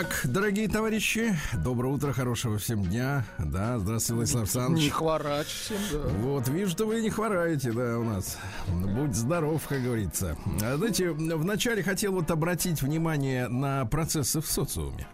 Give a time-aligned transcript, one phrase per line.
[0.00, 3.24] Итак, дорогие товарищи, доброе утро, хорошего всем дня.
[3.36, 4.84] Да, здравствуйте, Владислав Александрович.
[4.84, 5.98] Не хворач всем, да.
[6.20, 8.38] Вот, вижу, что вы не хвораете, да, у нас.
[8.68, 10.36] Будь здоров, как говорится.
[10.62, 15.08] А, знаете, вначале хотел вот обратить внимание на процессы в социуме.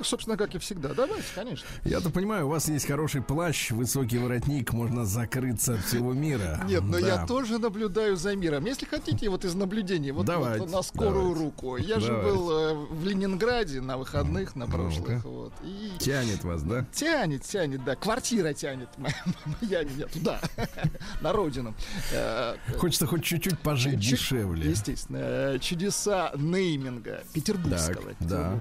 [0.00, 0.94] Ну, собственно, как и всегда.
[0.94, 1.66] Давайте, конечно.
[1.84, 6.58] Я-то понимаю, у вас есть хороший плащ, высокий воротник, можно закрыться от всего мира.
[6.66, 7.06] Нет, но Да.
[7.06, 8.64] я тоже наблюдаю за миром.
[8.64, 11.40] Если хотите, вот из наблюдений, вот, Давайте, вот на скорую давайте.
[11.44, 11.76] руку.
[11.76, 12.30] Я же Давайте.
[12.30, 15.22] был э, в Ленинграде на выходных, на прошлых.
[15.22, 15.28] Ну-ка.
[16.00, 16.84] Тянет вас, да?
[16.92, 17.94] Тянет, тянет, да.
[17.94, 18.88] Квартира тянет.
[18.96, 20.40] Моя меня туда,
[21.20, 21.74] на родину.
[22.12, 24.70] Э, Хочется хоть чуть-чуть пожить чуть- дешевле.
[24.70, 25.18] Естественно.
[25.20, 28.14] Э, Чудеса нейминга петербургского.
[28.14, 28.60] Так, да.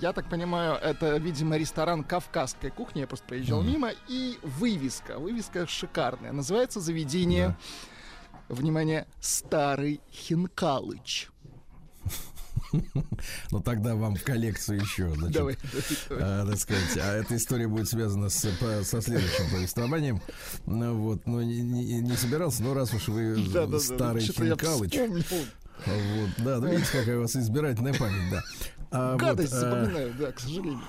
[0.00, 3.00] Я так понимаю, это, видимо, ресторан кавказской кухни.
[3.00, 3.90] Я просто проезжал мимо.
[4.08, 5.18] И вывеска.
[5.18, 6.32] Вывеска шикарная.
[6.32, 7.56] Называется заведение...
[8.48, 11.30] Внимание, Старый Хинкалыч.
[13.50, 15.10] Ну тогда вам в коллекцию еще.
[15.14, 16.24] значит, Давай, давай, давай.
[16.42, 20.20] а, так сказать, а эта история будет связана с, по- со следующим повествованием.
[20.66, 24.50] Ну вот, но не, не- не собирался, но раз уж вы Да-да-да, старый что-то я
[24.50, 24.94] Хинкалыч.
[25.86, 28.42] Вот, да, да, видите, какая у вас избирательная память, да.
[28.90, 30.80] А, вот, Гадость а, запоминаю, да, к сожалению.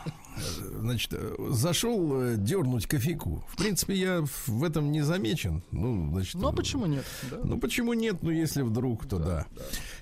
[0.80, 1.14] Значит,
[1.50, 3.44] зашел э, дернуть кофейку.
[3.50, 5.64] В принципе, я в- этом не замечен.
[5.72, 7.06] Ну, значит, Ну а э, почему нет?
[7.32, 7.38] да?
[7.44, 8.22] Ну почему нет?
[8.22, 9.46] Ну если вдруг, то да.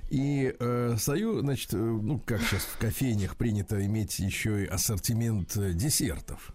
[0.09, 5.55] И э, стою, значит, э, ну как сейчас в кофейнях принято иметь еще и ассортимент
[5.55, 6.53] э, десертов.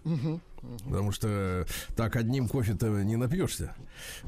[0.85, 1.65] Потому что
[1.95, 3.75] так одним кофе-то не напьешься.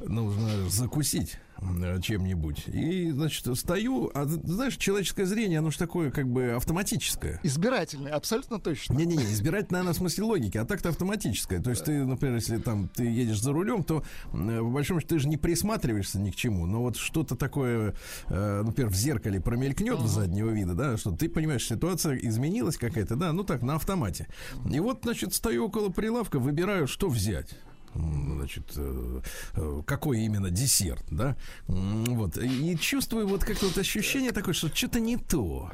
[0.03, 1.37] Нужно закусить
[2.01, 2.67] чем-нибудь.
[2.67, 7.39] И, значит, стою, а знаешь, человеческое зрение, оно же такое как бы автоматическое.
[7.43, 8.93] Избирательный, абсолютно точно.
[8.93, 11.61] Не-не-не, избирать, наверное, в смысле логики, а так-то автоматическое.
[11.61, 15.15] То есть ты, например, если там ты едешь за рулем, то, э, по большому счету,
[15.15, 16.65] ты же не присматриваешься ни к чему.
[16.65, 17.95] Но вот что-то такое,
[18.27, 23.15] э, например, в зеркале промелькнет в заднего вида, да, что ты понимаешь, ситуация изменилась какая-то,
[23.15, 24.27] да, ну так, на автомате.
[24.71, 27.55] И вот, значит, стою около прилавка, выбираю, что взять.
[27.95, 29.21] Значит, э,
[29.55, 31.35] э, какой именно десерт, да?
[31.67, 32.37] Вот.
[32.37, 35.71] И чувствую вот как-то вот ощущение такое, что что-то не то.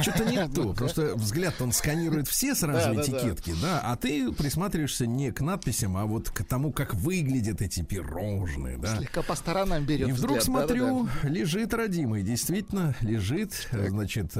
[0.00, 0.72] Что-то не то.
[0.72, 5.40] Просто взгляд он сканирует все сразу Да, да, этикетки, да, а ты присматриваешься не к
[5.40, 8.96] надписям, а вот к тому, как выглядят эти пирожные, да.
[8.96, 14.32] Слегка по сторонам берет И вдруг взгляд, смотрю, лежит родимый, действительно лежит, э, значит.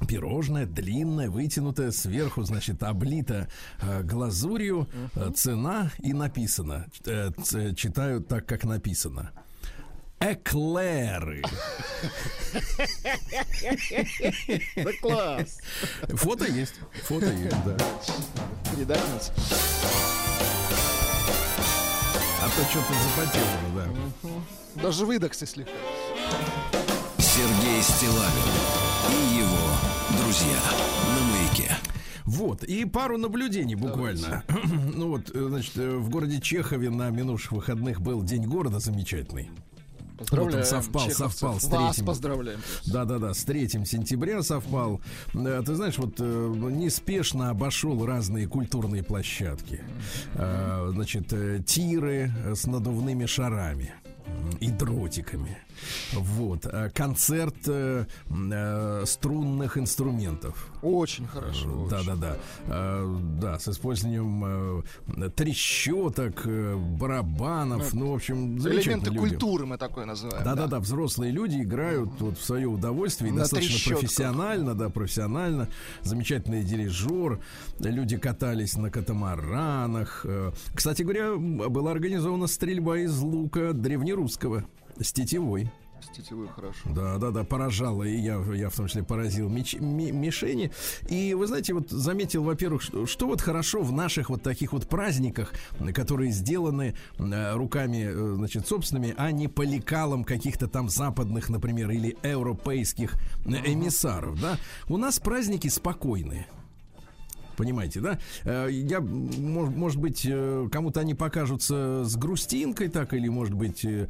[0.00, 3.48] Э, Пирожное, длинное, вытянутое, сверху, значит, облито
[3.80, 6.86] э, глазурью, э, цена и написано.
[7.06, 9.30] Э, ц- читаю так, как написано.
[10.18, 11.42] Эклеры.
[14.76, 15.58] Да класс.
[16.08, 16.74] Фото есть.
[17.04, 17.76] Фото есть, да.
[18.74, 19.30] Передохнуть.
[22.42, 24.82] А то что-то запотело, да.
[24.82, 25.72] Даже выдохся слегка.
[27.18, 28.52] Сергей Стилавин
[29.10, 29.35] и
[30.36, 30.60] друзья
[31.14, 31.70] на маяке.
[32.24, 34.42] Вот, и пару наблюдений буквально.
[34.94, 39.50] ну вот, э, значит, э, в городе Чехове на минувших выходных был День города замечательный.
[40.18, 41.38] Поздравляем, Вот он совпал, чеховцев.
[41.38, 42.06] совпал с Вас третьим.
[42.06, 42.60] поздравляем.
[42.86, 45.00] Да-да-да, с 3 сентября совпал.
[45.32, 49.82] Э, Ты знаешь, вот неспешно обошел разные культурные площадки.
[50.34, 51.32] Значит,
[51.66, 53.94] тиры с надувными шарами
[54.60, 55.58] и дротиками.
[56.12, 56.66] Вот.
[56.66, 60.68] э, Концерт э, э, струнных инструментов.
[60.82, 61.86] Очень хорошо.
[61.90, 62.06] Да, очень.
[62.06, 62.36] да, да.
[62.66, 64.82] Э, Да, с использованием
[65.24, 67.92] э, трещоток, э, барабанов.
[67.94, 68.58] Ну, в общем.
[68.58, 69.18] Элементы люди.
[69.18, 70.44] культуры мы такое называем.
[70.44, 74.00] Да, да, да, взрослые люди играют вот в свое удовольствие, На достаточно трещотках.
[74.00, 75.68] профессионально, да, профессионально.
[76.02, 77.40] Замечательный дирижер.
[77.80, 80.22] Люди катались на катамаранах.
[80.24, 84.64] Э, Кстати говоря, была организована стрельба из лука древнерусского
[85.00, 85.70] с тетивой.
[86.00, 86.78] Стетевую хорошо.
[86.94, 90.70] Да, да, да, поражало, и я, я в том числе поразил меч- ми- мишени.
[91.08, 94.88] И вы знаете, вот заметил, во-первых, что, что вот хорошо в наших вот таких вот
[94.88, 95.54] праздниках,
[95.94, 101.90] которые сделаны э, руками, э, значит, собственными, а не по лекалам каких-то там западных, например,
[101.90, 103.14] или европейских
[103.46, 104.58] э, эмиссаров, да.
[104.88, 106.46] У нас праздники спокойные.
[107.56, 108.18] Понимаете, да?
[108.44, 113.84] Э, Я, мож- может быть, э, кому-то они покажутся с грустинкой, так, или, может быть,
[113.84, 114.08] э,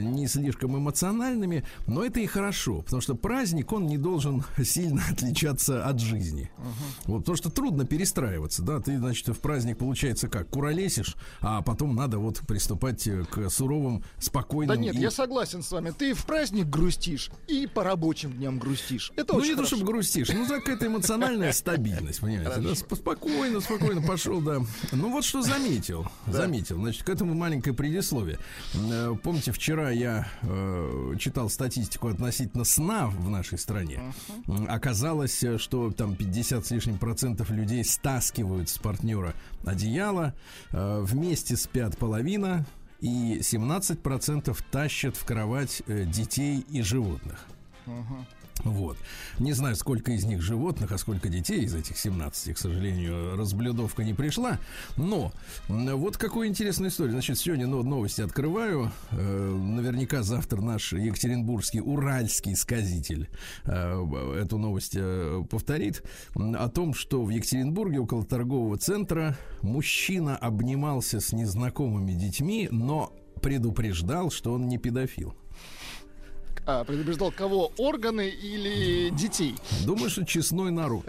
[0.00, 5.86] не слишком эмоциональными, но это и хорошо, потому что праздник, он не должен сильно отличаться
[5.86, 6.50] от жизни.
[7.06, 11.94] Вот, потому что трудно перестраиваться, да, ты, значит, в праздник, получается, как, куролесишь, а потом
[11.94, 14.74] надо вот приступать к суровым, спокойным...
[14.76, 15.90] Да нет, и- я согласен с вами.
[15.96, 19.12] Ты в праздник грустишь и по рабочим дням грустишь.
[19.16, 19.76] Это Ну, не то, хорошо.
[19.76, 24.60] чтобы грустишь, ну, за какая-то эмоциональная стабильность, понимаете, да, спокойно, спокойно пошел, да.
[24.92, 28.38] Ну, вот что заметил, заметил, значит, к этому маленькое предисловие.
[28.74, 34.00] Э, Помните, вчера я э, читал статистику относительно сна в нашей стране.
[34.68, 39.34] Оказалось, э, что там 50 с лишним процентов людей стаскивают с партнера
[39.64, 40.34] одеяло,
[40.72, 42.66] э, вместе спят половина,
[43.00, 47.46] и 17% тащат в кровать э, детей и животных.
[48.64, 48.96] Вот.
[49.38, 54.04] Не знаю, сколько из них животных, а сколько детей из этих 17, к сожалению, разблюдовка
[54.04, 54.58] не пришла.
[54.96, 55.32] Но
[55.68, 57.12] вот какую интересную историю.
[57.12, 58.90] Значит, сегодня ну, новости открываю.
[59.12, 63.28] Э, наверняка завтра наш екатеринбургский, уральский сказитель
[63.64, 66.02] э, эту новость э, повторит.
[66.34, 74.30] О том, что в Екатеринбурге около торгового центра мужчина обнимался с незнакомыми детьми, но предупреждал,
[74.30, 75.34] что он не педофил.
[76.72, 77.72] А, предупреждал кого?
[77.78, 79.56] Органы или детей?
[79.84, 81.04] Думаю, что честной народ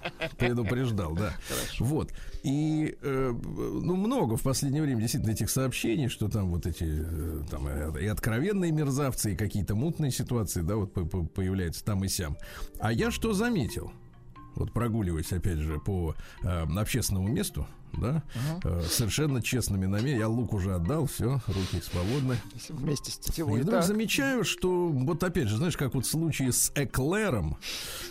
[0.38, 1.34] предупреждал, да.
[1.78, 2.10] Вот.
[2.42, 7.42] И э, ну, много в последнее время действительно этих сообщений, что там вот эти э,
[7.48, 12.02] там, э, и откровенные мерзавцы, и какие-то мутные ситуации, да, вот по- по- появляются там
[12.02, 12.36] и сям.
[12.80, 13.92] А я что заметил?
[14.56, 17.68] Вот прогуливаясь, опять же, по э, общественному месту,
[18.00, 18.22] да,
[18.64, 22.36] э, совершенно честными намерениями, я лук уже отдал, все, руки свободны.
[22.68, 23.60] Вместе с И тетивой.
[23.60, 23.84] вдруг Так.
[23.86, 27.56] замечаю, что вот опять же, знаешь, как вот в случае с эклером,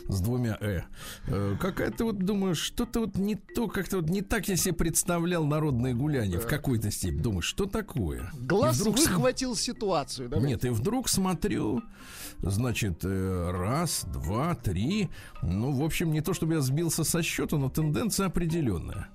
[0.07, 0.81] с двумя э,
[1.27, 5.45] э, какая-то вот, думаю, что-то вот не то, как-то вот не так я себе представлял
[5.45, 7.21] народное гуляние в какой-то степени.
[7.21, 8.31] Думаю, что такое?
[8.39, 10.29] Глаз И вдруг с- выхватил ситуацию.
[10.29, 10.47] давай.
[10.47, 11.81] Нет, и вдруг смотрю,
[12.39, 15.09] значит, э, раз, два, три.
[15.41, 19.09] Ну, в общем, не то чтобы я сбился со счета, но тенденция определенная.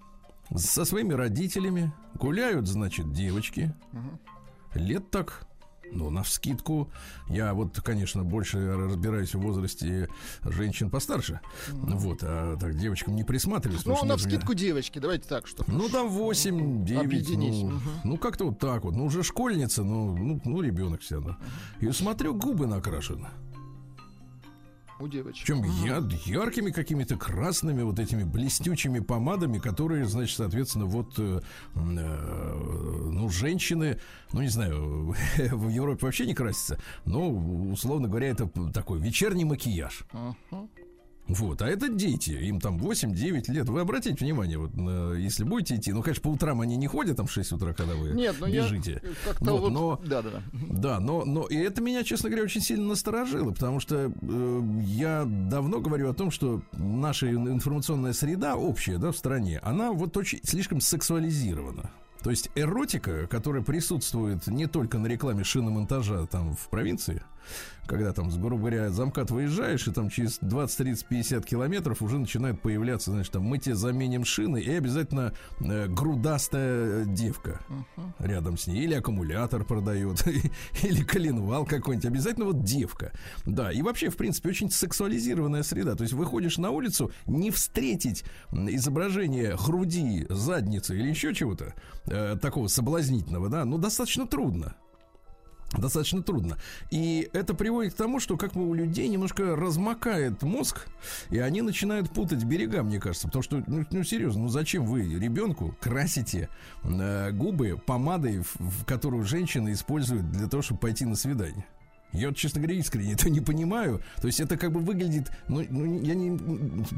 [0.55, 3.75] Со своими родителями гуляют, значит, девочки.
[4.75, 5.47] Лет так,
[5.93, 6.91] ну, на вскидку.
[7.29, 10.09] Я вот, конечно, больше разбираюсь в возрасте
[10.45, 11.41] женщин постарше.
[11.73, 13.85] Вот, а так девочкам не присматриваюсь.
[13.85, 15.65] Ну, на нет у меня- вскидку девочки, давайте так, что.
[15.67, 17.81] ну, там 8, 9, Объединись, ну, мгм.
[18.05, 18.95] ну, как-то вот так вот.
[18.95, 21.37] Ну, уже школьница, ну, ну, ну ребенок все равно.
[21.81, 23.29] И смотрю, губы накрашены.
[25.01, 25.47] У девочек.
[25.47, 31.41] Причем я, яркими какими-то красными вот этими блестючими помадами, которые, значит, соответственно, вот, э,
[31.75, 34.01] э, ну, женщины,
[34.33, 40.05] ну, не знаю, в Европе вообще не красятся, но, условно говоря, это такой вечерний макияж.
[40.13, 40.69] Мгм.
[41.29, 43.69] Вот, а это дети, им там 8-9 лет.
[43.69, 44.71] Вы обратите внимание, вот,
[45.19, 47.95] если будете идти, ну, конечно, по утрам они не ходят там в 6 утра, когда
[47.95, 49.03] вы Нет, ну я бежите.
[49.25, 49.73] как-то Вот, вот...
[49.73, 50.43] но- Да, да, да.
[50.71, 55.25] Да, но, но и это меня, честно говоря, очень сильно насторожило, потому что э, я
[55.27, 60.41] давно говорю о том, что наша информационная среда общая, да, в стране, она вот очень
[60.45, 61.91] слишком сексуализирована.
[62.23, 67.23] То есть эротика, которая присутствует не только на рекламе шиномонтажа там в провинции,
[67.89, 72.61] когда там, грубо говоря, замкат выезжаешь, и там через 20, 30, 50 километров уже начинает
[72.61, 77.61] появляться, значит, там, мы тебе заменим шины, и обязательно э, грудастая девка
[78.19, 78.85] рядом с ней.
[78.85, 80.23] Или аккумулятор продает,
[80.83, 82.07] или коленвал какой-нибудь.
[82.07, 83.13] Обязательно вот девка.
[83.47, 85.95] Да, и вообще, в принципе, очень сексуализированная среда.
[85.95, 91.75] То есть выходишь на улицу, не встретить изображение груди, задницы или еще чего-то
[92.07, 94.77] э, такого соблазнительного, да, ну, достаточно трудно.
[95.77, 96.57] Достаточно трудно.
[96.91, 100.87] И это приводит к тому, что как бы у людей немножко размокает мозг,
[101.31, 103.29] и они начинают путать берега, мне кажется.
[103.29, 106.49] Потому что, ну, ну, серьезно, ну зачем вы ребенку красите
[106.85, 111.67] э, губы помадой, в, в которую женщины используют для того, чтобы пойти на свидание?
[112.13, 114.01] Я вот, честно говоря, искренне это не понимаю.
[114.21, 116.39] То есть это как бы выглядит, ну, ну, я не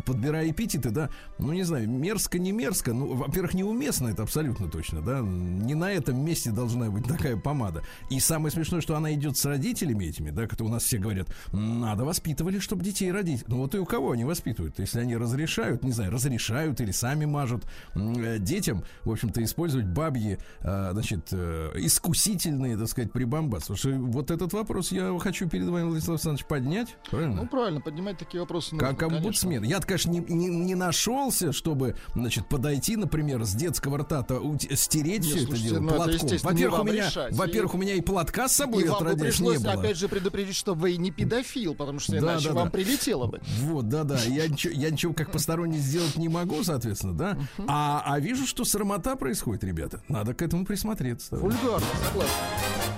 [0.07, 5.03] подбираю эпитеты, да, ну не знаю, мерзко, не мерзко, ну, во-первых, неуместно это абсолютно точно,
[5.03, 7.83] да, не на этом месте должна быть такая помада.
[8.09, 11.35] И самое смешное, что она идет с родителями этими, да, которые у нас все говорят,
[11.53, 13.45] надо воспитывали, чтобы детей родить.
[13.49, 14.79] Ну вот и у кого они воспитывают?
[14.79, 17.65] Если они разрешают, не знаю, разрешают или сами мажут
[17.95, 23.75] э, детям, в общем-то, использовать бабьи, э, значит, э, искусительные, так сказать, прибамбасы.
[23.75, 27.43] Потому что вот этот вопрос я хочу перед вами, Владислав Александрович, поднять, правильно?
[27.43, 29.63] Ну, правильно, поднимать такие вопросы нужно, Как омбудсмен.
[29.63, 34.43] Я, конечно, не, не, не нашелся, чтобы, значит, подойти, например, с детского рта-то
[34.75, 36.29] стереть все это дело ну, платком.
[36.43, 37.35] Во-первых, у меня, решать.
[37.35, 40.57] во-первых, И- у меня и платка с собой И вам бы пришлось, опять же, предупредить,
[40.57, 42.71] чтобы вы не педофил, потому что Да, иначе да, вам да.
[42.71, 43.41] прилетело бы.
[43.63, 44.19] Вот, да-да.
[44.27, 47.39] Я я ничего как посторонний сделать не могу, соответственно, да.
[47.67, 50.03] А, а вижу, что срамота происходит, ребята.
[50.09, 51.37] Надо к этому присмотреться.
[51.37, 52.90] Вульгарно, согласен.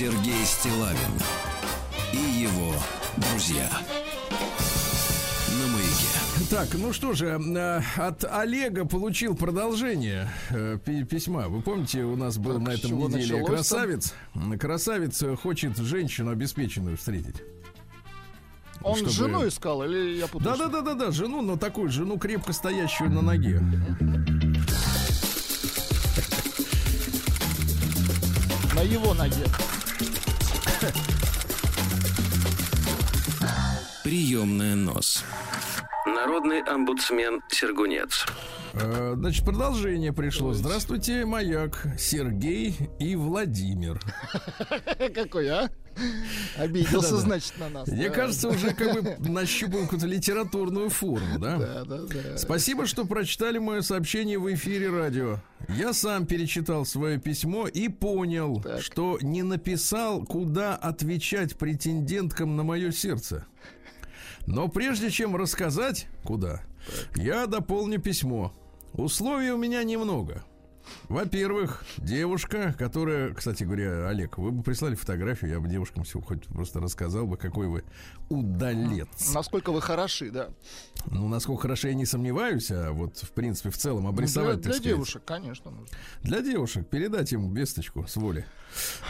[0.00, 0.96] Сергей Стилавин
[2.14, 2.72] и его
[3.18, 3.68] друзья.
[5.58, 6.48] На маяке.
[6.48, 11.48] Так, ну что же, э, от Олега получил продолжение э, пи- письма.
[11.50, 14.14] Вы помните, у нас был Так, на этом неделе красавец.
[14.34, 17.36] М, Красавец э, хочет женщину обеспеченную встретить.
[18.80, 20.56] Он Чтобы- жену искал или я путаю?
[20.56, 23.60] Да, да, да, да, да, жену, но такую жену крепко стоящую на ноге.
[28.74, 29.44] На его ноге.
[34.02, 35.24] Приемная нос.
[36.06, 38.26] Народный омбудсмен Сергунец.
[38.74, 40.52] Э, Значит, продолжение пришло.
[40.52, 44.00] Здравствуйте, маяк, Сергей и Владимир.
[45.14, 45.70] Какой, а?
[46.56, 47.22] Обиделся, Да-да.
[47.22, 47.88] значит, на нас.
[47.88, 48.14] Мне да.
[48.14, 51.58] кажется, уже как бы нащупал какую-то литературную форму, да?
[51.58, 52.38] Да, да, да.
[52.38, 55.38] Спасибо, что прочитали мое сообщение в эфире радио.
[55.68, 58.82] Я сам перечитал свое письмо и понял, Так.
[58.82, 63.44] что не написал, куда отвечать претенденткам на мое сердце.
[64.46, 66.62] Но прежде чем рассказать, куда,
[67.16, 68.54] я дополню письмо.
[68.94, 70.42] Условий у меня немного.
[71.08, 76.44] Во-первых, девушка, которая, кстати говоря, Олег, вы бы прислали фотографию, я бы девушкам все хоть
[76.46, 77.84] просто рассказал бы, какой вы
[78.28, 79.32] удалец.
[79.32, 80.48] Насколько вы хороши, да.
[81.06, 84.62] Ну, насколько хорошо я не сомневаюсь, а вот, в принципе, в целом Ну, обрисовать, для,
[84.62, 84.88] так для сказать.
[84.94, 85.96] девушек, конечно, нужно.
[86.22, 88.44] Для девушек передать им весточку с воли.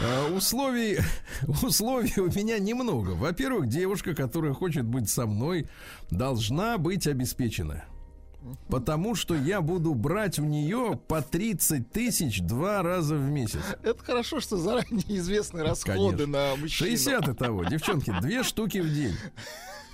[0.03, 0.99] А, условий,
[1.63, 3.11] условий у меня немного.
[3.11, 5.67] Во-первых, девушка, которая хочет быть со мной,
[6.11, 7.85] должна быть обеспечена.
[8.69, 13.61] Потому что я буду брать у нее по 30 тысяч два раза в месяц.
[13.83, 16.27] Это хорошо, что заранее известны расходы Конечно.
[16.27, 16.89] на мужчину.
[16.91, 17.65] 60 и того.
[17.65, 19.15] Девчонки, две штуки в день.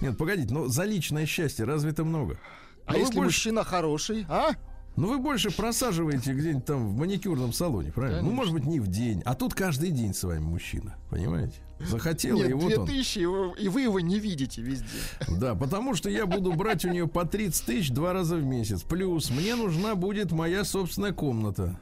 [0.01, 2.39] Нет, погодите, но за личное счастье разве это много?
[2.87, 4.51] А вы если больше- мужчина хороший, а?
[4.97, 8.23] Ну, вы больше просаживаете где-нибудь там в маникюрном салоне, правильно?
[8.23, 8.37] Ну, Конечно.
[8.37, 9.21] может быть, не в день.
[9.27, 11.55] А тут каждый день с вами мужчина, понимаете?
[11.81, 12.87] Захотел, и Нет, вот две он.
[12.87, 14.87] тысячи, и вы- и вы его не видите везде.
[15.29, 18.83] Да, потому что я буду брать у нее по 30 тысяч два раза в месяц.
[18.83, 21.79] Плюс мне нужна будет моя собственная комната.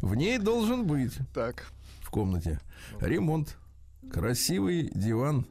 [0.00, 1.72] В ней должен быть Так.
[2.02, 2.60] в комнате
[3.00, 3.56] ремонт,
[4.12, 5.46] красивый диван.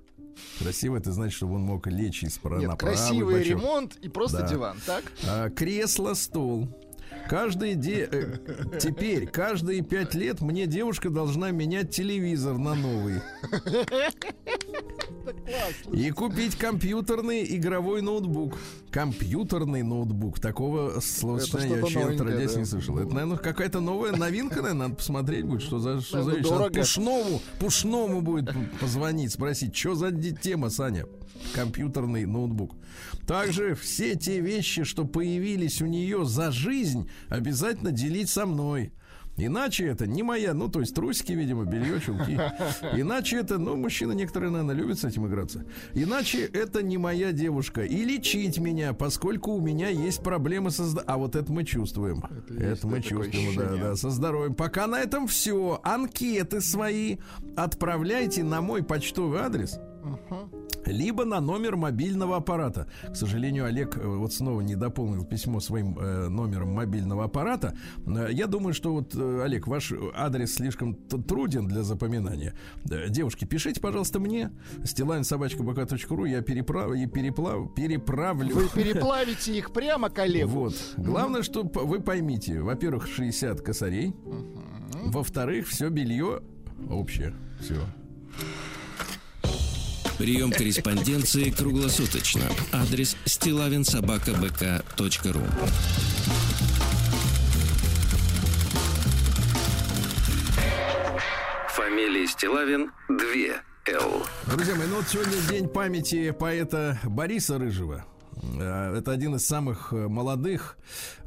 [0.59, 3.49] Красиво это значит, чтобы он мог лечь из права Нет, красивый бочок.
[3.57, 4.47] ремонт и просто Да.
[4.47, 5.03] диван, так?
[5.27, 6.67] А, кресло, стол.
[7.29, 8.07] Каждый де...
[8.11, 13.21] э, Теперь, каждые пять лет мне девушка должна менять телевизор на новый.
[15.91, 18.57] И купить компьютерный игровой ноутбук.
[18.91, 20.39] Компьютерный ноутбук.
[20.39, 22.59] Такого словосочетания я вообще отродясь да.
[22.59, 22.97] не слышал.
[22.97, 26.37] Это, наверное, какая-то новая новинка, наверное, надо посмотреть будет, что за, что за.
[26.37, 26.79] Надо.
[26.79, 28.49] Пушному, Пушному будет
[28.79, 31.05] позвонить, спросить, что за тема, Саня?
[31.53, 32.75] Компьютерный ноутбук.
[33.27, 38.93] Также все те вещи, что появились у нее за жизнь, обязательно делить со мной.
[39.37, 42.39] Иначе это не моя, ну, то есть трусики, видимо, белье, чулки.
[42.95, 45.65] Иначе это, ну, мужчины некоторые, наверное, любят с этим играться.
[45.93, 47.83] Иначе это не моя девушка.
[47.83, 51.11] И лечить меня, поскольку у меня есть проблемы со здоровьем.
[51.11, 52.23] А вот это мы чувствуем.
[52.47, 54.53] Это, есть, мы чувствуем, да, да, со здоровьем.
[54.53, 55.79] Пока на этом все.
[55.83, 57.17] Анкеты свои
[57.55, 59.79] отправляйте на мой почтовый адрес
[60.85, 62.87] либо на номер мобильного аппарата.
[63.09, 67.75] К сожалению, Олег э, вот снова не дополнил письмо своим э, номером мобильного аппарата.
[68.05, 72.53] Э, Я думаю, что вот, э, Олег, ваш адрес слишком труден для запоминания.
[72.83, 74.51] Девушки, пишите, пожалуйста, мне.
[74.83, 78.55] Стилавинсобачка.бк.ру Я переправ, и переплав, переправлю.
[78.55, 80.51] Вы переплавите их прямо коллегу.
[80.51, 80.75] Вот.
[80.97, 82.61] Главное, что вы поймите.
[82.61, 84.13] Во-первых, 60 косарей.
[85.05, 86.41] Во-вторых, все белье
[86.89, 87.33] общее.
[87.59, 87.75] Все.
[90.23, 92.43] Прием корреспонденции круглосуточно.
[92.71, 95.41] Адрес стилавинсобакабк.ру
[101.71, 103.17] Фамилия Стилавин 2
[103.95, 104.25] Л.
[104.47, 108.05] Друзья мои, ну вот сегодня день памяти поэта Бориса Рыжего.
[108.61, 110.77] Э, Это один из самых э, молодых,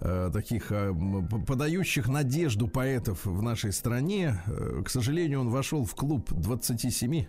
[0.01, 0.73] э, таких
[1.47, 4.41] подающих надежду поэтов в нашей стране.
[4.83, 7.27] К сожалению, он вошел в клуб 27.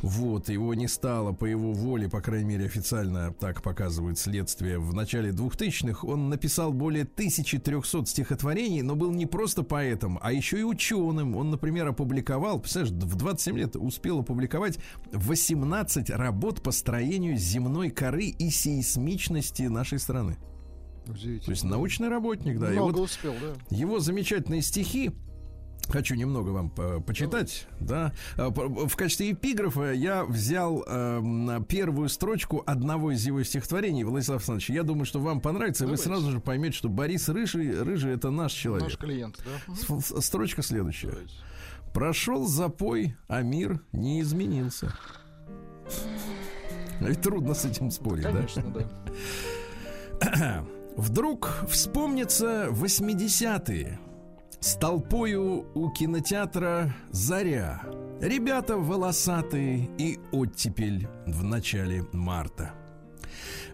[0.00, 4.78] Вот, его не стало по его воле, по крайней мере, официально так показывает следствие.
[4.78, 10.60] В начале 2000-х он написал более 1300 стихотворений, но был не просто поэтом, а еще
[10.60, 11.36] и ученым.
[11.36, 14.78] Он, например, опубликовал, представляешь, в 27 лет успел опубликовать
[15.12, 20.36] 18 работ по строению земной коры и сейсмичности нашей страны.
[21.06, 22.70] То есть научный работник, да.
[22.70, 23.76] И Много вот успел, да.
[23.76, 25.12] его замечательные стихи.
[25.90, 28.12] Хочу немного вам по- почитать, да.
[28.36, 34.70] А, В качестве эпиграфа я взял эм, первую строчку одного из его стихотворений, Владислав Александрович.
[34.70, 36.08] Я думаю, что вам понравится, и вы Давайте.
[36.10, 38.84] сразу же поймете, что Борис Рыжий, Рыжий это наш человек.
[38.84, 39.74] Наш клиент, да.
[39.74, 41.08] С- Строчка следующая.
[41.08, 41.34] Давайте.
[41.94, 44.92] Прошел запой, а мир не изменился.
[47.00, 48.32] Ведь трудно с этим спорить, да?
[48.32, 48.64] Конечно,
[50.20, 50.64] да.
[50.96, 54.00] Вдруг вспомнится 80-е.
[54.60, 57.80] С толпою у кинотеатра «Заря».
[58.20, 62.72] Ребята волосатые и оттепель в начале марта.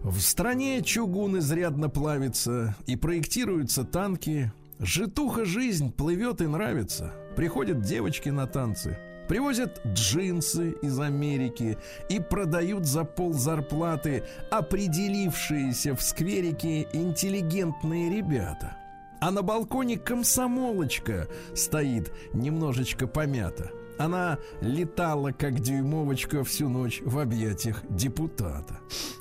[0.00, 4.52] В стране чугун изрядно плавится и проектируются танки.
[4.78, 7.14] Житуха жизнь плывет и нравится.
[7.34, 8.98] Приходят девочки на танцы.
[9.26, 11.78] Привозят джинсы из Америки
[12.10, 18.76] и продают за пол зарплаты определившиеся в скверике интеллигентные ребята.
[19.24, 23.70] А на балконе комсомолочка стоит немножечко помята.
[23.98, 28.80] Она летала, как дюймовочка, всю ночь в объятиях депутата.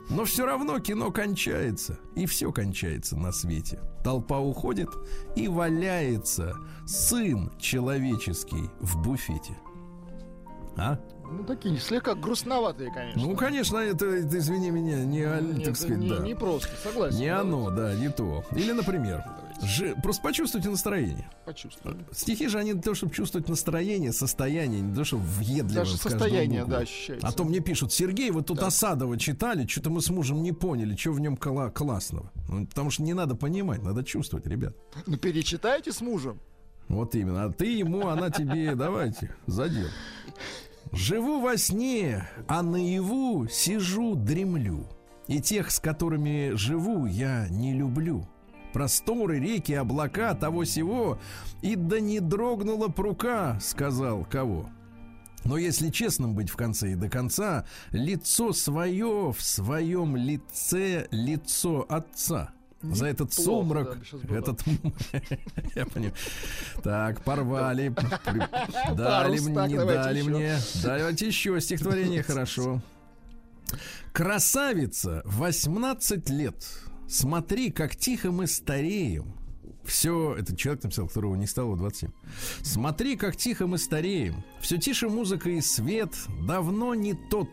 [0.09, 3.79] Но все равно кино кончается, и все кончается на свете.
[4.03, 4.89] Толпа уходит,
[5.37, 9.57] и валяется сын человеческий в буфете.
[10.75, 10.99] А?
[11.31, 13.21] Ну, такие слегка грустноватые, конечно.
[13.21, 16.19] Ну, конечно, это, это, извини меня, не, Нет, так сказать, не, да.
[16.19, 17.19] не просто, согласен.
[17.19, 18.43] Не Давайте, оно, да, не то.
[18.51, 19.23] Или, например,
[19.65, 21.29] жи- просто почувствуйте настроение.
[21.45, 22.05] Почувствуем.
[22.11, 25.97] Стихи же они для того, чтобы чувствовать настроение, состояние, не для того, чтобы въедливо Даже
[25.97, 26.71] состояние, букву.
[26.71, 27.27] да, ощущается.
[27.27, 30.95] А то мне пишут, Сергей, вы тут Осадова читали, что-то мы с мужем не поняли,
[30.95, 32.31] что в нем кла- классного.
[32.49, 34.75] Ну, потому что не надо понимать, надо чувствовать, ребят.
[35.07, 36.39] Ну, перечитайте с мужем.
[36.89, 37.45] Вот именно.
[37.45, 39.87] А ты ему, она тебе, давайте, задел.
[40.91, 44.85] Живу во сне, а наяву сижу, дремлю.
[45.27, 48.27] И тех, с которыми живу, я не люблю.
[48.73, 51.19] Просторы, реки, облака, того сего.
[51.61, 54.69] И да не дрогнула прука, сказал кого.
[55.45, 61.85] Но если честным быть в конце и до конца, лицо свое в своем лице лицо
[61.89, 62.53] отца.
[62.81, 64.61] За этот Неплохо, сумрак, да, этот...
[65.75, 66.13] Я понимаю.
[66.83, 67.95] Так, порвали.
[68.93, 70.57] Дали мне, не дали мне.
[70.83, 72.81] Давайте еще стихотворение, хорошо.
[74.11, 76.55] Красавица, 18 лет.
[77.13, 79.35] Смотри, как тихо мы стареем.
[79.85, 82.09] Все, это человек написал, которого не стало 27.
[82.63, 84.43] Смотри, как тихо мы стареем.
[84.59, 86.09] Все тише музыка и свет.
[86.47, 87.49] Давно не тот.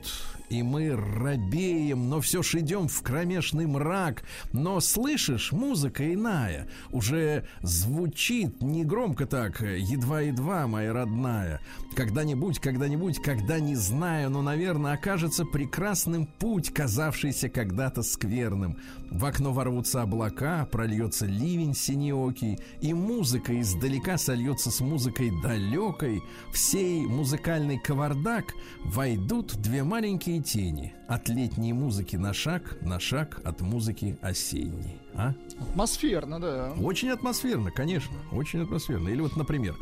[0.51, 4.25] И мы робеем, но все ж идем в кромешный мрак.
[4.53, 6.69] Но слышишь, музыка иная.
[6.91, 11.61] Уже звучит не громко так, едва-едва, моя родная.
[11.95, 18.77] Когда-нибудь, когда-нибудь, когда не знаю, но, наверное, окажется прекрасным путь, казавшийся когда-то скверным.
[19.09, 26.23] В окно ворвутся облака, прольется ливень синеокий, и музыка издалека сольется с музыкой далекой.
[26.53, 28.53] В сей музыкальный кавардак
[28.85, 30.95] войдут две маленькие тени.
[31.09, 34.99] От летней музыки на шаг, на шаг от музыки осенней.
[35.15, 35.35] А?
[35.61, 36.73] Атмосферно, да.
[36.81, 39.09] Очень атмосферно, конечно, очень атмосферно.
[39.09, 39.77] Или вот, например,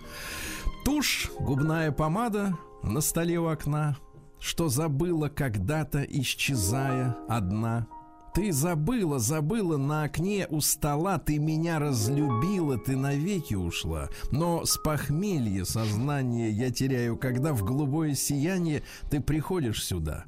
[0.85, 3.97] тушь, губная помада на столе у окна,
[4.41, 7.87] что забыла когда-то, исчезая одна.
[8.35, 14.09] Ты забыла, забыла на окне у стола, ты меня разлюбила, ты навеки ушла.
[14.31, 20.27] Но с похмелья сознание я теряю, когда в голубое сияние ты приходишь сюда.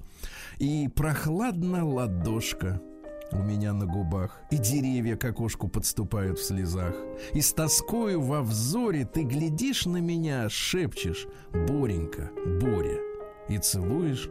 [0.60, 2.82] И прохладна ладошка
[3.32, 6.94] у меня на губах, и деревья к окошку подступают в слезах.
[7.32, 12.98] И с тоскою во взоре ты глядишь на меня, шепчешь «Боренька, Боря»
[13.48, 14.28] и целуешь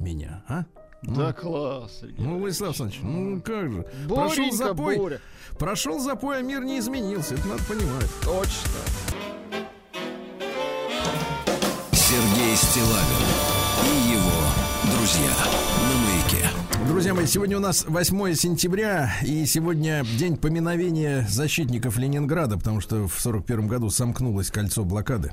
[0.00, 0.64] меня, а?
[1.04, 2.26] Да, класс, Сергей.
[2.26, 3.86] Ну, Владислав Александрович, ну как же?
[4.08, 5.20] Прошел Боренька, запой, Боря.
[5.60, 8.10] прошел запой, а мир не изменился, это надо понимать.
[8.24, 8.80] Точно.
[11.92, 13.27] Сергей Стилавин
[17.08, 23.08] Друзья мои, сегодня у нас 8 сентября, и сегодня день поминовения защитников Ленинграда, потому что
[23.08, 25.32] в 41 году сомкнулось кольцо блокады.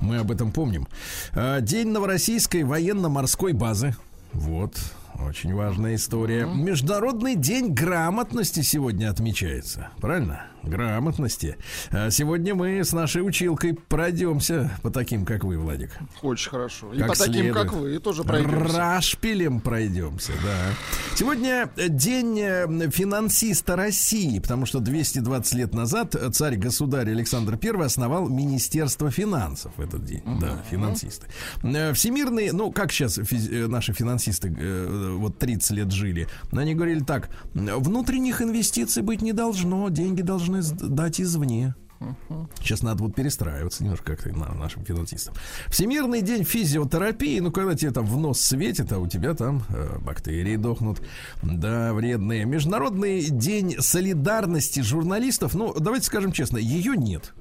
[0.00, 0.88] Мы об этом помним.
[1.34, 3.94] А, День Новороссийской военно-морской базы.
[4.32, 4.78] Вот,
[5.20, 6.46] очень важная история.
[6.46, 9.88] Международный день грамотности сегодня отмечается.
[10.00, 10.46] Правильно?
[10.62, 11.58] Грамотности.
[11.90, 15.90] А Сегодня мы с нашей училкой пройдемся по таким, как вы, Владик.
[16.22, 16.92] Очень хорошо.
[16.94, 17.54] И Как по таким, следует.
[17.54, 18.78] как вы, тоже пройдемся.
[18.78, 20.56] Рашпилем пройдемся, да.
[21.16, 29.10] Сегодня день э, финансиста России, потому что 220 лет назад царь-государь Александр I основал Министерство
[29.10, 30.22] финансов в этот день.
[30.40, 31.26] Да, финансисты.
[31.62, 34.48] Э, Всемирные, ну, как сейчас физ- э, наши финансисты
[35.12, 41.20] вот 30 лет жили, они говорили так, внутренних инвестиций быть не должно, деньги должны дать
[41.20, 41.74] извне.
[42.60, 45.34] Сейчас надо вот перестраиваться немножко как-то на- нашим финансистам.
[45.68, 47.38] Всемирный день физиотерапии.
[47.38, 51.00] Ну, когда тебе там в нос светит, а у тебя там э, бактерии дохнут.
[51.42, 52.44] Да, вредные.
[52.44, 55.54] Международный день солидарности журналистов.
[55.54, 57.32] Ну, давайте скажем честно, ее нет.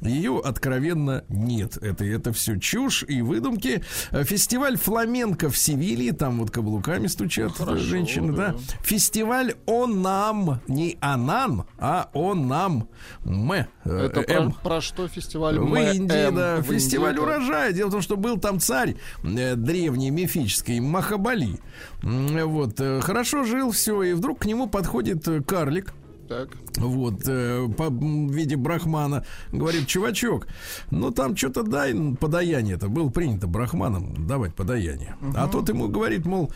[0.00, 1.76] Ее откровенно нет.
[1.76, 3.82] Это, это все чушь и выдумки.
[4.10, 6.12] Э, Фестиваль фламенко в Севилье.
[6.12, 8.52] Там вот каблуками стучат э, Хорошо, женщины, да.
[8.52, 8.58] да.
[8.82, 10.60] Фестиваль Онам.
[10.68, 12.88] Не Анан, а Онам.
[13.24, 13.52] М.
[13.52, 14.52] э, Это про, М.
[14.52, 17.22] про что фестиваль В Индии, да, в Индии, фестиваль да.
[17.22, 17.72] урожая.
[17.72, 21.58] Дело в том, что был там царь э, древний, мифический, Махабали.
[22.02, 25.92] М, Вот, э, хорошо жил, все, и вдруг к нему подходит карлик
[26.28, 26.48] Так.
[26.80, 30.46] Вот, э, по в виде брахмана, говорит, чувачок,
[30.90, 35.16] ну там что-то дай подаяние, это было принято брахманам давать подаяние.
[35.36, 36.50] А тот ему говорит, мол,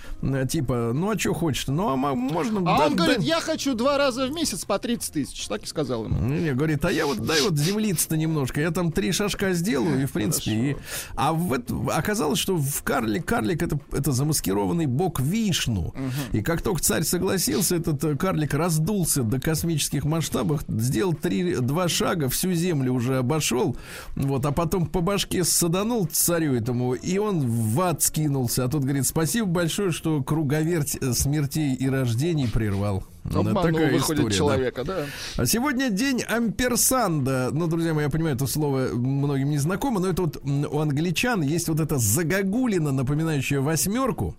[0.49, 2.61] типа, ну а что хочешь ну а можно...
[2.61, 5.47] А да- он говорит, дай- я хочу два раза в месяц по 30 тысяч.
[5.49, 6.19] Так и сказал ему.
[6.29, 10.07] Не, говорит, а я вот дай вот землицы-то немножко, я там три шажка сделаю, и
[10.07, 10.51] в принципе.
[10.71, 10.77] и-
[11.17, 15.95] а в это- оказалось, что в карлик, карлик это, это замаскированный бог Вишну.
[16.33, 21.89] И как только царь согласился, этот э, карлик раздулся до космических масштабов, сделал три, два
[21.89, 23.77] шага, всю землю уже обошел,
[24.15, 28.65] вот, а потом по башке саданул царю этому, и он в ад скинулся.
[28.65, 33.05] А тот говорит, спасибо большое, что круговерть э, смертей и рождений прервал.
[33.25, 34.31] Обманул, Такая выходит, история, да.
[34.31, 35.07] человека, да.
[35.37, 37.51] А сегодня день амперсанда.
[37.53, 41.41] Ну, друзья мои, я понимаю, это слово многим не знакомо, но это вот у англичан
[41.41, 44.37] есть вот эта загогулина, напоминающая восьмерку.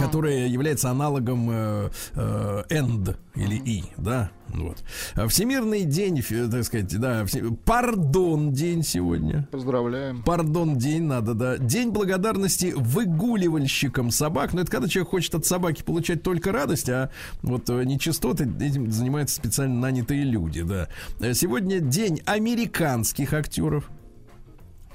[0.00, 4.78] Которая является аналогом э, э, end или и, да, вот.
[5.14, 9.48] А Всемирный день, так сказать, да, все- пардон день сегодня.
[9.50, 10.22] Поздравляем.
[10.22, 11.58] Пардон, день надо, да.
[11.58, 14.52] День благодарности выгуливальщикам собак.
[14.54, 17.10] Но это когда человек хочет от собаки получать только радость, а
[17.42, 20.88] вот э, нечистоты этим занимаются специально нанятые люди, да.
[21.20, 23.90] Э, Сегодня день американских актеров.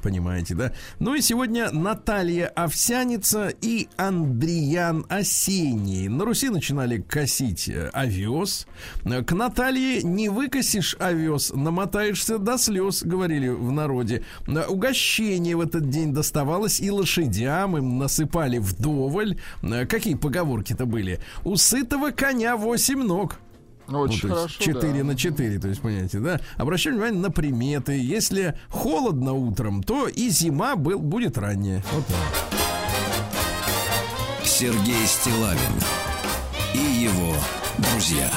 [0.02, 0.74] Понимаете, да?
[1.00, 6.08] Ну и сегодня Наталья Овсяница и Андриян Осенний.
[6.08, 8.68] На Руси начинали косить э, овес.
[9.04, 14.24] К Наталье не выкосишь овес, намотаешься до слез, говорили в народе.
[14.48, 19.38] Угощение в этот день доставалось и лошадям, им насыпали вдоволь.
[19.62, 21.20] Э, Какие поговорки-то были?
[21.44, 23.40] У сытого коня восемь ног.
[24.00, 24.74] Очень Ну, то есть хорошо.
[24.82, 25.04] 4 да.
[25.04, 26.40] на 4, то есть, понимаете, да?
[26.58, 27.94] Обращаем внимание на приметы.
[27.94, 31.84] Если холодно утром, то и зима был, будет ранняя.
[31.94, 32.18] Вот так.
[34.44, 35.60] Сергей Стилавин
[36.74, 37.36] и его
[37.78, 38.30] друзья.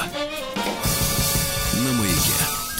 [1.73, 2.14] На маяке.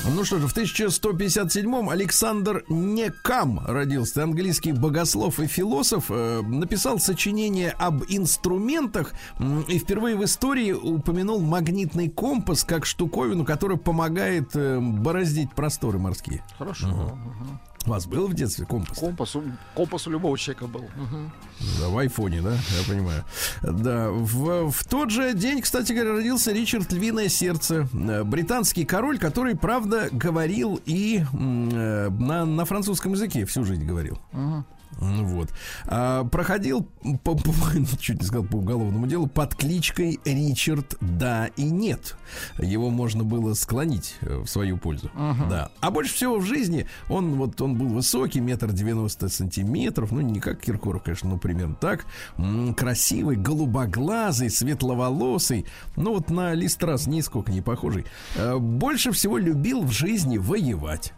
[0.07, 4.23] Ну что же, в 1157-м Александр Некам родился.
[4.23, 9.13] Английский богослов и философ э, написал сочинение об инструментах
[9.67, 16.43] и впервые в истории упомянул магнитный компас как штуковину, которая помогает э, бороздить просторы морские.
[16.57, 16.87] Хорошо.
[16.87, 17.59] Мгм.
[17.85, 18.97] У вас был в детстве компас?
[18.97, 19.43] Компас, у-
[19.75, 20.85] компас у любого человека был.
[20.95, 21.31] Мгм.
[21.79, 23.23] Да, в айфоне, да, я понимаю.
[23.61, 29.19] Да, в, в тот же день, кстати говоря, родился Ричард Львиное Сердце, э, британский король,
[29.19, 34.19] который, правда, говорил и э, на, на французском языке всю жизнь говорил.
[34.31, 34.65] Мгм.
[34.99, 35.49] Ну Вот.
[35.85, 36.87] А, проходил,
[37.23, 37.53] по, по-
[37.99, 42.17] чуть не сказал по уголовному делу, под кличкой Ричард Да и Нет.
[42.57, 45.11] Его можно было склонить э, в свою пользу.
[45.49, 45.69] Да.
[45.79, 50.39] А больше всего в жизни он вот он был высокий, метр девяносто сантиметров, ну не
[50.39, 52.05] как Киркоров, конечно, ну примерно так.
[52.75, 58.05] Красивый, голубоглазый, светловолосый, ну вот на Листрас нисколько не похожий.
[58.35, 61.13] Э, больше всего любил в жизни воевать.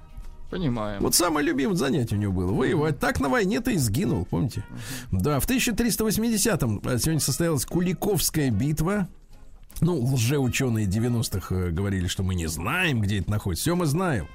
[0.50, 1.02] Понимаем.
[1.02, 3.00] Вот самое любимое занятие у него было воевать.
[3.00, 4.64] Так на войне-то и сгинул, помните?
[5.12, 9.08] Да, в 1380-м э, сегодня состоялась Куликовская битва.
[9.82, 13.64] Ну, лжеученые 90-х э, говорили, что мы не знаем, где это находится.
[13.64, 14.28] Все мы знаем.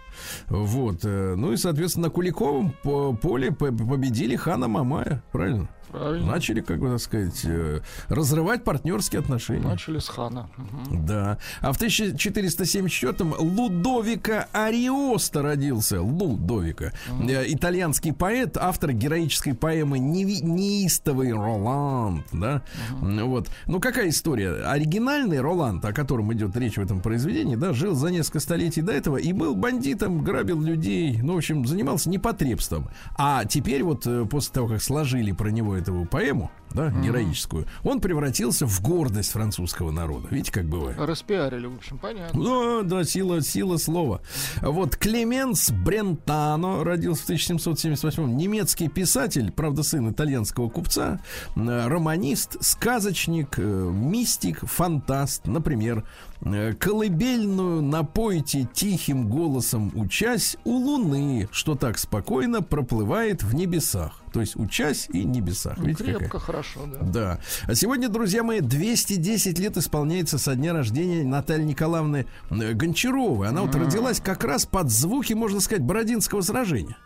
[0.48, 1.01] Вот.
[1.05, 5.22] э, Ну и, соответственно, на Куликовом по- поле по- победили хана Мамая.
[5.33, 5.68] Правильно?
[5.92, 6.26] Правильно.
[6.33, 9.66] Начали, как бы так сказать, э, разрывать партнерские отношения.
[9.68, 10.48] Начали с хана.
[10.57, 11.07] Мгм.
[11.07, 11.38] Да.
[11.61, 16.00] А в 1474-м Лудовика Ариоста родился.
[16.02, 16.92] Лудовика.
[17.28, 22.24] Э, Итальянский поэт, автор героической поэмы «Неви- «Неистовый Роланд».
[22.33, 22.62] Да?
[23.00, 23.48] М, Вот.
[23.66, 24.64] Ну, какая история?
[24.66, 28.92] Оригинальный Роланд, о котором идет речь в этом произведении, да, жил за несколько столетий до
[28.92, 32.88] этого и был бандитом, грабил людей, ну, в общем, занимался непотребством.
[33.16, 38.01] А теперь вот э, после того, как сложили про него эту поэму, да, героическую, он
[38.01, 40.29] превратился в гордость французского народа.
[40.31, 40.99] Видите, как бывает?
[40.99, 42.42] Распиарили, в общем, понятно.
[42.42, 44.23] Да, да, сила, сила слова.
[44.61, 51.21] Вот Клеменс Брентано родился в 1778 Немецкий писатель, правда, сын итальянского купца,
[51.55, 55.47] романист, сказочник, э, мистик, фантаст.
[55.47, 56.05] Например,
[56.40, 64.21] э, колыбельную напойте тихим голосом учась у луны, что так спокойно проплывает в небесах.
[64.33, 65.77] То есть учась и небесах.
[65.79, 66.18] Ну, Видите, какая?
[66.21, 66.99] крепко, хорошо, да.
[67.01, 67.38] Да.
[67.64, 73.49] А сегодня, друзья мои, 210 лет исполняется со дня рождения Натальи Николаевны э, Гончаровой.
[73.49, 76.97] Она вот родилась как раз под звуки, можно сказать, Бородинского сражения.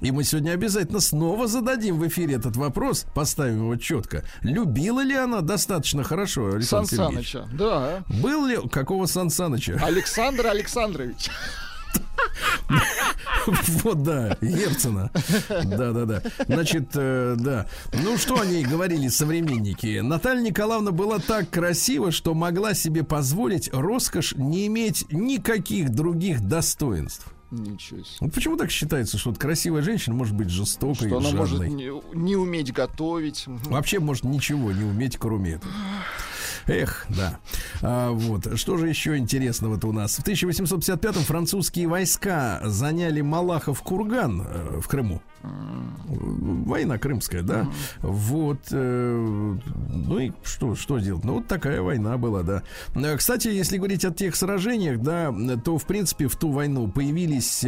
[0.00, 4.24] И мы сегодня обязательно снова зададим в эфире этот вопрос, поставим его четко.
[4.40, 7.32] Любила ли она достаточно хорошо Сан Александр Сергеевич?
[7.32, 8.04] Саныча, да.
[8.22, 9.78] Был ли какого Сан Саныча?
[9.82, 11.28] Александр Александрович.
[13.84, 15.10] Вот, да, Ельцина.
[15.48, 16.22] Да, да, да.
[16.48, 17.66] Значит, э, да.
[18.02, 20.00] Ну, что о ней говорили современники?
[20.00, 27.26] Наталья Николаевна была так красива, что могла себе позволить роскошь не иметь никаких других достоинств.
[27.52, 28.16] Ничего себе.
[28.20, 31.38] Вот почему так считается, что вот красивая женщина может быть жестокой, Что она жадной?
[31.38, 31.60] может
[32.14, 33.44] не, не уметь готовить.
[33.46, 35.72] Вообще может ничего не уметь, кроме этого.
[36.66, 37.38] Эх, да.
[37.80, 38.58] А, вот.
[38.58, 40.16] Что же еще интересного-то у нас?
[40.16, 45.22] В 1855-м французские войска заняли Малахов курган э, в Крыму.
[45.42, 47.68] Война крымская, да.
[48.00, 48.58] Вот.
[48.72, 49.56] э,
[49.88, 51.24] ну и что, что делать?
[51.24, 52.62] Ну, вот такая война была, да.
[52.96, 55.32] Э, Кстати, если говорить о тех сражениях, да,
[55.64, 57.64] то, в принципе, в ту войну появились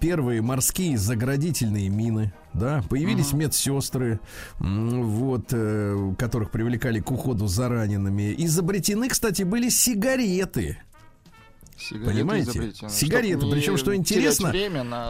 [0.00, 2.32] первые морские заградительные мины.
[2.58, 4.20] Да, появились медсестры,
[4.60, 8.34] м, вот, э, которых привлекали к уходу за ранеными.
[8.38, 10.78] Изобретены, кстати, были сигареты.
[11.78, 12.50] Сигареты Понимаете?
[12.50, 12.90] изобретены.
[12.90, 14.52] Сигареты, причем, что интересно,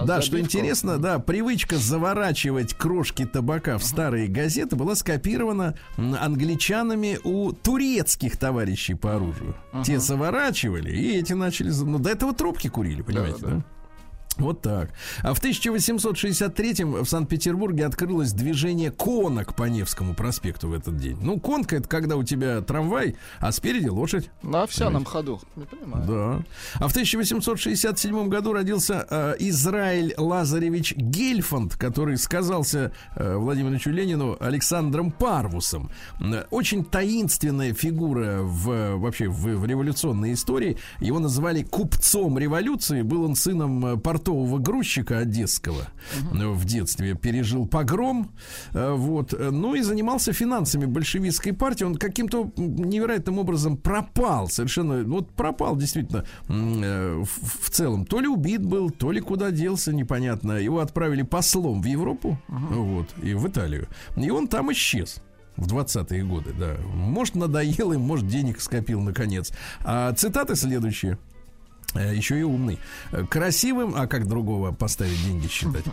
[0.05, 7.53] Да, что интересно, да, привычка заворачивать крошки табака в старые газеты была скопирована англичанами у
[7.53, 9.55] турецких товарищей по оружию.
[9.85, 11.71] Те заворачивали, и эти начали...
[11.71, 13.49] Ну, до этого трубки курили, понимаете, да?
[13.49, 13.65] да.
[14.39, 14.91] Вот так.
[15.23, 21.19] А в 1863-м в Санкт-Петербурге открылось движение конок по Невскому проспекту в этот день.
[21.21, 24.31] Ну, конка это когда у тебя трамвай, а спереди лошадь.
[24.43, 25.41] На овсяном ходу.
[25.57, 26.05] Не понимаю.
[26.07, 26.43] Да.
[26.85, 34.37] А в 1867 году родился э, Израиль Лазаревич Гельфанд, который сказался э, Владимиру Ильичу Ленину
[34.41, 35.91] Александром Парвусом.
[36.21, 40.79] М, Очень таинственная фигура в, вообще в, в революционной истории.
[41.01, 43.03] Его называли купцом революции.
[43.03, 43.97] Был он сыном э,
[44.29, 45.89] портового грузчика одесского.
[46.33, 48.31] Э, В детстве пережил погром.
[48.75, 49.33] Э, Вот.
[49.33, 51.85] Э, Ну и занимался финансами большевистской партии.
[51.85, 54.49] Он каким-то невероятным образом пропал.
[54.49, 58.05] Совершенно, вот пропал действительно э, в, в целом.
[58.05, 60.53] То ли убит был, то ли куда делся, непонятно.
[60.53, 63.89] Его отправили послом в Европу, вот, и в Италию.
[64.17, 65.23] И он там исчез.
[65.57, 66.77] В 20-е годы, да.
[66.95, 69.53] Может, надоел им, может, денег скопил наконец.
[69.85, 71.19] А цитаты следующие.
[71.95, 72.79] Э, Еще и умный.
[73.13, 75.85] Э, Красивым, а как другого поставить деньги считать?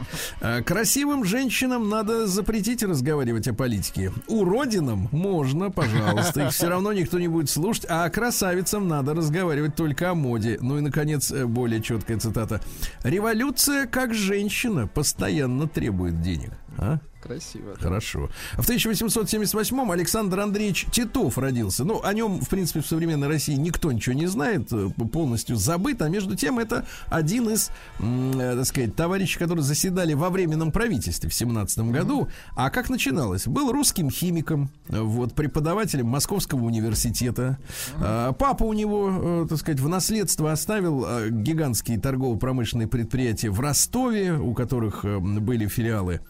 [0.41, 4.11] Э, Красивым женщинам надо запретить разговаривать о политике.
[4.27, 10.11] Уродинам можно, пожалуйста, их все равно никто не будет слушать, а красавицам надо разговаривать только
[10.11, 10.57] о моде.
[10.61, 12.61] Ну и, наконец, более четкая цитата.
[13.03, 16.51] Революция, как женщина, постоянно требует денег.
[16.77, 16.99] А?
[17.25, 17.73] Красиво.
[17.75, 17.81] да.
[17.81, 18.29] Хорошо.
[18.53, 21.83] В 1878-м Александр Андреевич Титов родился.
[21.83, 26.01] Ну, о нем, в принципе, в современной России никто ничего не знает, э, полностью забыт.
[26.01, 31.29] А между тем, это один из, э, так сказать, товарищей, которые заседали во временном правительстве
[31.29, 32.27] в 17 году.
[32.55, 33.47] А как начиналось?
[33.47, 37.57] Был русским химиком, э, вот, преподавателем Московского университета.
[37.97, 44.53] А, Папа у него, так сказать, в наследство оставил гигантские торгово-промышленные предприятия в Ростове, у
[44.53, 46.21] которых были филиалы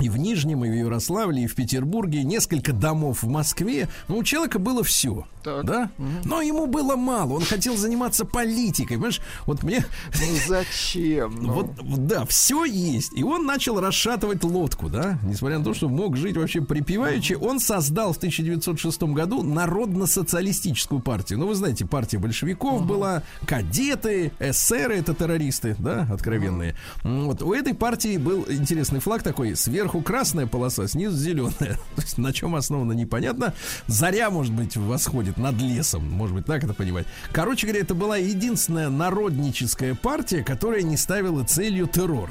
[0.00, 3.88] и в Нижнем, и в Ярославле, и в Петербурге, несколько домов в Москве.
[4.08, 5.26] Ну, у человека было все.
[5.44, 5.64] Так.
[5.64, 5.90] Да?
[6.24, 7.32] Но ему было мало.
[7.34, 8.94] Он хотел заниматься политикой.
[8.94, 9.84] Понимаешь, вот мне.
[10.14, 11.34] Ну зачем?
[11.42, 13.12] Ну, Вот, да, все есть.
[13.16, 15.18] И он начал расшатывать лодку, да.
[15.24, 21.38] Несмотря на то, что мог жить вообще припеваючи, он создал в 1906 году Народно-социалистическую партию.
[21.38, 26.76] Ну, вы знаете, партия большевиков была, кадеты, эсеры, это террористы, да, откровенные.
[27.04, 31.52] М, Вот у этой партии был интересный флаг такой: сверху красная полоса, снизу зеленая.
[31.96, 33.52] То есть на чем основано, непонятно.
[33.88, 37.06] Заря, может быть, восходит над лесом, может быть, так это понимать.
[37.32, 42.30] Короче говоря, это была единственная народническая партия, которая не ставила целью террор.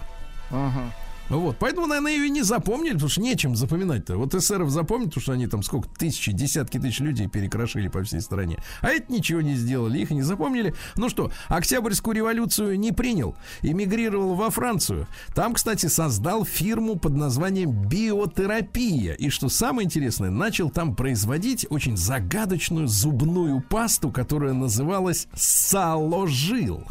[0.50, 0.94] ага.
[1.32, 4.18] Вот, поэтому, наверное, ее не запомнили, потому что нечем запоминать-то.
[4.18, 8.22] Вот эсеров запомнить, потому что они там сколько, тысячи, десятки тысяч людей перекрошили по всей
[8.22, 8.58] стране.
[8.82, 10.76] А это ничего не сделали, их не запомнили.
[10.96, 15.08] Ну что, Октябрьскую революцию не принял, эмигрировал во Францию.
[15.34, 19.14] Там, кстати, создал фирму под названием «Биотерапия».
[19.14, 26.84] И что самое интересное, начал там производить очень загадочную зубную пасту, которая называлась «Саложил».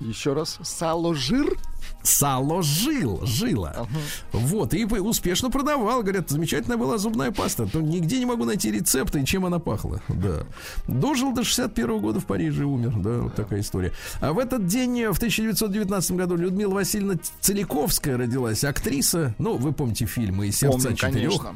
[0.00, 0.58] Еще раз.
[0.62, 1.56] Сало жир?
[2.04, 3.88] Сало жил, жила.
[4.32, 6.02] Вот, и успешно продавал.
[6.02, 7.66] Говорят, замечательная была зубная паста.
[7.72, 10.02] Но нигде не могу найти рецепта и чем она пахла.
[10.08, 10.44] Да.
[10.86, 12.92] Дожил до 61 года в Париже и умер.
[12.98, 13.92] Да, вот такая история.
[14.20, 18.64] А в этот день, э, в 1919 году, Людмила Васильевна Целиковская родилась.
[18.64, 19.34] Актриса.
[19.38, 21.40] Ну, вы помните фильмы «Сердца Помню, четырех».
[21.40, 21.54] конечно.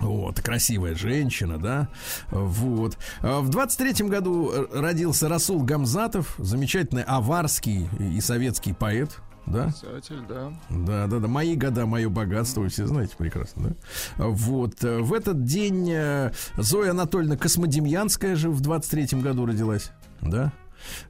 [0.00, 1.88] Вот, красивая женщина, да.
[2.30, 2.98] Вот.
[3.20, 9.20] А В 23-м году э, родился Расул Гамзатов, замечательный аварский и советский поэт.
[9.46, 10.52] Да, Писатель, да.
[10.70, 11.28] да, да, да.
[11.28, 13.70] Мои года, мое богатство, вы все знаете прекрасно,
[14.16, 14.26] да?
[14.28, 14.84] Вот.
[14.84, 20.52] э, В этот день э, Зоя Анатольевна Космодемьянская же в 23-м году родилась, да?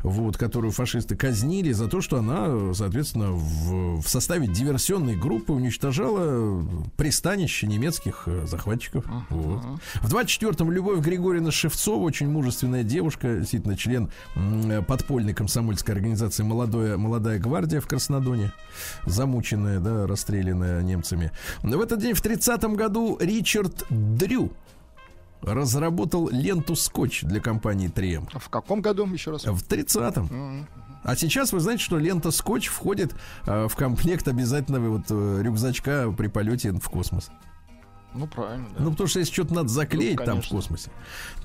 [0.01, 6.65] Вот, которую фашисты казнили за то, что она, соответственно, в, в составе диверсионной группы уничтожала
[6.97, 9.05] пристанище немецких э, захватчиков.
[9.31, 9.63] Вот.
[10.03, 16.97] В 24-м Любовь Григорьевна Шевцова, очень мужественная девушка, действительно член э, подпольной комсомольской организации «Молодое,
[16.97, 18.53] «Молодая гвардия» в Краснодоне,
[19.07, 21.33] замученная, да, расстрелянная немцами.
[21.63, 24.53] В этот день, в 30-м году, Ричард Дрю
[25.43, 28.29] разработал ленту скотч для компании 3М.
[28.33, 29.45] А В каком году, еще раз?
[29.45, 30.67] В 30-м.
[31.05, 33.15] А сейчас вы знаете, что лента скотч входит
[33.47, 37.31] э, в комплект обязательного вот э, рюкзачка при полете в космос.
[38.15, 38.85] Ну, правильно, да.
[38.85, 40.91] Ну, потому что если что-то надо заклеить Ну, там в космосе.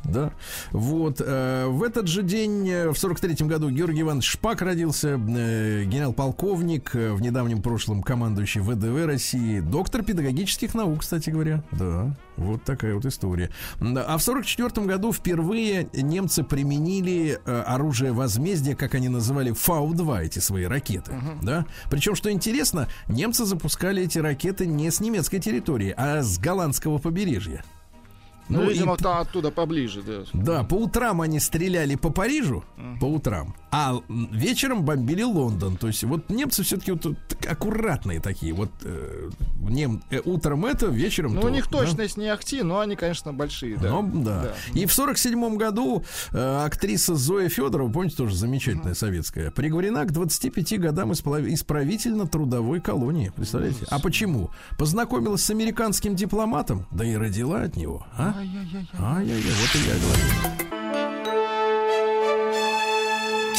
[0.08, 0.32] Да.
[0.72, 1.22] Вот.
[1.24, 6.94] э, в этот же день, э, в 43-м году, Георгий Иванович Шпак родился, э, генерал-полковник,
[6.94, 11.64] в недавнем прошлом командующий ВДВ России, доктор педагогических наук, кстати говоря.
[11.72, 12.16] Да.
[12.38, 13.50] Вот такая вот история.
[13.82, 20.66] А в 44 году впервые немцы применили оружие возмездия, как они называли, Фау-2, эти свои
[20.66, 21.12] ракеты.
[21.42, 21.66] Да?
[21.90, 27.64] Причем, что интересно, немцы запускали эти ракеты не с немецкой территории, а с голландского побережья.
[28.50, 30.24] Ну, и видимо, та- оттуда поближе, да.
[30.34, 32.64] да, по утрам они стреляли по Парижу,
[33.00, 35.78] по утрам, а вечером бомбили Лондон.
[35.78, 37.06] То есть вот немцы все-таки вот
[37.48, 38.52] аккуратные такие.
[38.52, 41.48] Вот э, нем- э, утром это, вечером Ну, то.
[41.48, 41.78] у них да?
[41.78, 43.92] точность не ахти, но они, конечно, большие, да.
[43.92, 44.54] Ну, да.
[44.74, 50.12] И в сорок седьмом году э, актриса Зоя Федорова, помните, тоже замечательная советская, приговорена к
[50.12, 53.32] 25 годам исправительно-трудовой колонии.
[53.36, 53.86] Представляете?
[53.90, 54.50] А почему?
[54.80, 58.08] Познакомилась с американским дипломатом, да и родила от него.
[58.18, 58.34] А?
[58.40, 58.88] Ай-яй-яй,
[59.54, 61.47] вот и я говорю.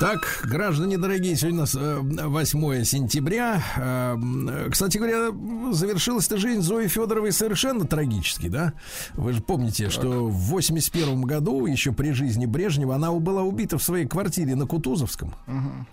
[0.00, 3.62] Так, граждане дорогие, сегодня у нас э, 8 сентября.
[3.76, 5.30] Э, Кстати говоря,
[5.72, 8.72] завершилась-то жизнь Зои Федоровой совершенно трагически, да?
[9.14, 13.84] Вы же помните, что в 81 году, еще при жизни Брежнева, она была убита в
[13.84, 15.36] своей квартире на Кутузовском.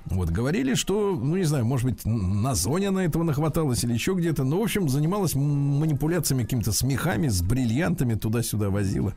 [0.05, 4.15] Вот, говорили, что, ну, не знаю, может быть, на зоне она этого нахваталась или еще
[4.15, 4.43] где-то.
[4.43, 9.13] Но, в общем, занималась манипуляциями, какими-то смехами, с бриллиантами туда-сюда возила.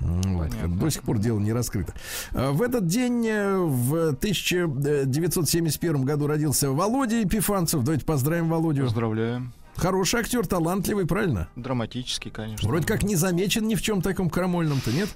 [0.00, 0.50] Вот.
[0.78, 1.94] До сих пор дело не раскрыто.
[2.32, 7.82] А, В этот день, э, в 1971 году, родился Володя Епифанцев.
[7.82, 8.84] Давайте поздравим Володю.
[8.84, 9.52] Поздравляем.
[9.76, 11.48] Хороший актер, талантливый, правильно?
[11.56, 12.68] Драматический, конечно.
[12.68, 15.08] Вроде как не замечен ни в чем таком крамольном-то, нет?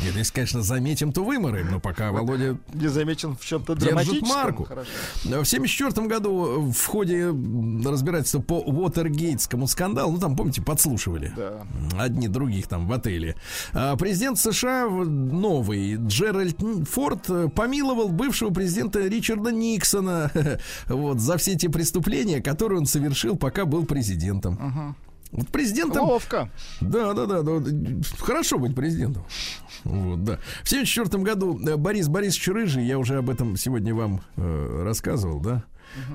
[0.00, 1.64] Нет, если, конечно, заметим, то выморы.
[1.64, 4.28] Но пока Володя Не замечен в чем-то драматическом.
[4.28, 4.64] марку.
[4.64, 4.88] Хорошо.
[5.22, 7.26] В 1974 году в ходе
[7.88, 11.62] разбирательства по Уотергейтскому скандалу, ну там, помните, подслушивали Да.
[11.98, 13.36] одни других там в отеле.
[13.72, 16.58] А, Президент США новый Джеральд
[16.90, 20.30] Форд э, помиловал бывшего президента Ричарда Никсона
[20.88, 24.94] вот за все те преступления, которые он совершил, пока был президентом.
[24.96, 24.96] Вот
[25.52, 26.50] президентом Ловко.
[26.80, 27.52] да, да, да, да.
[27.52, 27.64] вот,
[28.18, 29.24] Хорошо быть президентом.
[29.84, 30.36] Вот, да.
[30.62, 35.40] В 1974 году э, Борис Борисович Рыжий, я уже об этом сегодня вам э, рассказывал,
[35.40, 35.64] да.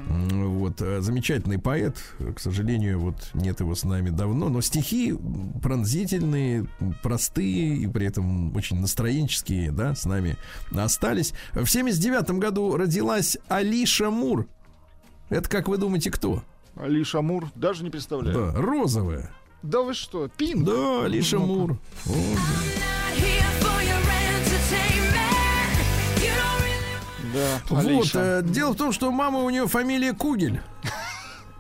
[0.09, 1.95] М, Вот, э, замечательный поэт,
[2.36, 5.15] к сожалению, вот нет его с нами давно, но стихи
[5.61, 6.65] пронзительные,
[7.03, 10.36] простые и при этом очень настроенческие, да, с нами
[10.72, 11.34] остались.
[11.53, 14.47] В 79 году родилась Алиша Мур.
[15.30, 16.43] Это, как вы думаете, кто?
[16.80, 18.53] Али Шамур, даже не представляю.
[18.53, 19.32] Да, розовая.
[19.61, 20.63] Да, вы что, Пин?
[20.63, 21.77] Да, Алиша Мур.
[22.05, 22.39] Вот.
[27.34, 30.61] Да, Вот, э, дело в том, что мама у нее фамилия Кугель.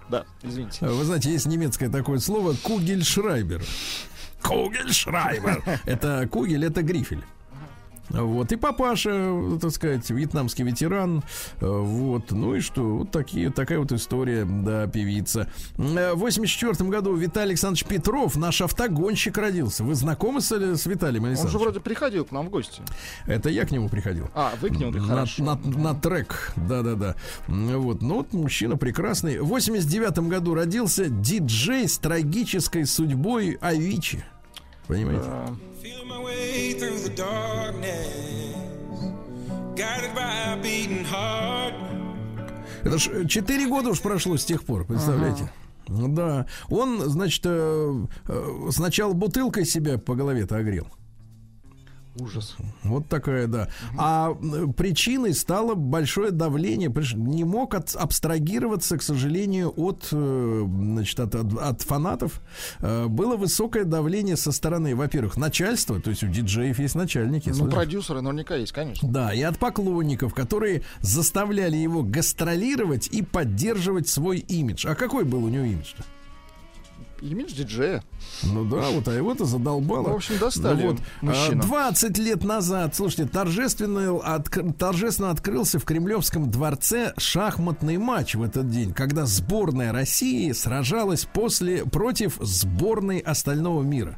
[0.09, 0.87] Да, извините.
[0.87, 3.61] Вы знаете, есть немецкое такое слово Кугельшрайбер.
[4.41, 5.63] Кугельшрайбер.
[5.85, 7.23] Это Кугель, это грифель.
[8.09, 11.23] Вот, и папаша, так сказать, вьетнамский ветеран.
[11.59, 15.47] Вот, ну и что, вот такие, такая вот история, да, певица.
[15.77, 19.83] Э, В 84 году Виталий Александрович Петров, наш автогонщик, родился.
[19.83, 21.59] Вы знакомы с, с Виталием Он же Александровичем?
[21.59, 22.81] вроде приходил к нам в гости.
[23.27, 24.27] Это я к нему приходил.
[24.33, 25.43] А, вы к нему на, хорошо.
[25.43, 27.15] на, на трек, да-да-да.
[27.47, 29.39] Вот, ну вот мужчина прекрасный.
[29.39, 34.23] В 89 году родился диджей с трагической судьбой Авичи.
[34.89, 35.25] Понимаете?
[35.25, 35.55] Да.
[42.83, 45.51] Это ж 4 года уж прошло с тех пор, представляете?
[45.87, 46.47] Ну Да.
[46.69, 50.87] Он, значит, э, э, сначала бутылкой себя по голове-то огрел.
[52.19, 52.55] Ужас.
[52.83, 53.69] Вот такая, да.
[53.97, 54.33] А
[54.77, 56.91] причиной стало большое давление.
[57.15, 62.41] Не мог от- абстрагироваться, к сожалению, от, э, значит, от, от- от фанатов.
[62.79, 67.49] Э, Было высокое давление со стороны, во-первых, начальства, то есть у диджеев есть начальники.
[67.49, 67.73] Ну, слышишь?
[67.75, 69.09] продюсеры наверняка есть, конечно.
[69.09, 74.85] Да, и от поклонников, которые заставляли его гастролировать и поддерживать свой имидж.
[74.87, 76.03] А какой был у него имидж-то?
[77.21, 78.03] Имидж диджея.
[78.43, 80.07] Ну да, вот, а его-то задолбало.
[80.07, 81.61] Ну, в общем, достали вот, мужчину.
[81.61, 88.43] а, 20 лет назад, слушайте, торжественно, отк- торжественно открылся в Кремлевском дворце шахматный матч в
[88.43, 94.17] этот день, когда сборная России сражалась после, против сборной остального мира.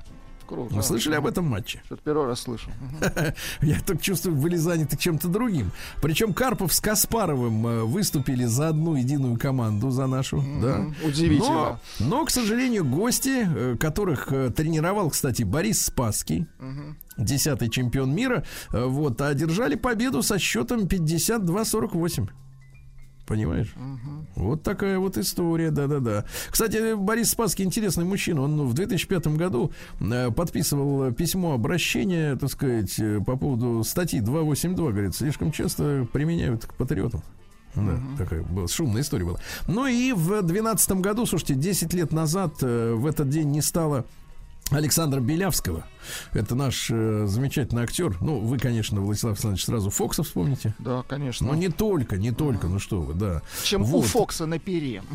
[0.52, 0.76] Круто.
[0.76, 1.82] Вы слышали об этом матче?
[1.86, 2.70] Что-то первый раз слышу.
[2.82, 3.34] Мгм.
[3.62, 5.72] Я так чувствую, были заняты чем-то другим.
[6.02, 10.44] Причем Карпов с Каспаровым э, выступили за одну единую команду, за нашу.
[10.62, 10.88] Да.
[11.08, 11.80] Удивительно.
[12.00, 16.48] Но, к сожалению, гости, э, которых э, тренировал, кстати, Борис Спасский,
[17.18, 22.28] десятый чемпион мира, вот, одержали победу со счетом 52-48.
[23.26, 23.74] Понимаешь?
[24.36, 26.26] Вот такая вот история, да-да-да.
[26.50, 28.42] Кстати, Борис Спасский интересный мужчина.
[28.42, 34.92] Он в 2005 году э, подписывал письмо обращения, так сказать, э, по поводу статьи 282,
[34.92, 37.22] говорит, слишком часто применяют к патриотам.
[37.76, 39.40] Да, такая была, шумная история была.
[39.68, 44.06] Ну и в 2012 году, слушайте, 10 лет назад э, в этот день не стало
[44.72, 45.84] Александра Белявского.
[46.34, 48.18] Это наш э, замечательный актер.
[48.22, 50.74] Ну, вы, конечно, Владислав Александрович, сразу Фокса вспомните.
[50.80, 51.48] Да, конечно.
[51.48, 53.42] Но не только, не только, ну что вы, да.
[53.64, 54.06] Чем у Вот.
[54.06, 55.04] Фокса на пере.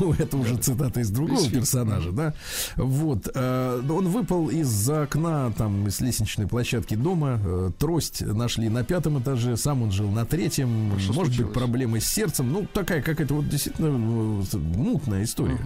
[0.00, 2.34] Ну, это уже цитата из другого Из персонажа, да.
[2.76, 3.28] Вот.
[3.34, 7.40] э, Он выпал из-за окна, там, с лестничной площадки дома.
[7.44, 10.98] Э, Трость нашли на пятом этаже, сам он жил на третьем.
[10.98, 11.38] Что Может случилось?
[11.48, 12.52] быть, проблемы с сердцем.
[12.52, 15.58] Ну, такая какая-то вот действительно э, мутная история.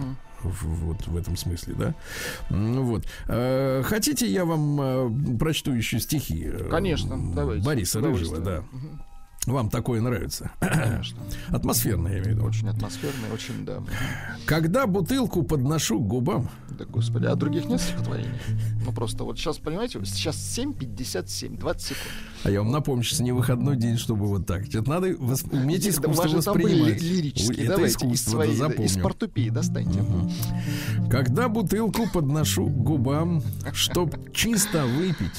[0.43, 1.95] В- Вот в этом смысле, да.
[2.49, 3.05] Ну Вот.
[3.27, 6.49] Э, Хотите, я вам э, прочту еще стихи?
[6.69, 7.65] Конечно, давайте.
[7.65, 8.63] Бориса Рыжего, да.
[9.47, 10.51] Вам такое нравится?
[10.59, 11.17] Конечно.
[11.49, 12.45] Атмосферное, я имею в виду.
[12.45, 13.81] Очень атмосферный, очень, да.
[14.45, 18.29] Когда бутылку подношу к губам, Да, господи, а других нет стихотворений?
[18.85, 21.99] Ну, просто вот сейчас, понимаете, сейчас 7.57, 20 секунд.
[22.43, 24.67] а я вам напомню, сейчас не выходной день, чтобы вот так.
[24.67, 27.01] Это надо восп- уметь Да, искусство были воспринимать.
[27.01, 30.03] ли- лирические, Это давайте, из искусство, своей, да, да, из портупеи достаньте.
[31.09, 33.41] Когда бутылку подношу к губам,
[33.73, 35.31] чтоб чисто выпить,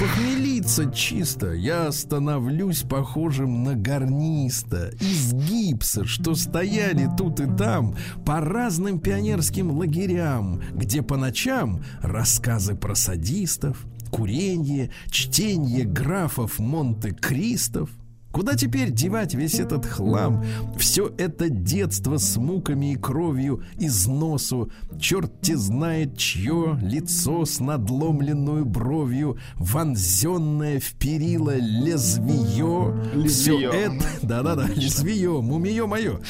[0.00, 8.40] похмелиться чисто, я становлюсь похожим на гарниста из гипса, что стояли тут и там по
[8.40, 17.90] разным пионерским лагерям, где по ночам рассказы про садистов, куренье, чтение графов Монте-Кристов,
[18.32, 20.42] Куда теперь девать весь этот хлам?
[20.78, 24.70] Все это детство с муками и кровью из носу.
[24.98, 33.28] Черт те знает, чье лицо с надломленную бровью, вонзенное в перила лезвие.
[33.28, 34.04] Все это...
[34.22, 36.20] Да-да-да, лезвие, мумие мое.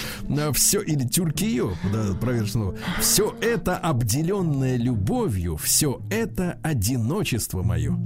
[0.54, 2.74] Все, или тюркиё, да, проверь снова.
[3.00, 7.96] Все это обделенное любовью, все это одиночество мое.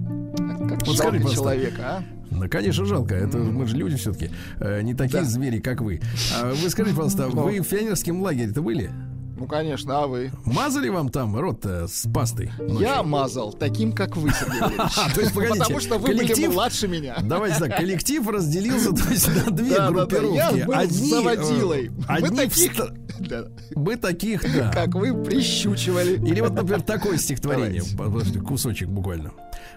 [0.68, 2.02] Как Вот скажи, жалко пожалуйста, человека, а?
[2.30, 3.14] ну, конечно, жалко.
[3.14, 4.30] Это мы же люди все-таки,
[4.82, 5.24] не такие Да.
[5.28, 6.00] звери, как вы.
[6.34, 7.42] А вы скажите, пожалуйста, Ну.
[7.42, 8.90] вы в пионерском лагере-то были?
[9.38, 10.30] Ну, конечно, а вы?
[10.46, 12.50] Мазали вам там рот-то с пастой?
[12.58, 12.80] ночью?
[12.80, 14.92] Я мазал таким, как вы, Сергей Валерьевич.
[14.96, 17.18] А, Потому что вы были младше меня.
[17.22, 20.66] Давайте так, коллектив разделился на две группировки.
[20.72, 21.86] Одни, заводилой.
[21.86, 22.72] э, Вы Одни таких,
[23.74, 24.70] мы таких, да.
[24.72, 26.14] как вы прищучивали.
[26.26, 27.82] Или вот, например, такое стихотворение.
[27.96, 29.32] Подожди, кусочек буквально.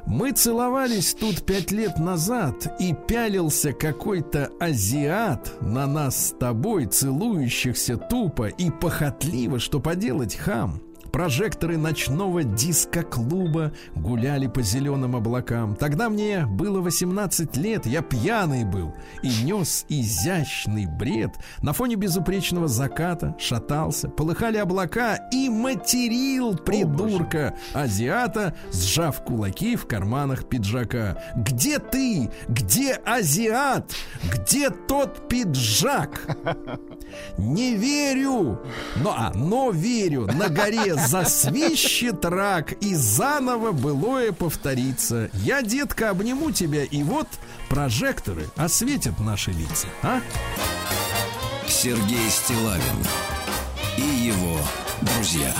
[0.05, 7.97] Мы целовались тут пять лет назад, и пялился какой-то азиат на нас с тобой, целующихся
[7.97, 10.79] тупо и похотливо, что поделать, хам.
[11.11, 15.75] Прожекторы ночного диско-клуба гуляли по зеленым облакам.
[15.75, 18.93] Тогда мне было 18 лет, я пьяный был
[19.23, 21.31] и нес изящный бред.
[21.61, 30.45] На фоне безупречного заката шатался, полыхали облака и материл придурка азиата, сжав кулаки в карманах
[30.47, 31.21] пиджака.
[31.35, 32.29] Где ты?
[32.47, 33.91] Где азиат?
[34.31, 36.37] Где тот пиджак?
[37.37, 38.59] Не верю,
[38.97, 45.29] но, а, но верю, на горе засвищет рак, и заново былое повторится.
[45.33, 47.27] Я, детка, обниму тебя, и вот
[47.69, 49.87] прожекторы осветят наши лица.
[50.03, 50.21] А?
[51.67, 53.05] Сергей Стилавин
[53.97, 54.57] и его
[55.01, 55.53] друзья.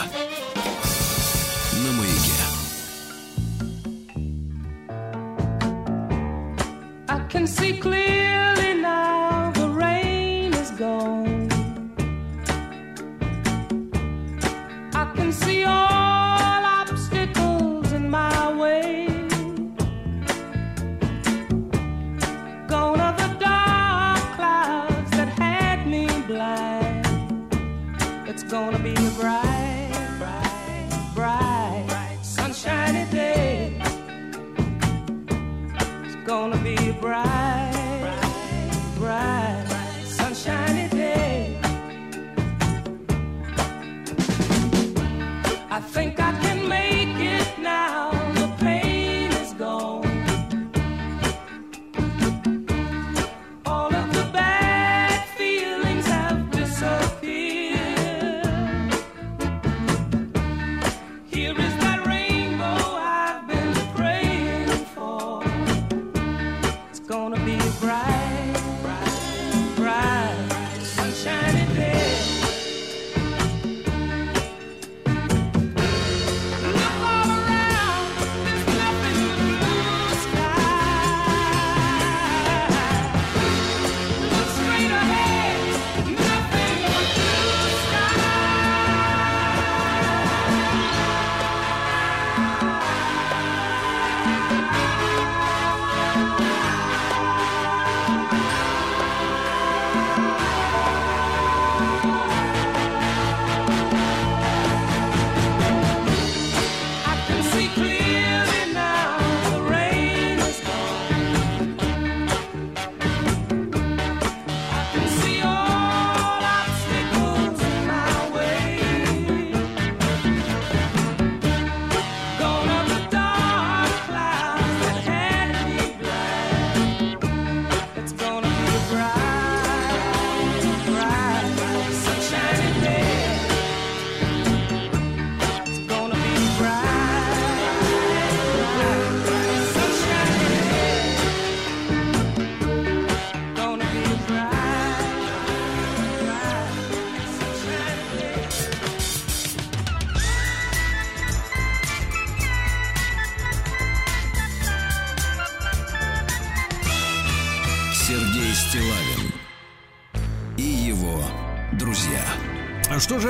[1.74, 2.60] На маяке.
[7.08, 11.29] I can see clearly now the rain is gone.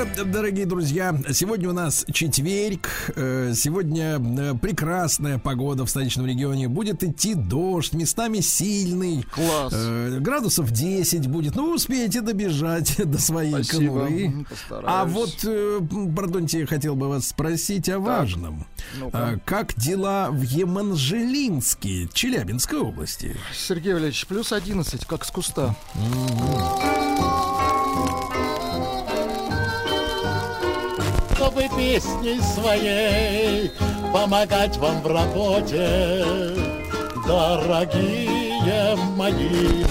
[0.06, 6.68] Же, дорогие друзья, сегодня у нас четверг, э, сегодня э, прекрасная погода в столичном регионе,
[6.68, 9.24] будет идти дождь, местами сильный.
[9.32, 9.72] Класс.
[9.74, 14.46] Э, Градусов 10 будет, ну, успеете добежать до своей Спасибо, конуры.
[14.48, 14.86] постараюсь.
[14.86, 18.66] А вот, пардонте, я хотел бы вас спросить о важном.
[18.98, 19.18] Ну-ка.
[19.18, 23.36] А, Как дела в Еманжелинске, Челябинской области?
[23.54, 25.76] Сергей Валерьевич, плюс 11, как с куста.
[25.94, 26.99] чтобы
[31.80, 33.70] песней своей
[34.12, 36.54] помогать вам в работе,
[37.26, 39.84] дорогие мои.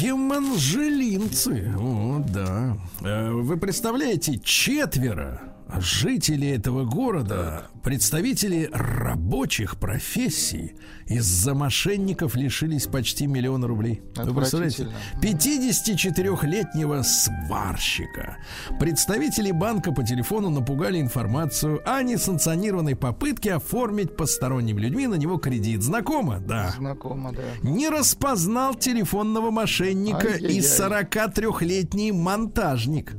[0.00, 2.76] Еманжелинцы, о, да.
[3.02, 5.40] Э, Вы представляете, четверо
[5.76, 10.74] жителей этого города, представители рабочих профессий,
[11.06, 14.02] из-за мошенников лишились почти миллиона рублей.
[14.16, 14.88] Вы представляете?
[15.22, 18.38] 54-летнего сварщика.
[18.80, 25.82] Представители банка по телефону напугали информацию о несанкционированной попытке оформить посторонними людьми на него кредит.
[25.82, 26.40] Знакомо?
[26.40, 27.42] Да Знакомо, да.
[27.62, 33.14] не распознал телефонного мошенника и 43-летний монтажник.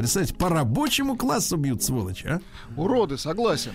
[0.00, 2.40] Представьте, по рабочему классу бьют сволочь, а?
[2.74, 3.72] Уроды, согласен.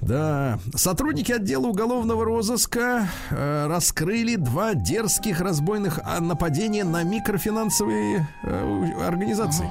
[0.00, 0.58] Да.
[0.74, 9.68] Сотрудники отдела уголовного розыска э, раскрыли два дерзких разбойных а, нападения на микрофинансовые э, организации.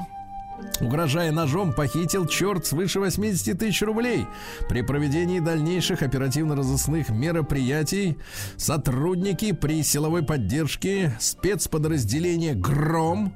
[0.80, 4.28] Угрожая ножом, похитил черт свыше 80 тысяч рублей.
[4.70, 8.18] При проведении дальнейших оперативно-розыскных мероприятий
[8.56, 13.36] сотрудники при силовой поддержке спецподразделения «Гром»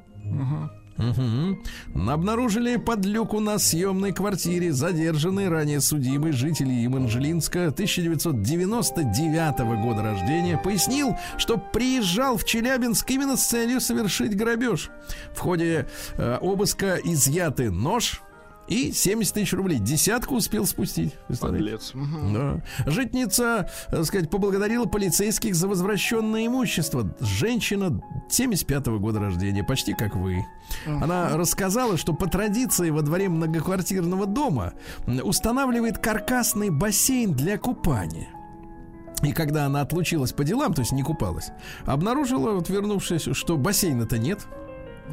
[1.02, 1.62] Мгм.
[2.08, 11.56] Обнаружили подлюку на съемной квартире задержанный ранее судимый житель Еманжелинска 1999 года рождения пояснил, что
[11.58, 14.90] приезжал в Челябинск именно с целью совершить грабеж.
[15.34, 18.22] В ходе э, обыска изъяты нож
[18.68, 19.78] и 70 тысяч рублей.
[19.78, 21.14] Десятку успел спустить.
[21.40, 21.92] Подлец.
[21.94, 22.62] Да.
[22.86, 27.14] Житница, так сказать, поблагодарила полицейских за возвращенное имущество.
[27.20, 30.44] Женщина 75 года рождения, почти как вы.
[30.86, 34.72] Она рассказала, что по традиции во дворе многоквартирного дома
[35.06, 38.28] устанавливает каркасный бассейн для купания.
[39.22, 41.50] И когда она отлучилась по делам, то есть не купалась,
[41.86, 44.46] обнаружила, вот вернувшись, что бассейна-то нет.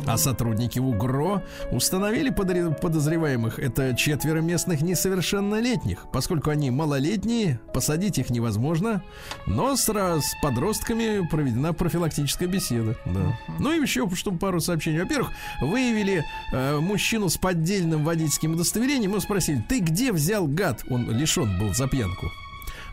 [0.05, 3.59] А сотрудники УГРО установили подозре- подозреваемых.
[3.59, 6.05] Это четверо местных несовершеннолетних.
[6.11, 9.03] Поскольку они малолетние, посадить их невозможно.
[9.45, 12.95] Но с, с подростками проведена профилактическая беседа.
[13.05, 13.37] Да.
[13.59, 15.01] Ну и еще, чтобы пару сообщений.
[15.01, 15.31] Во-первых,
[15.61, 19.11] выявили э, мужчину с поддельным водительским удостоверением.
[19.11, 20.83] Мы спросили, ты где взял гад?
[20.89, 22.31] Он лишен был за пьянку.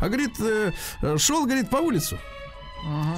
[0.01, 0.73] А говорит, э,
[1.19, 2.19] шел, говорит, по улицу.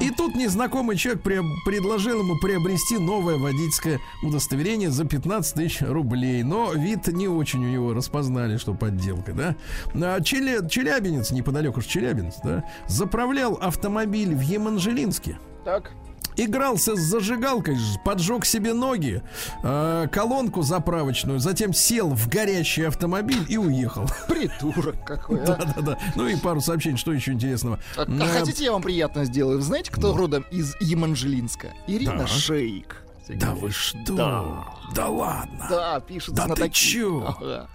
[0.01, 6.43] И тут незнакомый человек пре- предложил ему приобрести новое водительское удостоверение за 15 тысяч рублей.
[6.43, 9.57] Но вид не очень у него распознали, что подделка, да.
[9.95, 15.39] А Челя- Челябинец, неподалеку же Челябинец, да, заправлял автомобиль в Еманжелинске.
[15.65, 15.93] Так.
[16.39, 19.23] Игрался с зажигалкой, поджег себе ноги,
[19.65, 24.09] э, колонку заправочную, затем сел в горящий автомобиль и уехал.
[24.29, 25.47] Придурок какой, а.
[25.59, 25.99] Да-да-да.
[26.15, 27.81] Ну и пару сообщений, что еще интересного.
[27.97, 29.61] А, а Э, хотите, я вам приятно сделаю?
[29.61, 31.73] Знаете, кто родом из Еманжелинска?
[31.89, 32.27] Ирина Да.
[33.29, 33.39] Шейк.
[33.41, 34.65] Да вы что?
[34.95, 35.67] Да, ладно.
[35.69, 36.75] Да, пишет Да ты знатоки.
[36.75, 37.27] чё?
[37.29, 37.69] Ага.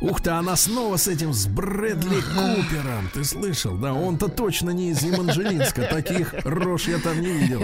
[0.00, 3.08] Ух ты, она снова с этим, с Брэдли Купером.
[3.12, 3.76] Ты слышал?
[3.76, 5.82] Да, он-то точно не из Еманжелинска.
[5.82, 7.62] Таких рож я там не видел.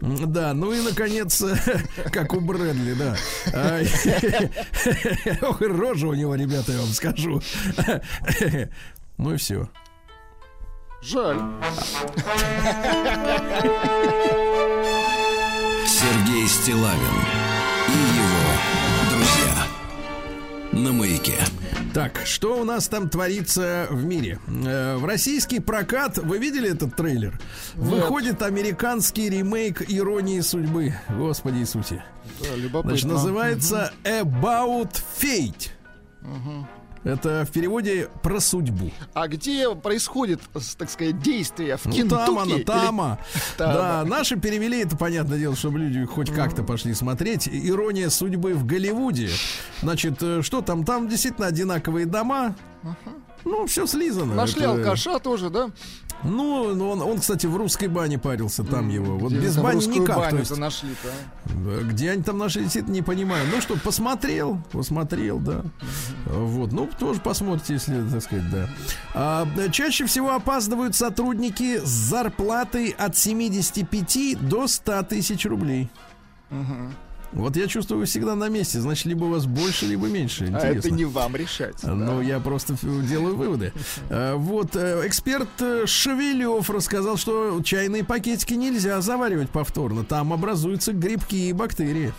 [0.00, 1.42] Да, ну и, наконец,
[2.12, 3.16] как у Брэдли, да.
[3.52, 3.82] А,
[5.46, 7.40] Ох, рожа у него, ребята, я вам скажу.
[9.18, 9.66] Ну и все.
[11.00, 11.40] Жаль.
[16.06, 17.00] Сергей Стилавин
[17.88, 19.66] и его друзья.
[20.70, 21.34] На маяке.
[21.92, 24.38] Так, что у нас там творится в мире?
[24.46, 27.36] Э, В российский прокат, вы видели этот трейлер?
[27.74, 30.94] Выходит американский ремейк «Иронии судьбы».
[31.08, 32.04] Господи Иисусе.
[32.40, 32.90] Да, любопытно.
[32.90, 35.70] Значит, называется About Fate.
[37.06, 38.90] Это в переводе про судьбу.
[39.14, 40.40] А где происходит,
[40.76, 41.76] так сказать, действие?
[41.76, 42.26] В Ну, Кентукки?
[42.26, 43.18] там она, или- тама.
[43.56, 43.72] Тама.
[43.74, 47.48] Да, наши перевели это, понятное дело, чтобы люди хоть как-то пошли смотреть.
[47.48, 49.30] Ирония судьбы в Голливуде.
[49.82, 50.84] Значит, э, что там?
[50.84, 52.56] Там действительно одинаковые дома.
[53.44, 54.34] Ну, все слизано.
[54.34, 55.70] Нашли Это- алкаша тоже, да?
[56.24, 59.16] Ну, ну, он, он, кстати, в русской бане парился, там его.
[59.18, 60.16] Вот Где без бани никак.
[60.16, 61.48] То баню-то есть, нашли-то, а?
[61.54, 63.46] да, где они там нашли, действительно не понимаю.
[63.52, 65.62] Ну что, посмотрел, посмотрел, да.
[66.26, 68.68] Вот, ну тоже посмотрите, если, так сказать, да.
[69.14, 75.90] А, чаще всего опаздывают сотрудники с зарплатой от 75 до 100 тысяч рублей.
[77.36, 78.80] Вот я чувствую, вы всегда на месте.
[78.80, 80.44] Значит, либо у вас больше, либо меньше.
[80.44, 80.78] А Интересно.
[80.78, 81.76] это не вам решать.
[81.82, 82.22] Ну, да.
[82.22, 83.72] я просто делаю выводы.
[84.08, 90.04] Э, Вот, э, эксперт э, Шевелев рассказал, что чайные пакетики нельзя заваривать повторно.
[90.04, 92.14] Там образуются грибки и бактерии.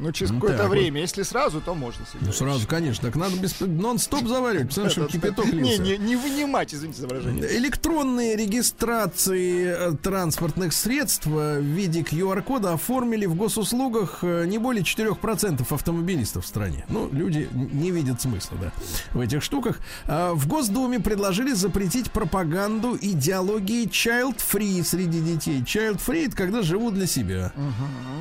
[0.00, 0.76] Ну, через Ну, какое-то так вот.
[0.78, 1.00] время.
[1.00, 2.20] Если сразу, то можно себе.
[2.22, 3.08] Ну, сразу, конечно.
[3.08, 5.82] Так надо без нон-стоп заваривать, потому что кипяток Не, лился.
[5.82, 7.56] не, не вынимать, извините за выражение.
[7.58, 14.82] Электронные регистрации э, транспортных средств э, в виде QR-кода оформили в госуслугах э, не более
[14.82, 16.84] 4% автомобилистов в стране.
[16.88, 18.72] Ну, люди не видят смысла, да,
[19.12, 19.80] в этих штуках.
[20.06, 25.60] А В Госдуме предложили запретить пропаганду идеологии child-free среди детей.
[25.60, 27.52] Child-free это когда живут для себя.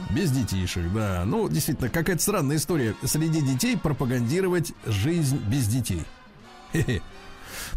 [0.10, 1.24] Без детишек, да.
[1.26, 6.04] Ну, действительно, какая-то странная история среди детей пропагандировать жизнь без детей.
[6.74, 7.02] Хе-хе.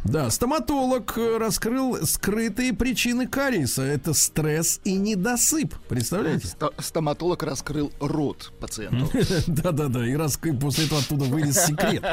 [0.05, 3.83] Да, стоматолог э, раскрыл скрытые причины кариеса.
[3.83, 5.75] Это стресс и недосып.
[5.89, 6.49] Представляете?
[6.49, 9.09] Sto- Стоматолог раскрыл рот пациенту.
[9.47, 12.05] Да-да-да, и и после этого оттуда вылез секрет.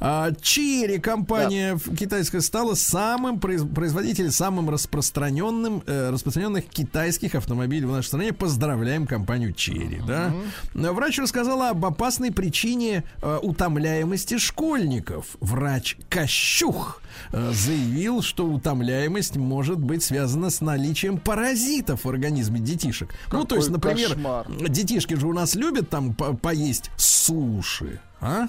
[0.00, 7.92] А, Chery, компания китайская, стала самым произ- производителем, самым распространенным, э, распространенных китайских автомобилей в
[7.92, 8.32] нашей стране.
[8.32, 10.32] Поздравляем компанию Chery, да.
[10.74, 15.36] Врач рассказала об опасной причине э, утомляемости школьников.
[15.40, 17.02] Врач Кощух
[17.32, 23.10] заявил, что утомляемость может быть связана с наличием паразитов в организме детишек.
[23.32, 24.46] ну, то есть, Какой например, кошмар.
[24.68, 28.48] детишки же у нас любят там по- поесть суши, а?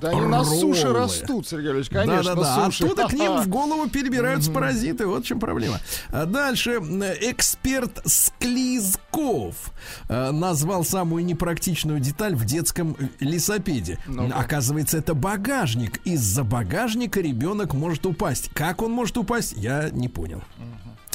[0.00, 2.66] Да они на суше растут, Сергей Ильич, конечно, Да-да-да.
[2.66, 5.06] Оттуда к ним в голову перебираются паразиты.
[5.06, 5.80] Вот в чем проблема.
[6.08, 9.72] А дальше э, эксперт Склизков
[10.08, 13.98] э, назвал самую непрактичную деталь в детском э, лесопеде.
[14.32, 16.00] Оказывается, это багажник.
[16.04, 18.50] Из-за багажника ребенок может упасть.
[18.54, 20.42] Как он может упасть, я не понял.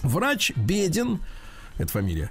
[0.02, 1.20] Врач Бедин.
[1.80, 2.30] Это фамилия.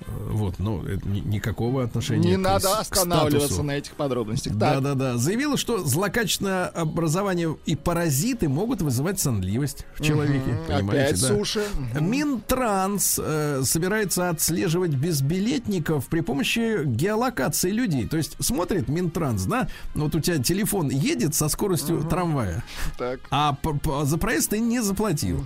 [0.00, 3.62] Э, Вот, ну, это ни- никакого отношения Не к- надо останавливаться статусу.
[3.62, 4.54] на этих подробностях.
[4.56, 5.16] Да, да, да.
[5.16, 10.58] Заявила, что злокачественное образование и паразиты могут вызывать сонливость в человеке.
[10.66, 11.28] Понимаете, опять да.
[11.28, 11.62] суши.
[12.00, 18.06] Минтранс э, собирается отслеживать безбилетников при помощи геолокации людей.
[18.06, 22.64] То есть смотрит Минтранс, да, вот у тебя телефон едет со скоростью трамвая,
[22.98, 23.20] Так.
[23.30, 23.56] а
[24.04, 25.44] за проезд ты не заплатил.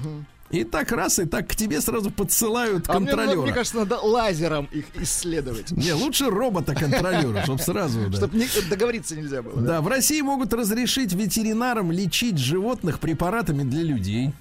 [0.55, 3.41] И так раз, и так к тебе сразу подсылают А мне, контролера.
[3.43, 5.73] мне кажется, надо лазером их исследовать.
[5.73, 8.09] Не, лучше робота-контролера, чтобы сразу.
[8.09, 8.19] да.
[8.19, 9.61] Чтобы договориться нельзя было.
[9.61, 9.67] да?
[9.67, 14.33] Да, в России могут разрешить ветеринарам лечить животных препаратами для людей.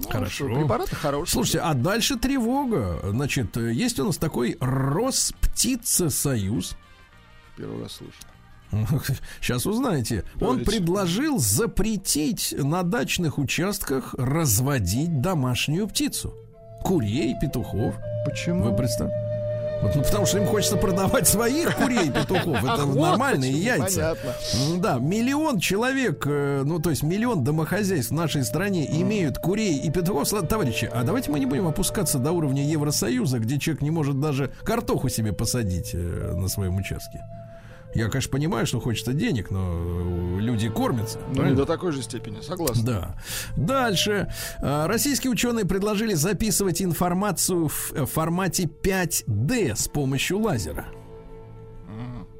[0.00, 0.46] Ну, Хорошо.
[0.48, 1.32] что, Препараты хорошие.
[1.32, 3.00] Слушайте, а дальше тревога.
[3.02, 6.76] Значит, э, есть у нас такой Росптицесоюз.
[7.56, 8.12] Первый раз слышу.
[9.40, 10.24] Сейчас узнаете.
[10.40, 10.64] Он Давайте.
[10.64, 16.34] предложил запретить на дачных участках разводить домашнюю птицу.
[16.82, 17.94] курей, петухов.
[18.24, 18.64] Почему?
[18.64, 19.14] Вы представьте?
[19.80, 22.58] Вот, ну, потому что им хочется продавать своих курей, петухов.
[22.64, 24.16] Это Ах, вот нормальные почему, яйца.
[24.20, 24.80] понятно.
[24.80, 29.90] Да, миллион человек, э, ну то есть миллион домохозяйств в нашей стране имеют курей и
[29.90, 30.28] петухов.
[30.48, 34.50] Товарищи, а давайте мы не будем опускаться до уровня Евросоюза, где человек не может даже
[34.64, 37.22] картоху себе посадить э, на своем участке.
[37.94, 41.18] Я, конечно, понимаю, что хочется денег, но э, люди кормятся.
[41.28, 41.56] Ну, правильно?
[41.56, 42.84] до такой же степени, согласен.
[42.84, 43.20] Да.
[43.56, 44.32] Дальше.
[44.60, 50.86] А, Российские ученые предложили записывать информацию в э, формате 5D с помощью лазера.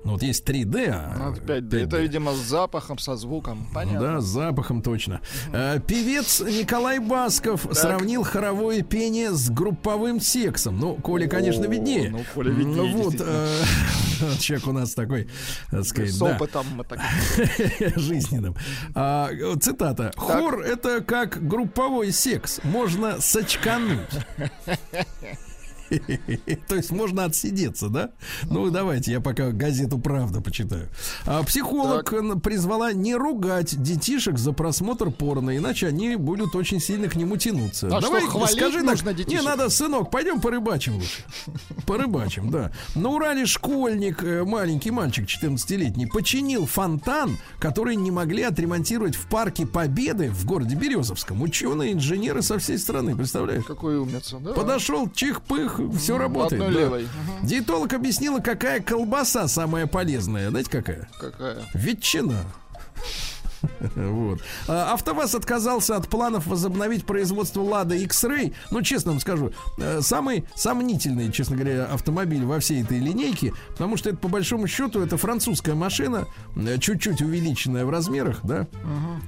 [0.08, 1.84] Ну, вот есть 3D, а Ну, это 5D.
[1.84, 3.68] Это, видимо, с запахом, со звуком.
[3.74, 4.00] Понятно.
[4.00, 5.20] Да, с запахом точно.
[5.52, 10.78] Э, Певец Николай Басков сравнил хоровое пение с групповым сексом.
[10.78, 12.08] Ну, Коля, конечно, виднее.
[12.08, 13.48] ну, Коля виднее, вот, действительно.
[14.32, 15.28] э, человек у нас такой,
[15.70, 16.36] так сказать, С да.
[16.36, 17.00] опытом мы так...
[17.96, 18.56] жизненным.
[18.94, 19.28] А,
[19.60, 20.12] цитата.
[20.16, 22.60] Хор это как групповой секс.
[22.64, 24.08] Можно сочкануть.
[26.68, 28.10] То есть можно отсидеться, да?
[28.50, 30.88] Ну, давайте, я пока газету «Правда» почитаю.
[31.26, 32.12] А, психолог
[32.42, 37.88] призвала не ругать детишек за просмотр порно, иначе они будут очень сильно к нему тянуться.
[37.88, 39.44] А что, хвалить скажи так, нужно не детишек?
[39.44, 41.24] надо, сынок, пойдем порыбачим лучше.
[41.86, 42.72] Порыбачим, да.
[42.94, 49.66] На Урале школьник, э, маленький мальчик 14-летний, починил фонтан, который не могли отремонтировать в парке
[49.66, 51.42] Победы в городе Березовском.
[51.42, 53.64] Ученые, инженеры со всей страны, представляешь?
[53.64, 54.52] Какой умница, да?
[54.52, 56.60] Подошел, чих-пых, все работает.
[56.62, 56.80] одной да.
[56.80, 57.08] левой.
[57.42, 60.50] Диетолог объяснила, какая колбаса самая полезная.
[60.50, 61.08] Знаете, какая?
[61.20, 61.58] Какая?
[61.74, 62.36] Ветчина.
[63.94, 64.40] Вот.
[64.68, 68.54] А, АвтоВАЗ отказался от планов возобновить производство Лада X-Ray.
[68.70, 73.96] Ну, честно вам скажу, э, самый сомнительный, честно говоря, автомобиль во всей этой линейке, потому
[73.96, 78.66] что это, по большому счету, это французская машина, э, чуть-чуть увеличенная в размерах, да,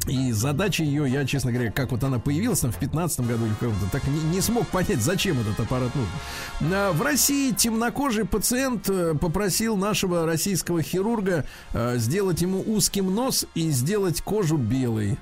[0.06, 3.54] и задача ее, я, честно говоря, как вот она появилась там в 15 году или
[3.54, 6.74] каком-то, так не, не смог понять, зачем этот аппарат нужен.
[6.74, 13.46] А, В России темнокожий пациент э, попросил нашего российского хирурга э, сделать ему узким нос
[13.54, 15.18] и сделать кожу белой.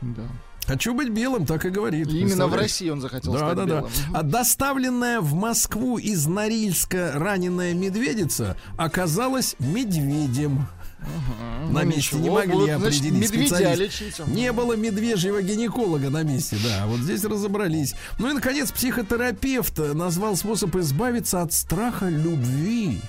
[0.00, 0.22] Да.
[0.66, 2.06] Хочу быть белым, так и говорит.
[2.08, 2.54] И Именно в?
[2.54, 3.66] России он захотел Да, стать да, да.
[3.66, 3.84] белым.
[4.06, 4.16] Мгм.
[4.16, 10.66] А доставленная в Москву из Норильска раненая медведица оказалась медведем.
[11.68, 14.00] На Ну, месте не ничего, могли будут, значит, определить специалист.
[14.00, 14.26] лечить.
[14.28, 16.86] Не было медвежьего гинеколога на месте, да.
[16.86, 17.94] Вот здесь разобрались.
[18.20, 23.00] Ну и, наконец, психотерапевт назвал способ избавиться от страха любви.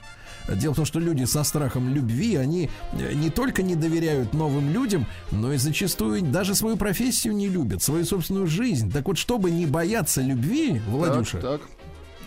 [0.49, 4.71] Дело в том, что люди со страхом любви, они э, не только не доверяют новым
[4.71, 8.91] людям, но и зачастую даже свою профессию не любят, свою собственную жизнь.
[8.91, 11.69] Так вот, чтобы не бояться любви, Владюша, Так, так.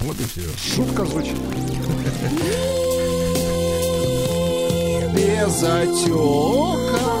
[0.00, 0.42] Вот и все.
[0.74, 1.38] Шутка звучит.
[5.14, 7.13] Без отека.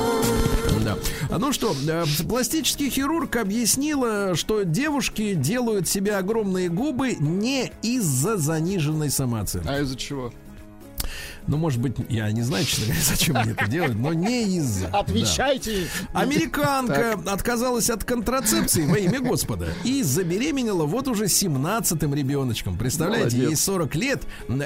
[1.34, 8.36] А Ну что, э, пластический хирург объяснила, что девушки делают себе огромные губы не из-за
[8.36, 9.66] заниженной самооценки.
[9.66, 10.32] А из-за чего?
[11.46, 14.88] Ну, может быть, я не знаю, честно говоря, зачем мне это делать, но не из-за.
[14.88, 15.00] Да.
[15.00, 15.88] Отвечайте.
[16.12, 22.78] Американка отказалась от контрацепции во имя Господа и забеременела вот уже 17-м ребеночком.
[22.78, 23.50] Представляете, Молодец.
[23.50, 24.22] ей 40 лет.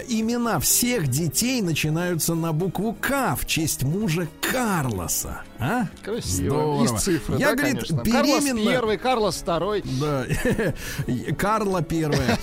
[0.08, 5.42] Имена всех детей начинаются на букву К в честь мужа Карлоса.
[5.58, 5.86] А?
[6.04, 6.54] Красиво.
[6.54, 6.84] Здорово.
[6.84, 8.02] Из цифры, Я, да, говорит, конечно.
[8.02, 8.60] беременна...
[8.60, 9.82] Карлос первый, Карлос второй.
[10.00, 10.24] Да,
[11.38, 12.38] Карла первая.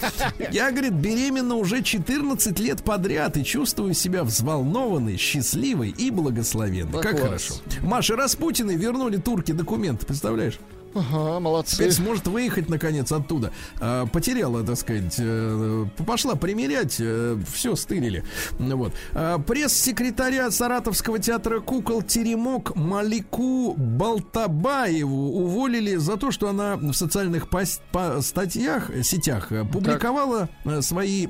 [0.51, 6.91] Я, говорит, беременна уже 14 лет подряд и чувствую себя взволнованной, счастливой и благословенной.
[6.91, 7.23] Да как класс.
[7.23, 7.53] хорошо.
[7.81, 10.59] Маша Распутиной вернули турки документы, представляешь?
[10.97, 11.75] Ага, молодцы.
[11.75, 13.51] Теперь сможет выехать наконец оттуда.
[13.81, 18.23] А, потеряла, так сказать, э, пошла примерять, все стырили.
[18.59, 18.93] Вот.
[19.11, 27.47] А, пресс-секретаря Саратовского театра кукол Теремок Малику Балтабаеву уволили за то, что она в социальных
[27.47, 31.27] пос- по- статьях, э, сетях э, публиковала э, свои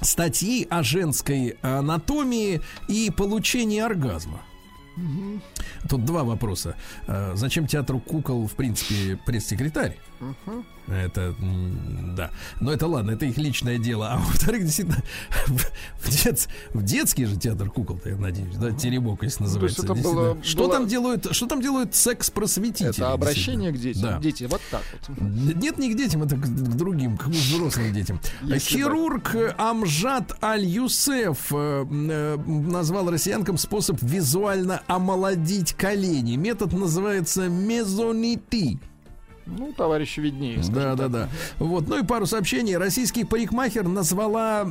[0.00, 4.40] статьи о женской анатомии и получении оргазма.
[5.88, 6.76] Тут два вопроса.
[7.06, 9.96] Э, Зачем театру кукол, в принципе, пресс-секретарь?
[10.88, 11.34] Это,
[12.16, 12.30] да.
[12.60, 14.08] Но это ладно, это их личное дело.
[14.12, 15.02] А во-вторых, действительно,
[15.46, 19.82] в, дет- в детский же театр кукол-то, я надеюсь, да, теремок, если называется.
[19.82, 20.34] это действительно.
[20.34, 22.88] было- что было- там делают, что там делают секс-просветители?
[22.90, 24.02] Это обращение к детям.
[24.02, 24.18] Да.
[24.18, 25.18] Дети, вот так вот.
[25.20, 28.20] Нет, не к детям, это к, к другим, к взрослым детям.
[28.42, 28.60] Если бы.
[28.80, 36.36] Хирург э, Амжад Аль-Юсеф э, э, назвал россиянкам способ визуально омолодить колени.
[36.36, 38.78] Метод называется мезонити.
[39.58, 40.58] Ну, товарищи виднее.
[40.68, 40.96] Да, так.
[40.96, 41.28] да, да.
[41.58, 42.76] Вот, ну и пару сообщений.
[42.76, 44.62] Российский парикмахер назвала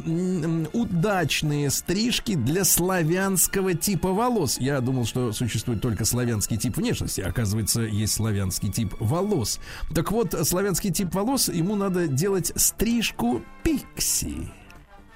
[0.73, 4.57] удачные стрижки для славянского типа волос.
[4.59, 7.21] Я думал, что существует только славянский тип внешности.
[7.21, 9.59] Оказывается, есть славянский тип волос.
[9.93, 14.49] Так вот, славянский тип волос, ему надо делать стрижку пикси.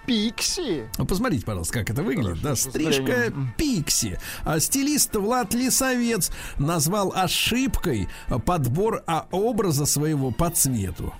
[0.05, 0.83] Пикси.
[0.97, 2.41] Ну, Посмотрите, пожалуйста, как это выглядит.
[2.41, 3.53] Да, с стрижка зрением.
[3.57, 4.19] пикси.
[4.43, 8.07] А стилист Влад Лисовец назвал ошибкой
[8.45, 11.13] подбор а, образа своего по цвету.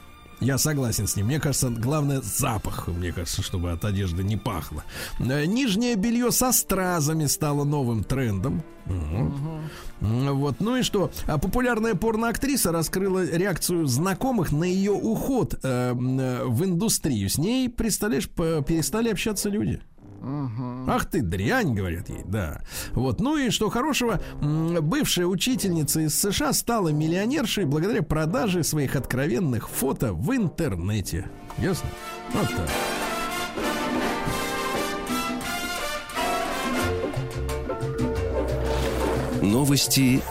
[0.43, 1.27] Я согласен с ним.
[1.27, 2.87] Мне кажется, главное запах.
[2.87, 4.83] Мне кажется, чтобы от одежды не пахло.
[5.19, 8.61] Э, Нижнее белье со стразами стало новым трендом.
[8.85, 9.61] М,
[10.01, 10.59] Вот.
[10.59, 11.11] Ну и что?
[11.27, 17.29] А Популярная порноактриса раскрыла реакцию знакомых на ее уход э, э, в индустрию.
[17.29, 19.81] С ней, представляешь, перестали общаться люди.
[20.87, 22.61] Ах ты дрянь, говорят ей, да.
[22.93, 29.69] Вот, ну и что хорошего, бывшая учительница из США стала миллионершей благодаря продаже своих откровенных
[29.69, 31.29] фото в интернете.
[31.57, 31.89] Ясно?
[32.33, 32.69] Вот так.
[39.41, 40.21] Новости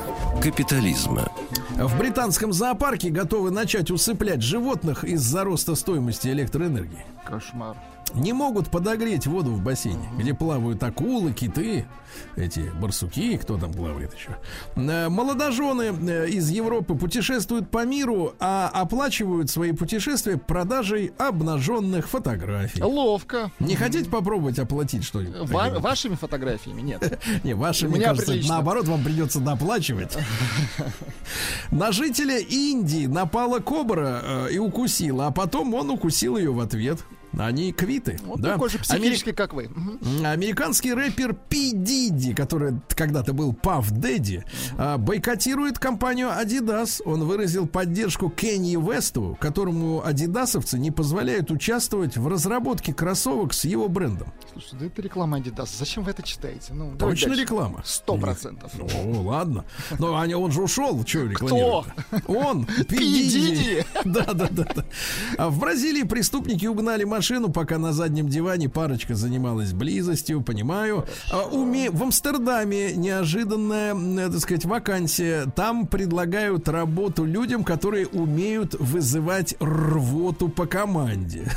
[0.42, 1.30] капитализма.
[1.76, 7.04] В британском зоопарке готовы начать усыплять животных из-за роста стоимости электроэнергии.
[7.24, 7.76] Кошмар.
[8.14, 11.86] Не могут подогреть воду в бассейне, где плавают акулы, киты,
[12.36, 14.36] эти барсуки, кто там плавает еще.
[14.76, 22.82] Э, Молодожены э, из Европы путешествуют по миру, а оплачивают свои путешествия продажей обнаженных фотографий.
[22.82, 23.50] Ловко.
[23.60, 25.48] Не хотите попробовать оплатить что-нибудь?
[25.48, 27.18] Ва- вашими фотографиями нет.
[27.44, 28.54] Не, ваши, У мне меня кажется, прилично.
[28.56, 30.16] наоборот, вам придется доплачивать.
[31.70, 36.98] На жителя Индии напала кобра э, и укусила, а потом он укусил ее в ответ.
[37.38, 38.18] Они квиты.
[38.24, 38.52] Вот да.
[38.52, 39.70] такой же Амери- психически, как вы.
[40.24, 44.44] Американский рэпер Пи Диди, который когда-то был Пав Дэдди,
[44.98, 47.00] бойкотирует компанию Adidas.
[47.04, 53.88] Он выразил поддержку Кенни Весту, которому адидасовцы не позволяют участвовать в разработке кроссовок с его
[53.88, 54.28] брендом.
[54.52, 55.68] Слушайте, да это реклама Adidas.
[55.78, 56.74] Зачем вы это читаете?
[56.74, 57.42] Ну, Точно дальше.
[57.42, 57.82] реклама?
[57.84, 58.72] Сто процентов.
[58.74, 59.64] Ну, ладно.
[59.98, 61.02] Но Аня, он же ушел.
[61.06, 61.86] Что рекламирует?
[62.26, 62.66] Он.
[62.66, 63.54] Пи Пи Диди.
[63.56, 63.86] Диди.
[64.04, 64.84] Да, да, да, да.
[65.38, 71.06] А в Бразилии преступники угнали машину, пока на заднем диване парочка занималась близостью, понимаю.
[71.30, 75.46] А уме- В Амстердаме неожиданная, э, так сказать, вакансия.
[75.54, 81.50] Там предлагают работу людям, которые умеют вызывать рвоту по команде.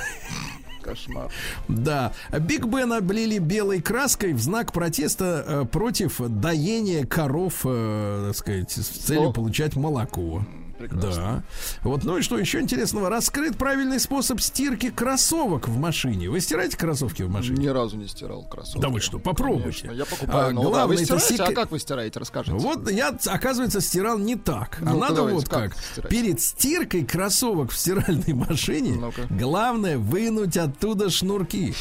[0.82, 1.32] Кошмар.
[1.68, 8.36] Да, Биг Бен облили белой краской в знак протеста э, против доения коров, э, так
[8.38, 9.34] сказать, с целью О.
[9.34, 10.45] получать молоко.
[10.78, 11.12] Прекрасно.
[11.12, 11.44] Да.
[11.90, 13.10] Вот, ну и что еще интересного?
[13.10, 16.30] Раскрыт правильный способ стирки кроссовок в машине.
[16.30, 17.58] Вы стираете кроссовки в машине?
[17.64, 18.82] Ни разу не стирал кроссовки.
[18.82, 19.88] Да вы что, попробуйте.
[19.88, 20.68] Конечно, я покупаю А, новые.
[20.68, 21.38] А главное, вы это стираете?
[21.38, 22.20] сек- А как вы стираете?
[22.20, 22.58] Расскажите.
[22.58, 24.78] Вот я, оказывается, стирал не так.
[24.82, 26.10] А Ну-ка, надо давайте, вот как как.
[26.10, 29.22] Перед стиркой кроссовок в стиральной машине Ну-ка.
[29.30, 31.74] главное вынуть оттуда шнурки.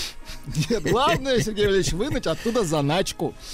[0.70, 3.34] Нет, главное, Сергей Валерьевич, вынуть оттуда заначку.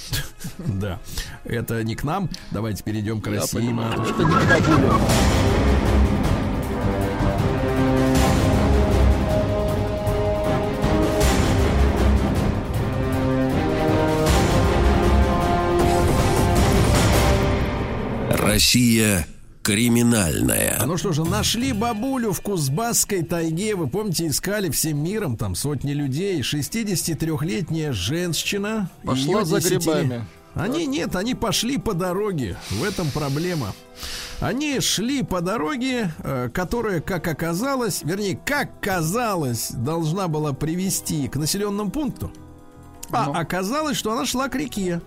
[0.57, 0.99] Да.
[1.43, 2.29] Это не к нам.
[2.51, 4.25] Давайте перейдем к России, матушка.
[18.29, 19.27] Россия
[19.61, 20.77] криминальная.
[20.79, 23.75] А Ну что же, нашли бабулю в Кузбасской тайге.
[23.75, 26.41] Вы помните, искали всем миром, там сотни людей.
[26.41, 28.89] 63-летняя женщина.
[29.03, 30.25] Пошла за десятили- грибами.
[30.53, 32.57] Они нет, они пошли по дороге.
[32.71, 33.73] В этом проблема.
[34.41, 41.35] Они шли по дороге, э, которая, как оказалось, вернее, как казалось, должна была привести к
[41.35, 42.31] населенному пункту.
[43.11, 43.33] А Ну.
[43.33, 44.99] оказалось, что она шла к реке.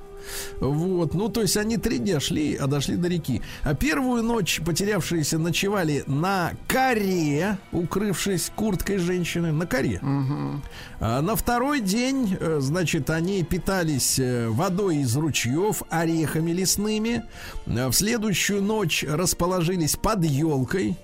[0.61, 3.43] Вот, ну то есть они три дня шли, а дошли до реки.
[3.63, 10.01] А первую ночь потерявшиеся ночевали на коре, укрывшись курткой женщины, на коре.
[11.01, 17.23] А на второй день, э, значит, они питались э, водой из ручьев, орехами лесными.
[17.67, 20.97] А В следующую ночь расположились под елкой.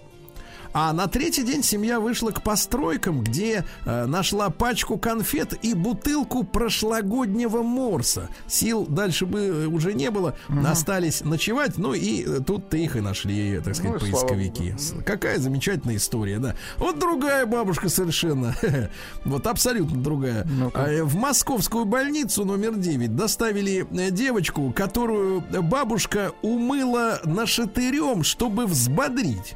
[0.73, 6.45] А на третий день семья вышла к постройкам, где э, нашла пачку конфет и бутылку
[6.45, 8.29] прошлогоднего морса.
[8.47, 13.01] Сил дальше бы э, уже не было, остались ночевать, ну и э, тут-то их и
[13.01, 14.75] нашли, так сказать, Ну слава поисковики.
[14.79, 16.55] С- Какая замечательная история, да.
[16.77, 18.55] Вот другая бабушка совершенно.
[19.25, 20.47] Вот абсолютно другая.
[20.75, 29.55] А, э, В московскую больницу номер 9 доставили девочку, которую бабушка умыла нашатырем, чтобы взбодрить.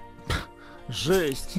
[0.89, 1.57] Жесть.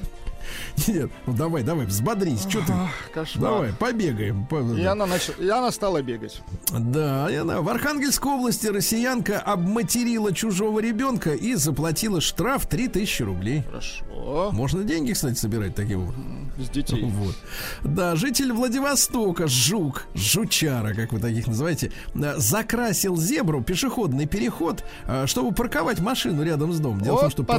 [0.88, 2.42] Нет, ну давай, давай, взбодрись.
[2.50, 2.74] Что ты?
[3.14, 3.52] Кошмар.
[3.52, 4.46] Давай, побегаем.
[4.46, 6.42] По- И она, нач- и она стала бегать.
[6.78, 13.64] Да, и она в Архангельской области россиянка обматерила чужого ребенка и заплатила штраф 3000 рублей.
[13.64, 14.52] Хорошо.
[14.52, 16.52] Можно деньги, кстати, собирать таким образом.
[16.58, 17.04] С детей.
[17.16, 17.36] Вот.
[17.84, 25.26] Да, житель Владивостока, Жук, Жучара, как вы таких называете, э, закрасил зебру, пешеходный переход, э,
[25.28, 27.02] чтобы парковать машину рядом с домом.
[27.02, 27.54] Дело в том, Вот что по,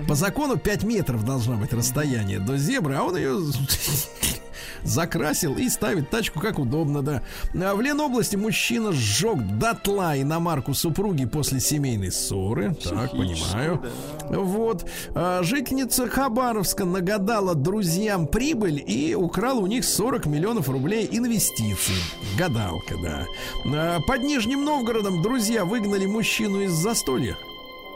[0.00, 3.38] по- по закону 5 метров должна быть расстояние до зебры, а он ее
[4.82, 7.22] закрасил и ставит тачку как удобно, да.
[7.54, 12.74] А В Ленобласти мужчина сжег дотла иномарку супруги после семейной ссоры.
[12.74, 13.82] Так, понимаю.
[14.28, 14.88] Вот.
[15.14, 21.96] А, Жительница Хабаровска нагадала друзьям прибыль и украла у них 40 миллионов рублей инвестиций.
[22.38, 23.26] Гадалка, да.
[23.66, 27.36] А, Под Нижним Новгородом друзья выгнали мужчину из застолья.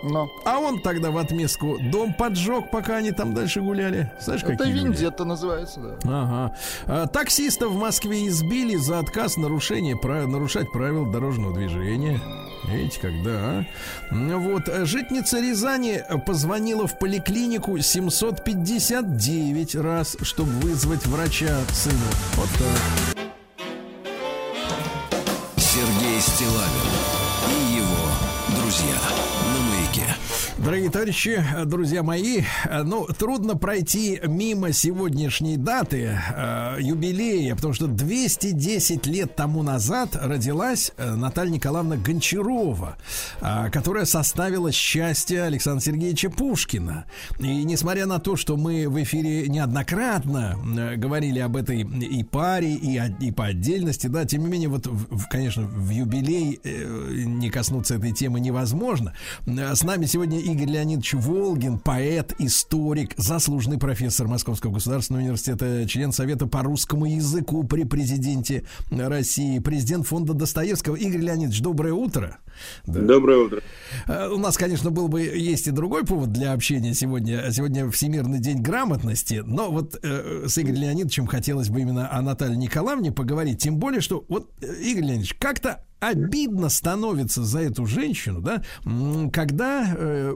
[0.05, 0.31] Но.
[0.45, 4.11] А он тогда в отместку дом поджег, пока они там дальше гуляли.
[4.21, 4.87] Знаешь, Это какие люди?
[4.87, 5.95] виндетта называется, да.
[6.05, 6.57] Ага.
[6.87, 12.21] А, таксиста в Москве избили за отказ нарушения, прав- нарушать правил дорожного движения.
[12.65, 13.65] Видите, когда, а?
[14.11, 21.97] Вот, житница Рязани позвонила в поликлинику 759 раз, чтобы вызвать врача сыну.
[22.37, 23.34] Вот так.
[30.65, 32.41] Дорогие товарищи, друзья мои,
[32.85, 40.93] ну, трудно пройти мимо сегодняшней даты э, юбилея, потому что 210 лет тому назад родилась
[40.97, 42.97] э, Наталья Николаевна Гончарова,
[43.43, 47.05] э, которая составила счастье Александра Сергеевича Пушкина.
[47.41, 52.73] И несмотря на то, что мы в эфире неоднократно э, говорили об этой и паре,
[52.73, 57.51] и, и по отдельности, да, тем не менее, вот, в- конечно, в юбилей э, не
[57.51, 59.13] коснуться этой темы невозможно.
[59.47, 66.13] Э, С нами сегодня Игорь Леонидович Волгин, поэт, историк, заслуженный профессор Московского государственного университета, член
[66.13, 70.95] Совета по русскому языку при президенте России, президент фонда Достоевского.
[70.95, 72.39] Игорь Леонидович, доброе утро.
[72.87, 73.01] Да.
[73.01, 73.63] Доброе утро.
[74.07, 77.51] Э, У нас, конечно, был бы есть и другой повод для общения сегодня.
[77.51, 82.57] Сегодня Всемирный день грамотности, но вот э, с Игорем Леонидовичем хотелось бы именно о Наталье
[82.57, 83.61] Николаевне поговорить.
[83.61, 88.63] Тем более, что вот, э, Игорь Леонидович, как-то обидно становится за эту женщину, да,
[89.33, 90.35] когда э,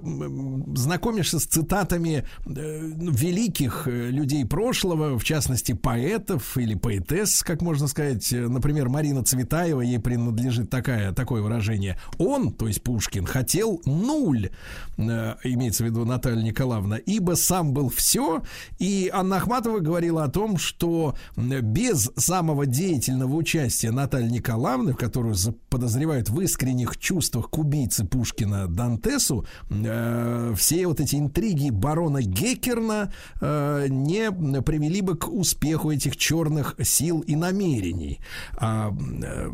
[0.75, 7.89] знакомишься с цитатами э, великих э, людей прошлого, в частности, поэтов или поэтесс, как можно
[7.89, 8.31] сказать.
[8.31, 11.99] Например, Марина Цветаева, ей принадлежит такая, такое выражение.
[12.19, 14.51] Он, то есть Пушкин, хотел нуль,
[14.97, 18.43] э, имеется в виду Наталья Николаевна, ибо сам был все.
[18.79, 25.35] И Анна Ахматова говорила о том, что без самого деятельного участия Натальи Николаевны, в которую
[25.35, 32.23] за- подозревают в искренних чувствах к убийце Пушкина Дантесу, э, все вот эти интриги барона
[32.23, 34.31] Геккерна э, не
[34.63, 38.21] привели бы к успеху этих черных сил и намерений.
[38.57, 38.93] А,
[39.23, 39.51] э,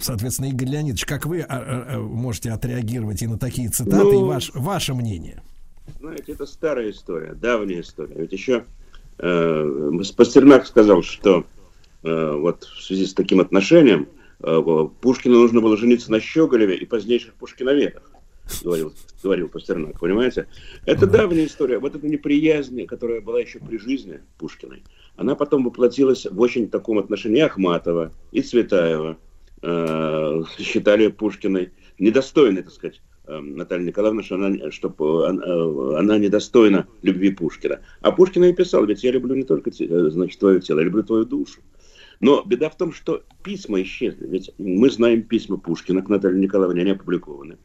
[0.00, 4.26] соответственно, Игорь Леонидович, как вы а, а, а, можете отреагировать и на такие цитаты, Ну,
[4.26, 5.42] и ваш, ваше мнение?
[6.00, 8.14] Знаете, это старая история, давняя история.
[8.16, 8.64] Ведь еще
[9.18, 11.44] э, Пастернак сказал, что
[12.02, 14.08] э, вот в связи с таким отношением
[14.40, 18.10] Пушкину нужно было жениться на Щеголеве и позднейших Пушкиноведах,
[18.62, 20.46] говорил, говорил Пастернак, понимаете?
[20.86, 21.78] Это давняя история.
[21.78, 24.84] Вот эта неприязнь, которая была еще при жизни Пушкиной,
[25.16, 29.16] она потом воплотилась в очень таком отношении Ахматова и Цветаева.
[29.62, 36.86] э, считали Пушкиной недостойной, так сказать, э, Наталья Николаевна, что она, что э, она, недостойна
[37.02, 37.80] любви Пушкина.
[38.00, 41.02] А Пушкина и писал, ведь я люблю не только э, значит, твое тело, я люблю
[41.02, 41.60] твою душу.
[42.20, 44.26] Но беда в том, что письма исчезли.
[44.26, 47.58] Ведь мы знаем письма Пушкина к Наталье Николаевне, они опубликованы.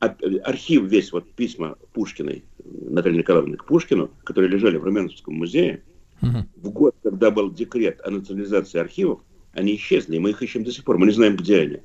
[0.00, 5.34] А- э, Архив весь, вот письма Пушкиной, Натальи Николаевны к Пушкину, которые лежали в Румянцевском
[5.34, 5.82] музее,
[6.20, 9.20] в год, когда был декрет о национализации архивов,
[9.52, 10.98] они исчезли, и мы их ищем до сих пор.
[10.98, 11.78] Мы не знаем, где они.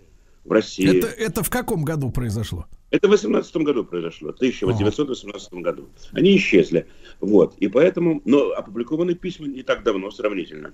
[0.43, 0.97] В России.
[0.97, 2.66] Это, это в каком году произошло?
[2.89, 5.89] Это в 18 году произошло, в 1918 году.
[6.14, 6.88] Они исчезли.
[7.20, 7.55] Вот.
[7.59, 10.74] И поэтому, но опубликованы письма не так давно, сравнительно.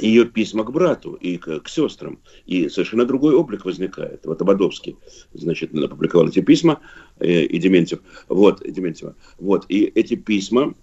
[0.00, 2.18] Ее письма к брату и к, к сестрам.
[2.46, 4.24] И совершенно другой облик возникает.
[4.24, 4.96] Вот Ободовский,
[5.32, 6.80] значит, опубликовал эти письма,
[7.18, 9.14] э, и Дементьев, вот, Дементьева.
[9.38, 10.74] Вот, и эти письма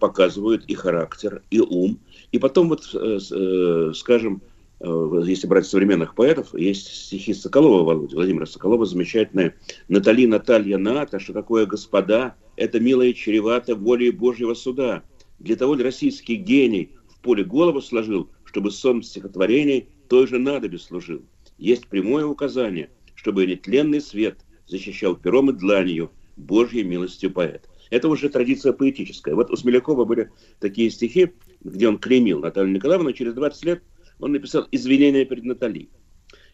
[0.00, 1.98] показывают и характер, и ум.
[2.32, 4.42] И потом вот, э, э, скажем,
[4.80, 9.54] э, если брать современных поэтов, есть стихи Соколова Володи, Владимира Соколова, замечательные.
[9.88, 15.02] «Натали, Наталья, Ната, что такое господа, это милое чревато волей Божьего суда.
[15.38, 20.78] Для того ли российский гений в поле голову сложил, чтобы сон стихотворений той же надобе
[20.78, 21.22] служил.
[21.56, 27.66] Есть прямое указание, чтобы нетленный свет защищал пером и дланью Божьей милостью поэт.
[27.88, 29.34] Это уже традиция поэтическая.
[29.34, 30.30] Вот у Смелякова были
[30.60, 31.32] такие стихи,
[31.64, 33.82] где он клеймил Наталью Николаевну, через 20 лет
[34.18, 35.88] он написал «Извинения перед Натальей».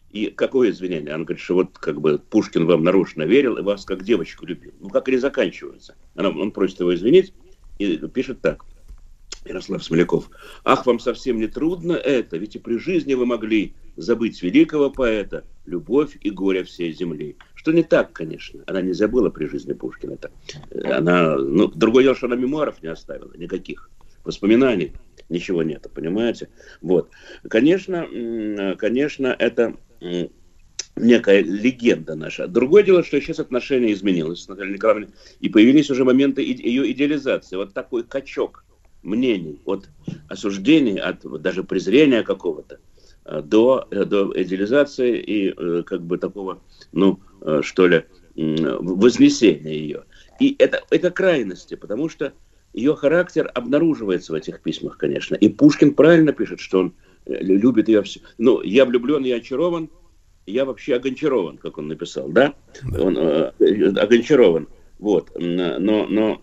[0.09, 1.13] И какое извинение?
[1.13, 4.71] Он говорит, что вот как бы Пушкин вам нарочно верил и вас как девочку любил.
[4.79, 5.95] Ну, как они заканчиваются?
[6.15, 7.33] Она- он просит его извинить
[7.77, 8.65] и пишет так.
[9.45, 10.29] Ярослав Смоляков.
[10.63, 15.45] Ах, вам совсем не трудно это, ведь и при жизни вы могли забыть великого поэта,
[15.65, 17.37] любовь и горе всей земли.
[17.55, 18.63] Что не так, конечно.
[18.67, 20.13] Она не забыла при жизни Пушкина.
[20.13, 20.31] Это,
[20.71, 23.89] э, она, ну, другое дело, что она мемуаров не оставила, никаких
[24.23, 24.93] воспоминаний,
[25.29, 26.49] ничего нет, понимаете?
[26.81, 27.09] Вот.
[27.49, 28.07] Конечно,
[28.77, 29.75] конечно, это
[30.95, 32.47] некая легенда наша.
[32.47, 37.55] Другое дело, что сейчас отношение изменилось с Натальей Николаевной, и появились уже моменты ее идеализации.
[37.55, 38.65] Вот такой качок
[39.09, 39.89] мнений от
[40.29, 42.79] осуждения, от даже презрения какого-то
[43.25, 46.61] э, до, э, до идеализации и э, как бы такого,
[46.91, 47.19] ну,
[47.61, 48.03] что ли,
[48.35, 50.03] вознесения ее.
[50.39, 52.33] И это, это крайности, потому что
[52.73, 55.35] ее характер обнаруживается в этих письмах, конечно.
[55.35, 56.93] И Пушкин правильно пишет, что он
[57.25, 58.19] любит ее все.
[58.37, 59.89] Ну, я влюблен, я очарован,
[60.45, 62.53] я вообще огончарован, как он написал, да?
[62.97, 63.51] Он э,
[63.97, 64.67] огончарован.
[64.99, 65.31] Вот.
[65.37, 66.39] Но, но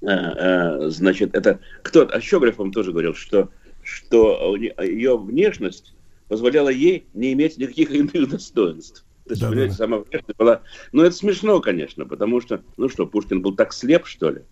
[0.00, 2.20] значит, это кто а
[2.56, 3.50] вам тоже говорил, что,
[3.82, 5.94] что ее внешность
[6.28, 9.04] позволяла ей не иметь никаких иных достоинств.
[9.24, 10.62] То есть, Да, понимаете, да, сама внешность была...
[10.92, 14.42] Ну, это смешно, конечно, потому что, ну что, Пушкин был так слеп, что ли?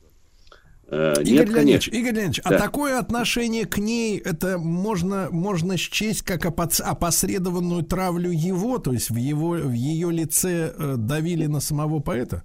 [0.88, 1.88] Э, Игорь Нет, Леонидович.
[1.88, 2.58] Игорь Леонидович, а Да.
[2.58, 9.16] такое отношение к ней, это можно, можно счесть как опосредованную травлю его, то есть в
[9.16, 12.44] его в ее лице э, давили на самого поэта?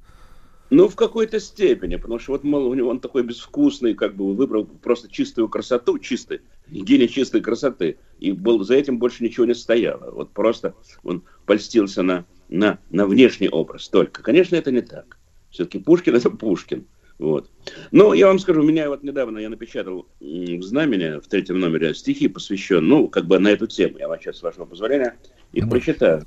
[0.71, 4.33] Ну, в какой-то степени, потому что вот, мол, у него он такой безвкусный, как бы
[4.33, 6.39] выбрал просто чистую красоту, чистый,
[6.69, 10.11] гений чистой красоты, и был, за этим больше ничего не стояло.
[10.11, 10.73] Вот просто
[11.03, 14.23] он польстился на, на, на внешний образ только.
[14.23, 15.17] Конечно, это не так.
[15.49, 16.87] Все-таки Пушкин– это Пушкин.
[17.19, 17.51] Вот.
[17.91, 21.93] Но я вам скажу, у меня вот недавно я напечатал в знамени в третьем номере
[21.93, 23.97] стихи, посвящен, ну, как бы на эту тему.
[23.97, 25.17] Я вам сейчас, с вашего позволения,
[25.51, 26.23] их прочитаю.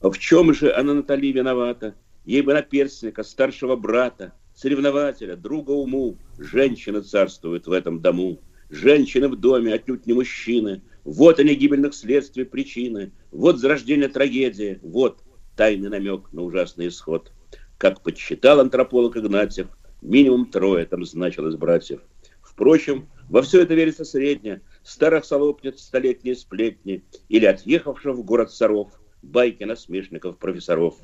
[0.00, 1.94] В чем же она, Натали, виновата?
[2.24, 6.18] Ей бы наперстника, старшего брата, соревнователя, друга уму.
[6.38, 8.40] Женщины царствуют в этом дому.
[8.68, 10.82] Женщины в доме, отнюдь не мужчины.
[11.04, 13.12] Вот они гибельных следствий причины.
[13.32, 14.78] Вот зарождение трагедии.
[14.82, 15.22] Вот
[15.56, 17.32] тайный намек на ужасный исход.
[17.78, 19.68] Как подсчитал антрополог Игнатьев,
[20.02, 22.00] минимум трое там значилось братьев.
[22.42, 24.60] Впрочем, во все это верится средне.
[24.82, 30.96] Старых солопниц столетние сплетни или отъехавших в город соров, байки насмешников профессоров.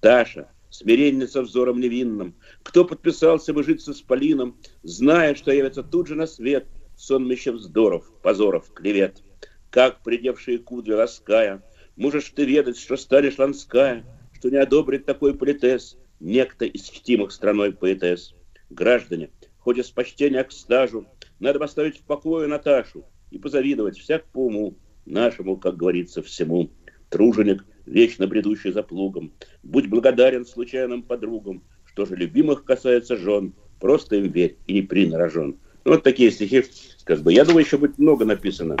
[0.00, 6.14] Таша, смиренница взором невинным, кто подписался бы жить с исполином, зная, что явится тут же
[6.14, 6.66] на свет
[6.96, 9.22] сонмище вздоров, позоров, клевет.
[9.70, 11.62] Как придевшие кудри лаская,
[11.96, 14.04] можешь ты ведать, что станешь ланская,
[14.34, 18.34] что не одобрит такой политес некто из чтимых страной поэтесс.
[18.70, 21.06] Граждане, хоть из почтения к стажу,
[21.40, 26.70] надо поставить в покое Наташу и позавидовать всяк по уму, нашему, как говорится, всему.
[27.08, 29.32] Труженик, вечно бредущий за плугом,
[29.62, 35.56] будь благодарен случайным подругам, что же любимых касается жен, просто им верь и не принарожен.
[35.84, 36.64] Ну, вот такие стихи,
[37.04, 37.32] как бы.
[37.32, 38.76] Я думаю, еще будет много написано.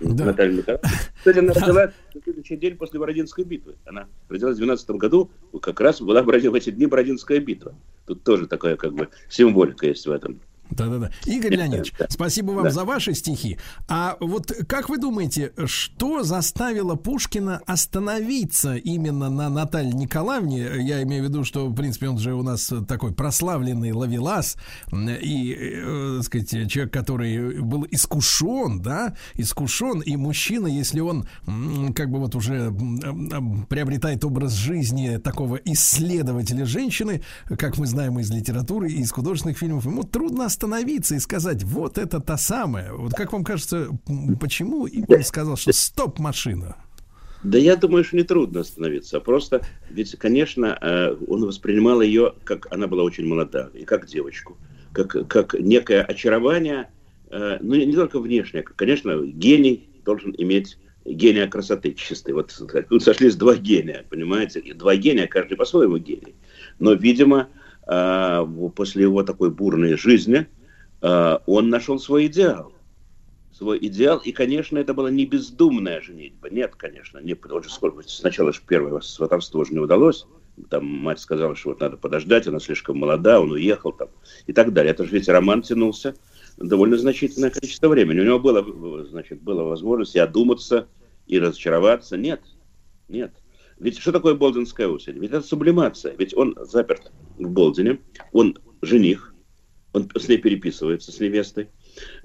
[0.00, 0.24] Да.
[0.24, 0.88] Наталья Николаевна.
[1.18, 3.74] Кстати, она родилась на следующий день после Бородинской битвы.
[3.84, 5.30] Она родилась в 12 году,
[5.60, 7.74] как раз была в эти дни Бородинская битва.
[8.06, 10.40] Тут тоже такая как бы символика есть в этом.
[10.70, 11.10] Да-да-да.
[11.24, 12.70] Игорь Леонидович, спасибо вам Да.
[12.70, 13.58] за ваши стихи.
[13.88, 20.68] А вот как вы думаете, что заставило Пушкина остановиться именно на Наталье Николаевне?
[20.78, 24.56] Я имею в виду, что, в принципе, он же у нас такой прославленный ловелас
[24.92, 31.26] и, э, так сказать, человек, который был искушен, да, искушен, и мужчина, если он
[31.94, 32.72] как бы вот уже
[33.68, 37.22] приобретает образ жизни такого исследователя женщины,
[37.58, 41.98] как мы знаем из литературы и из художественных фильмов, ему трудно остановиться и сказать, вот
[41.98, 42.92] это та самая.
[42.92, 43.88] Вот как вам кажется,
[44.40, 46.76] почему он сказал, что стоп, машина?
[47.42, 49.18] Да я думаю, что не трудно остановиться.
[49.18, 54.06] а Просто, ведь, конечно, э, он воспринимал ее, как она была очень молода, и как
[54.06, 54.56] девочку,
[54.92, 56.88] как, как некое очарование
[57.30, 62.32] э, ну, не только внешне, конечно, гений должен иметь гения красоты чистой.
[62.32, 62.52] Вот
[62.88, 64.60] тут сошлись два гения, понимаете?
[64.60, 66.34] И два гения, каждый по-своему гений.
[66.78, 67.48] Но, видимо,
[67.88, 70.46] после его такой бурной жизни
[71.00, 72.72] э, он нашел свой идеал.
[73.50, 76.50] Свой идеал, и, конечно, это была не бездумная женитьба.
[76.50, 80.26] Нет, конечно, не, потому что сколько, сначала же первое сватовство же не удалось.
[80.68, 84.08] Там мать сказала, что вот надо подождать, она слишком молода, он уехал там
[84.46, 84.90] и так далее.
[84.90, 86.14] Это же ведь роман тянулся
[86.58, 88.20] довольно значительное количество времени.
[88.20, 90.88] У него было, значит, была возможность и одуматься,
[91.26, 92.16] и разочароваться.
[92.16, 92.42] Нет,
[93.08, 93.32] нет.
[93.80, 95.18] Ведь что такое Болдинская осень?
[95.18, 96.14] Ведь это сублимация.
[96.16, 98.00] Ведь он заперт в Болдине,
[98.32, 99.34] он жених,
[99.92, 101.68] он с ней переписывается, с невестой.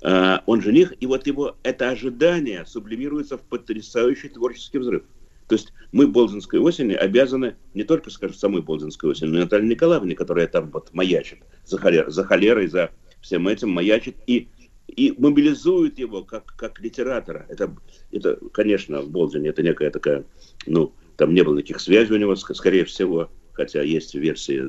[0.04, 5.04] А, Он жених, и вот его это ожидание сублимируется в потрясающий творческий взрыв.
[5.48, 9.68] То есть мы Болдинской осени обязаны не только, скажем, самой Болдинской осени, но и Наталье
[9.68, 14.50] Николаевне, которая там вот маячит за, холер, за холерой, за всем этим маячит и,
[14.88, 17.46] и мобилизует его как, как литератора.
[17.50, 17.76] Это,
[18.12, 20.26] это, конечно, в Болдине это некая такая,
[20.66, 24.62] ну, там не было никаких связей у него, ск- скорее всего, хотя есть версии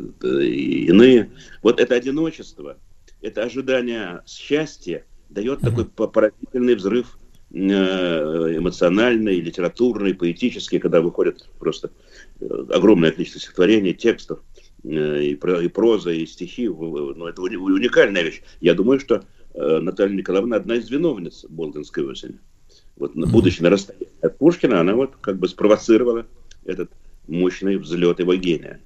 [0.87, 1.31] иные.
[1.63, 2.77] Вот это одиночество,
[3.23, 7.19] это ожидание счастья дает такой по- поразительный взрыв
[7.51, 11.91] э, эмоциональный, литературный, поэтический, когда выходит просто
[12.41, 14.41] э, огромное количество стихотворений, текстов,
[14.83, 16.69] э, и, про- и проза, и стихи.
[16.69, 18.43] Ну, это уни- уникальная вещь.
[18.61, 19.25] Я думаю, что
[19.57, 22.41] Наталья Николаевна одна из виновниц Болдинской осени.
[22.97, 26.27] Вот, на- будучи на расстоянии от Пушкина, она вот как бы спровоцировала
[26.65, 26.91] этот
[27.27, 28.81] мощный взлет его гения.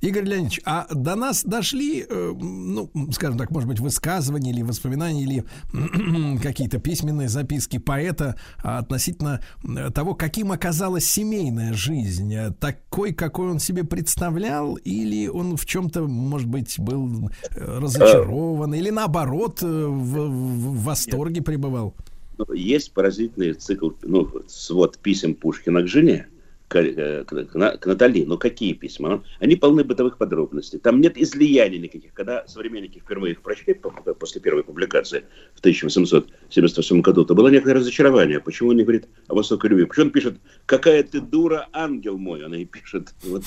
[0.00, 5.24] Игорь Леонидович, а до нас дошли, э, ну, скажем так, может быть, высказывания или воспоминания,
[5.24, 5.44] или
[6.42, 9.40] какие-то письменные записки поэта относительно
[9.92, 16.46] того, каким оказалась семейная жизнь, такой, какой он себе представлял, или он в чем-то, может
[16.48, 21.96] быть, был э, разочарован, или наоборот, э, в, в восторге пребывал?
[22.54, 26.28] Есть поразительный цикл, ну, свод писем Пушкина к жене,
[26.68, 28.24] к, э, к- к На- к Натали.
[28.26, 29.24] Ну, какие письма?
[29.40, 30.78] Они полны бытовых подробностей.
[30.78, 32.12] Там нет излияний никаких.
[32.12, 35.24] Когда современники впервые их прочли по- по- после первой публикации
[35.54, 38.38] в 1878 году, то было некое разочарование.
[38.38, 39.86] Почему он не говорит о высокой любви?
[39.86, 40.34] Почему он пишет
[40.66, 43.44] «Какая ты дура, ангел мой?» Она и пишет вот,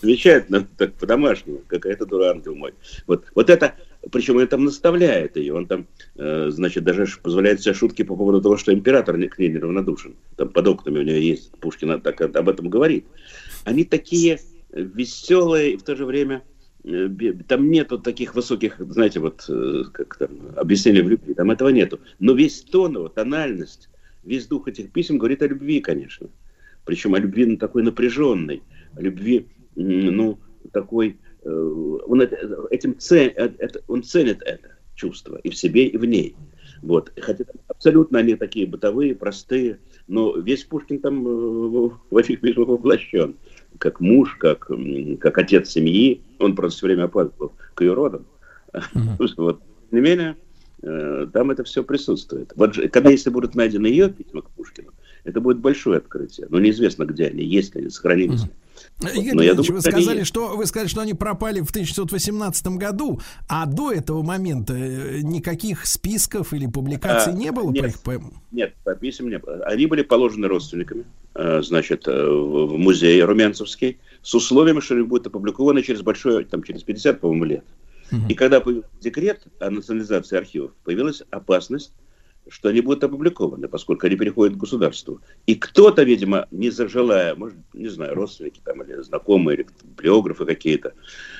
[0.00, 2.74] замечательно, так по-домашнему «Какая ты дура, ангел мой».
[3.08, 3.74] Вот, вот это
[4.10, 8.40] причем он там наставляет ее, он там, э, значит, даже позволяет себе шутки по поводу
[8.40, 10.14] того, что император к ней неравнодушен.
[10.36, 13.06] Там под окнами у нее есть, Пушкин так об этом говорит.
[13.64, 14.40] Они такие
[14.72, 16.42] веселые и в то же время
[16.84, 17.08] э,
[17.48, 22.00] там нету таких высоких, знаете, вот э, как там объяснения в любви, там этого нету.
[22.18, 23.88] Но весь тон его, тональность,
[24.22, 26.28] весь дух этих писем говорит о любви, конечно.
[26.84, 28.62] Причем о любви ну, такой напряженной,
[28.94, 30.38] о любви, ну,
[30.72, 31.16] такой,
[31.48, 36.04] он это- этим це- э, это- он ценит это чувство и в себе, и в
[36.04, 36.34] ней.
[36.82, 37.12] Вот.
[37.20, 39.78] Хотя абсолютно они такие бытовые, простые,
[40.08, 43.34] но весь Пушкин там э, в этих письмах воплощен.
[43.78, 44.70] Как муж, как,
[45.20, 46.20] как отец семьи.
[46.38, 48.26] Он просто все время опаздывал к ее родам.
[49.36, 49.60] Вот.
[49.90, 50.36] Тем не менее,
[50.82, 52.52] э, там это все присутствует.
[52.56, 54.92] Вот же, когда если будут найдены ее письма к Пушкину,
[55.26, 56.46] это будет большое открытие.
[56.50, 58.50] Но неизвестно, где они, есть ли они, сохранились ли.
[59.14, 63.20] Игорь Но я думаю, вы сказали, что вы сказали, что они пропали в 1918 году,
[63.48, 67.82] а до этого момента э, никаких списков или публикаций А, не было нет.
[67.82, 68.42] по их поэмам?
[68.52, 69.64] Нет, писем не было.
[69.64, 71.04] Они были положены родственниками,
[71.34, 76.62] э, значит, э, в музей Румянцевский, с условием, что они будут опубликованы через большое, там,
[76.62, 77.64] через 50, по-моему, лет.
[78.28, 81.90] И когда появился декрет о национализации архивов, появилась опасность,
[82.48, 85.20] что они будут опубликованы, поскольку они переходят к государству.
[85.46, 89.66] И кто-то, видимо, не зажелая, может, не знаю, родственники там или знакомые, или
[90.00, 90.94] биографы какие-то,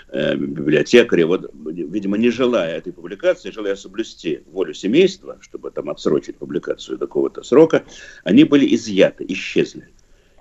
[0.09, 6.37] э, библиотекари, вот, видимо, не желая этой публикации, желая соблюсти волю семейства, чтобы там отсрочить
[6.37, 7.85] публикацию до какого-то срока,
[8.24, 9.89] они были изъяты, исчезли.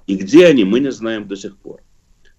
[0.07, 1.81] И где они, мы не знаем до сих пор.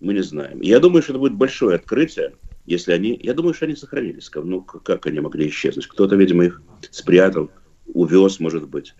[0.01, 0.61] Мы не знаем.
[0.61, 2.35] И я думаю, что это будет большое открытие,
[2.67, 3.19] если они...
[3.23, 4.31] Я думаю, что они сохранились.
[4.35, 5.87] Ну, как они могли исчезнуть?
[5.87, 7.51] Кто-то, видимо, их спрятал,
[7.93, 8.95] увез, может быть.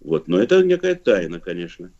[0.00, 0.28] Вот.
[0.28, 1.90] Но это некая тайна, конечно.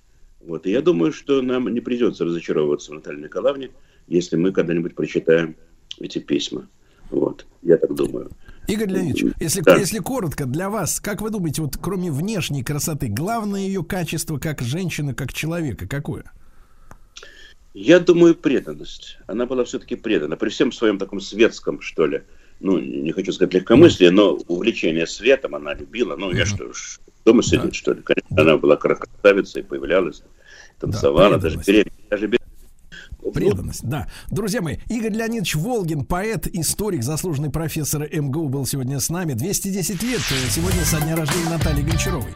[0.41, 0.67] Вот.
[0.67, 3.71] И я думаю, что нам не придется разочаровываться в Наталье Николаевне,
[4.07, 5.57] если мы когда-нибудь прочитаем
[5.99, 6.69] эти письма.
[7.11, 7.47] Вот.
[7.62, 8.31] Я так думаю.
[8.69, 9.77] Игорь Леонидович, если, Да.
[9.77, 14.61] если коротко, для вас, как вы думаете, вот кроме внешней красоты, главное ее качество как
[14.61, 16.31] женщины, как человека, какое?
[17.75, 19.19] Я думаю, преданность.
[19.27, 20.37] Она была все-таки предана.
[20.37, 22.23] При всем своем таком светском, что ли,
[22.61, 26.16] ну, не хочу сказать легкомыслие, но увлечение светом она любила.
[26.16, 28.03] Ну, я что ж, дома сидит, что ли?
[28.03, 30.23] Конечно, она была красавицей, появлялась,
[30.78, 31.69] танцевала, даже преданность.
[31.69, 32.09] беременна.
[32.11, 32.41] Даже беременна.
[33.32, 34.09] Преданность, да.
[34.31, 39.35] Друзья мои, Игорь Леонидович Волгин, поэт, историк, заслуженный профессор МГУ был сегодня с нами.
[39.35, 42.35] 210 лет э, сегодня со дня рождения Натальи Гончаровой.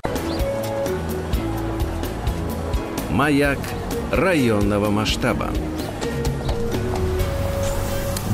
[3.11, 3.59] Маяк
[4.13, 5.51] районного масштаба.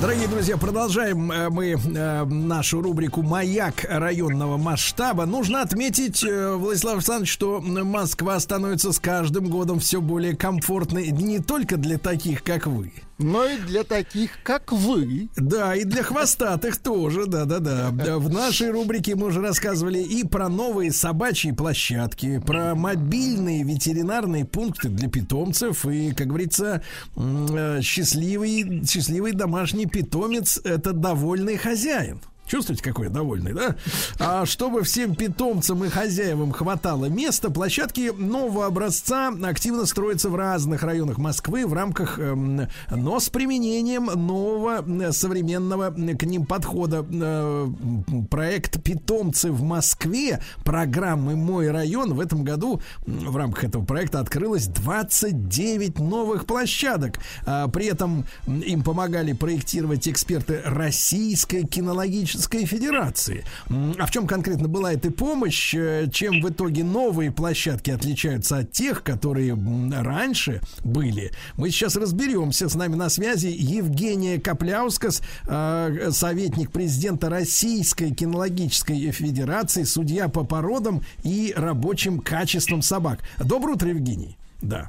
[0.00, 5.26] Дорогие друзья, продолжаем э, мы э, нашу рубрику «Маяк районного масштаба».
[5.26, 11.38] Нужно отметить, э, Владислав Александрович, что Москва становится с каждым годом все более комфортной не
[11.40, 12.94] только для таких, как вы.
[13.20, 15.28] Но и для таких, как вы.
[15.36, 17.90] Да, и для хвостатых тоже, да-да-да.
[17.90, 24.46] Да, В нашей рубрике мы уже рассказывали и про новые собачьи площадки, про мобильные ветеринарные
[24.46, 26.82] пункты для питомцев и, как говорится,
[27.16, 32.20] э, счастливый, счастливый домашний питомец– это довольный хозяин.
[32.50, 33.76] Чувствуете, какой я довольный, да?
[34.18, 40.82] А чтобы всем питомцам и хозяевам хватало места, площадки нового образца активно строятся в разных
[40.82, 47.06] районах Москвы в рамках, эм, но с применением нового э, современного к ним подхода.
[47.08, 47.68] Э,
[48.28, 54.66] проект «Питомцы в Москве» программы «Мой район» в этом году в рамках этого проекта открылось
[54.66, 57.20] 29 новых площадок.
[57.46, 63.44] А, При этом им помогали проектировать эксперты Российской кинологической федерации.
[63.68, 65.74] М, А в чем конкретно была эта помощь?
[65.74, 69.56] Э, Чем в итоге новые площадки отличаются от тех, которые
[70.02, 71.30] раньше были?
[71.56, 72.68] Мы сейчас разберемся.
[72.68, 81.02] С нами на связи Евгения Капляускас, э, советник президента Российской кинологической федерации, судья по породам
[81.24, 83.20] и рабочим качествам собак.
[83.38, 84.36] Доброе утро, Евгений.
[84.62, 84.88] Да.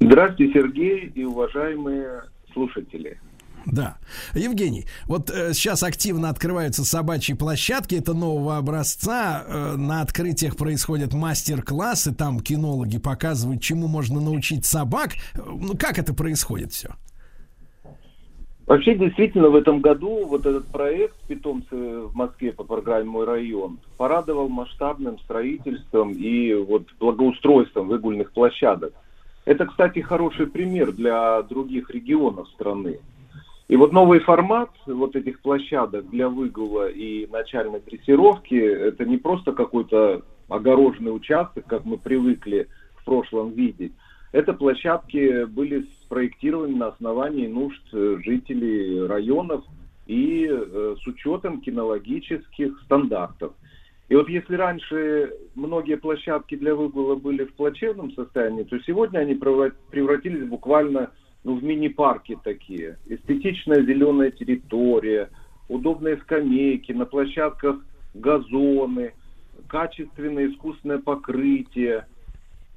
[0.00, 2.22] Здравствуйте, Сергей и уважаемые
[2.52, 3.18] слушатели.
[3.66, 3.98] Да.
[4.34, 9.44] Евгений, вот э, сейчас активно открываются собачьи площадки, это нового образца.
[9.46, 15.12] Э, на открытиях происходят мастер-классы, там кинологи показывают, чему можно научить собак.
[15.34, 16.90] Ну, как это происходит все?
[18.70, 23.80] Вообще, действительно, в этом году вот этот проект «Питомцы в Москве» по программе «Мой район»
[23.96, 28.92] порадовал масштабным строительством и вот благоустройством выгульных площадок.
[29.44, 33.00] Это, кстати, хороший пример для других регионов страны.
[33.70, 39.52] И вот новый формат вот этих площадок для выгула и начальной дрессировки, это не просто
[39.52, 42.66] какой-то огороженный участок, как мы привыкли
[42.96, 43.92] в прошлом видеть.
[44.32, 49.62] Это площадки были спроектированы на основании нужд э, жителей районов
[50.08, 53.52] и э, с учетом кинологических стандартов.
[54.08, 59.34] И вот если раньше многие площадки для выгула были в плачевном состоянии, то сегодня они
[59.34, 61.12] превра- превратились буквально
[61.44, 62.98] ну, в мини-парки такие.
[63.06, 65.30] Эстетичная зеленая территория,
[65.68, 67.76] удобные скамейки, на площадках
[68.14, 69.14] газоны,
[69.68, 72.06] качественное искусственное покрытие.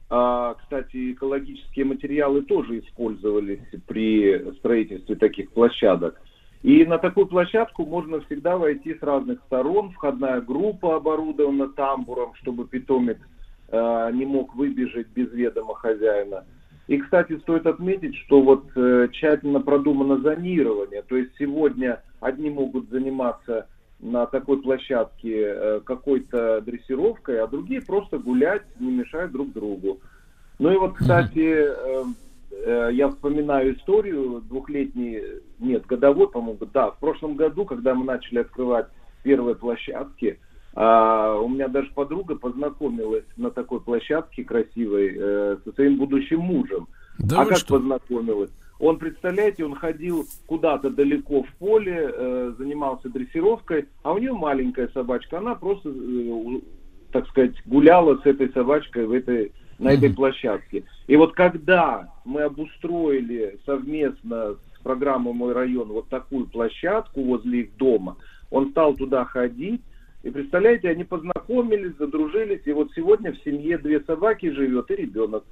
[0.10, 6.22] А, кстати, экологические материалы тоже использовались при строительстве таких площадок.
[6.62, 9.92] И на такую площадку можно всегда войти с разных сторон.
[9.92, 13.18] Входная группа оборудована тамбуром, чтобы питомец
[13.68, 16.46] э, не мог выбежать без ведома хозяина.
[16.88, 21.02] И, кстати, стоит отметить, что вот э, тщательно продумано зонирование.
[21.02, 23.68] То есть сегодня одни могут заниматься
[24.00, 30.02] на такой площадке э, какой-то дрессировкой, а другие просто гулять, не мешая друг другу.
[30.60, 32.04] Ну и вот, кстати, э,
[32.52, 38.40] э, я вспоминаю историю двухлетней, нет, годовой, по-моему, да, в прошлом году, когда мы начали
[38.40, 38.88] открывать
[39.24, 40.38] первые площадки,
[40.76, 46.88] а, у меня даже подруга познакомилась на такой площадке красивой э, со своим будущим мужем.
[47.20, 47.76] Да а как что?
[47.76, 48.50] познакомилась?
[48.80, 54.90] Он, представляете, он ходил куда-то далеко в поле, э, занимался дрессировкой, а у нее маленькая
[54.90, 56.60] собачка, она просто, э,
[57.12, 60.86] так сказать, гуляла с этой собачкой в этой, на этой площадке.
[61.06, 67.78] И вот когда мы обустроили совместно с программой «Мой район» вот такую площадку возле их
[67.78, 68.18] дома,
[68.50, 69.82] он стал туда ходить,
[70.24, 75.44] и представляете, они познакомились, задружились, и вот сегодня в семье две собаки живет, и ребенок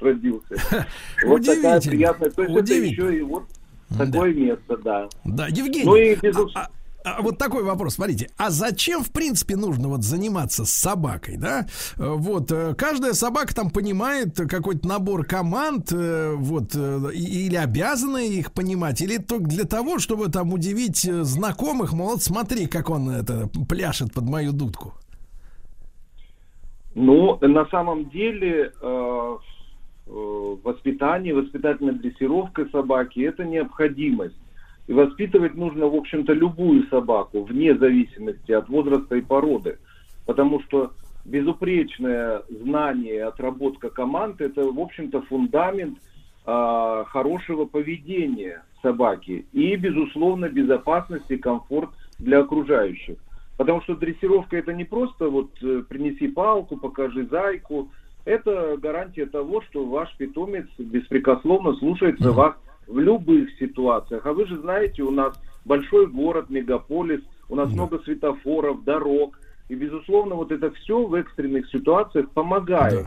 [0.00, 0.54] родился.
[1.26, 2.30] Вот такая приятная.
[2.30, 3.44] То есть это еще и вот
[3.98, 5.08] такое место, да.
[5.24, 5.84] Да, Евгений.
[5.84, 6.70] Ну и безус- а- а
[7.20, 11.66] вот такой вопрос, смотрите, а зачем, в принципе, нужно вот заниматься с собакой, да?
[11.96, 18.52] Э, Вот, э, каждая собака там понимает какой-то набор команд, э, вот, или обязана их
[18.52, 24.12] понимать, или только для того, чтобы там удивить знакомых, мол, смотри, как он это пляшет
[24.12, 24.94] под мою дудку.
[26.94, 29.36] Ну, на самом деле э,
[30.06, 34.36] воспитание, воспитательная дрессировка собаки– это необходимость.
[34.90, 39.78] И воспитывать нужно, в общем-то, любую собаку, вне зависимости от возраста и породы.
[40.26, 40.90] Потому что
[41.24, 45.96] безупречное знание, отработка команд– это, в общем-то, фундамент
[46.44, 53.16] а, хорошего поведения собаки и, безусловно, безопасность и комфорт для окружающих.
[53.58, 57.90] Потому что дрессировка это не просто вот э, принеси палку, покажи зайку.
[58.24, 62.56] Это гарантия того, что ваш питомец беспрекословно слушается вас
[62.90, 64.26] в любых ситуациях.
[64.26, 69.38] А вы же знаете, у нас большой город, мегаполис, у нас много светофоров, дорог.
[69.68, 73.06] И, безусловно, вот это все в экстренных ситуациях помогает.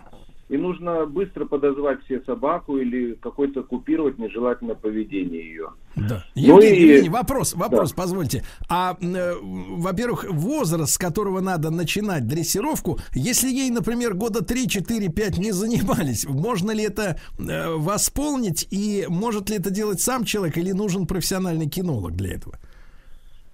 [0.53, 5.69] И нужно быстро подозвать все собаку или какой-то купировать нежелательное поведение ее.
[5.95, 6.23] Да.
[6.35, 7.95] Ну Евгений, и- Евгений, вопрос, вопрос, Да.
[8.03, 8.43] позвольте.
[8.69, 15.09] А, э, во-первых, возраст, с которого надо начинать дрессировку, если ей, например, года 3, 4,
[15.09, 20.55] 5 не занимались, можно ли это э, восполнить и может ли это делать сам человек
[20.59, 22.59] или нужен профессиональный кинолог для этого?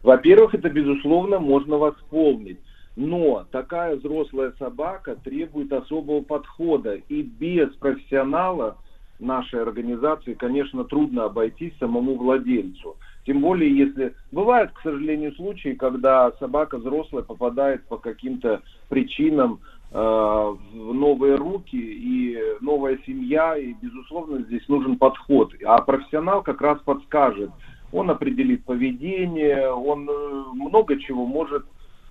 [0.04, 2.60] Во-первых, это, безусловно, можно восполнить.
[3.00, 6.96] Но такая взрослая собака требует особого подхода.
[6.96, 8.76] И без профессионала
[9.20, 12.98] нашей организации, конечно, трудно обойтись самому владельцу.
[13.26, 19.62] Тем более, если бывают, к сожалению, случаи, когда собака взрослая попадает по каким-то причинам
[19.92, 25.54] э, в новые руки и новая семья, и, безусловно, здесь нужен подход.
[25.66, 27.52] А профессионал как раз подскажет,
[27.94, 31.64] он определит поведение, он э, много чего может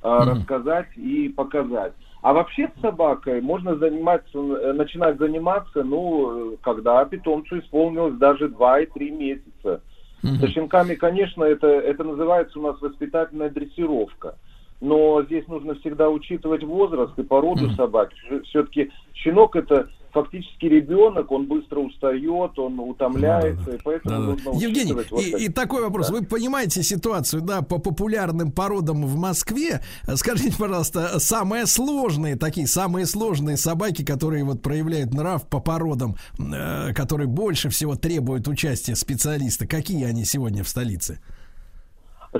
[0.02, 1.92] э, рассказать и показать.
[2.20, 8.48] А вообще с собакой можно заниматься, э, начинать заниматься, ну, э, когда питомцу исполнилось даже
[8.48, 9.82] 2 и 3 месяца.
[10.20, 14.34] Со щенками, конечно, это, это называется у нас воспитательная дрессировка.
[14.80, 18.16] Но здесь нужно всегда учитывать возраст и породу собаки.
[18.44, 24.26] Все-таки щенок это фактически ребенок, он быстро устает, он утомляется, и поэтому Да-да.
[24.32, 26.10] нужно Евгений, вот и, и такой вопрос.
[26.10, 29.80] Вы понимаете ситуацию, да, по популярным породам в Москве?
[30.14, 36.92] Скажите, пожалуйста, самые сложные, такие самые сложные собаки, которые вот проявляют нрав по породам, э,
[36.94, 41.20] которые больше всего требуют участия специалиста, какие они сегодня в столице?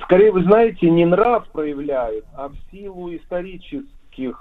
[0.05, 3.98] Скорее, вы знаете, не нрав проявляют, а в силу исторических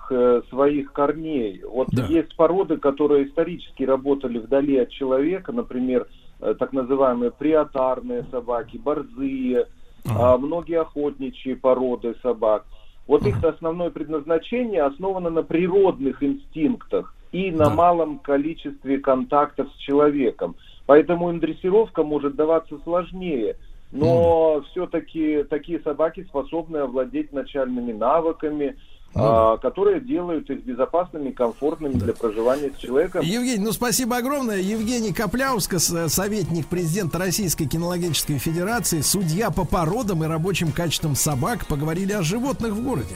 [0.10, 1.62] э, своих корней.
[1.64, 2.06] Вот Да.
[2.06, 6.08] есть породы, которые исторически работали вдали от человека, например,
[6.42, 9.68] э, так называемые приотарные собаки, борзые,
[10.10, 12.66] а, многие охотничьи породы собак.
[13.08, 17.70] Вот их основное предназначение основано на природных инстинктах и на Да.
[17.72, 20.56] малом количестве контактов с человеком.
[20.86, 23.56] Поэтому им дрессировка может даваться сложнее.
[23.92, 28.78] Но все-таки такие собаки способны овладеть начальными навыками,
[29.20, 33.24] а, которые делают их безопасными комфортными для проживания с человеком.
[33.24, 34.58] Евгений, ну спасибо огромное.
[34.58, 41.68] Евгений Капляускас, э, советник президента Российской кинологической федерации, судья по породам и рабочим качествам собак,
[41.68, 43.16] поговорили о животных в городе.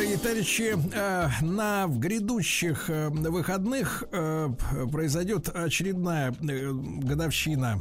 [0.00, 4.48] Дорогие товарищи, э, на в грядущих э, выходных э,
[4.90, 7.78] произойдет очередная годовщина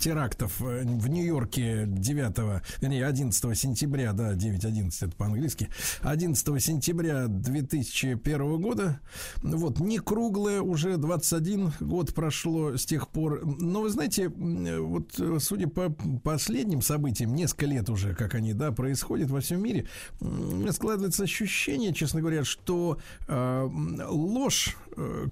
[0.00, 5.68] терактов в Нью-Йорке 9, вернее, 11 сентября, да, 9-11 это по-английски,
[6.00, 9.00] 11 сентября 2001 года.
[9.42, 13.44] Вот, не круглое, уже 21 год прошло с тех пор.
[13.44, 15.90] Но вы знаете, вот судя по
[16.22, 19.86] последним событиям, несколько лет уже, как они, да, происходят во всем мире,
[20.60, 23.68] меня складывается ощущение, честно говоря, что э,
[24.08, 24.76] ложь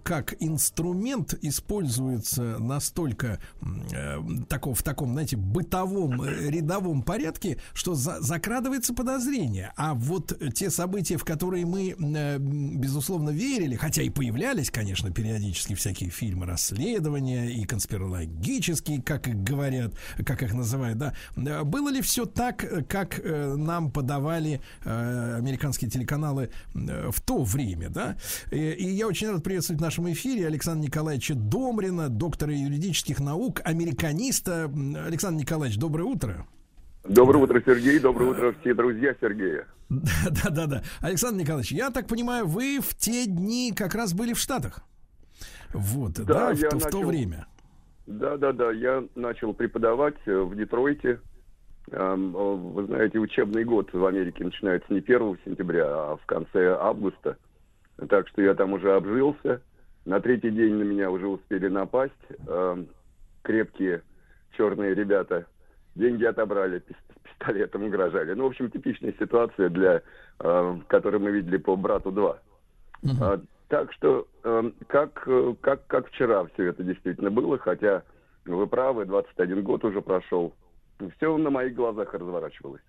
[0.03, 3.41] как инструмент используется настолько
[3.93, 4.19] э,
[4.49, 9.73] тако- в таком, знаете, бытовом, э, рядовом порядке, что за- закрадывается подозрение.
[9.77, 15.75] А вот те события, в которые мы, э, безусловно, верили, хотя и появлялись, конечно, периодически
[15.75, 19.95] всякие фильмы расследования и конспирологические, как их говорят,
[20.25, 25.37] как их называют, да, э, было ли все так, э, как э, нам подавали э,
[25.39, 28.17] американские телеканалы э, в то время, да?
[28.51, 33.61] И, и я очень рад приветствовать в нашем эфире Александра Николаевича Домрина, доктора юридических наук,
[33.63, 34.65] американиста.
[34.65, 36.47] Александр Николаевич, доброе утро.
[37.07, 37.99] Доброе утро, Сергей.
[37.99, 39.67] Доброе утро, все друзья Сергея.
[39.91, 40.83] Да, да, да.
[41.03, 44.81] Александр Николаевич, я так понимаю, вы в те дни как раз были в Штатах.
[45.75, 47.47] Вот, да, Да, в, я то, в то начал- время.
[48.07, 48.73] Да, да, да.
[48.73, 51.21] Я начал преподавать э, в Детройте.
[51.91, 56.75] Эм, э, Вы знаете, учебный год в Америке начинается не 1 сентября, а в конце
[56.75, 57.37] августа.
[58.09, 59.61] Так что я там уже обжился.
[60.05, 62.13] На третий день на меня уже успели напасть.
[62.47, 62.89] Эм,
[63.43, 64.03] Крепкие
[64.57, 65.47] черные ребята.
[65.95, 68.33] Деньги отобрали, пис- пистолетом угрожали.
[68.35, 70.03] Ну, в общем, типичная ситуация, для,
[70.41, 72.39] э, которую мы видели по «Брату 2».
[73.21, 78.03] А, так что, эм, как, э, как, как вчера все это действительно было, хотя
[78.45, 80.55] вы правы, 21 год уже прошел.
[81.17, 82.83] Все на моих глазах разворачивалось.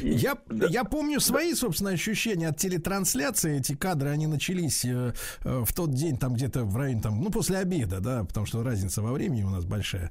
[0.00, 0.66] И- Я, да.
[0.68, 3.58] я помню свои, собственно, ощущения от телетрансляции.
[3.58, 5.12] Эти кадры, они начались э,
[5.44, 8.62] э, в тот день, там где-то в районе, там, ну, после обеда, да, потому что
[8.62, 10.10] разница во времени у нас большая.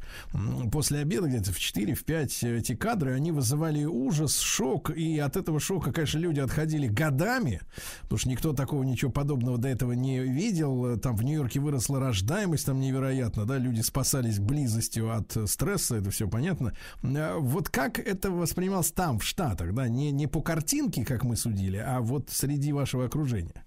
[0.71, 5.17] После обеда, где-то в 4, в 5, э, эти кадры, они вызывали ужас, шок, и
[5.19, 7.61] от этого шока, конечно, люди отходили годами,
[8.03, 10.99] потому что никто такого, ничего подобного до этого не видел.
[10.99, 16.11] Там в Нью-Йорке выросла рождаемость, там невероятно, да, люди спасались близостью от э, стресса, это
[16.11, 16.73] все понятно.
[17.01, 21.77] Э, Вот как это воспринималось там, Штатах, да, не, не по картинке, как мы судили,
[21.77, 23.63] а вот среди вашего окружения?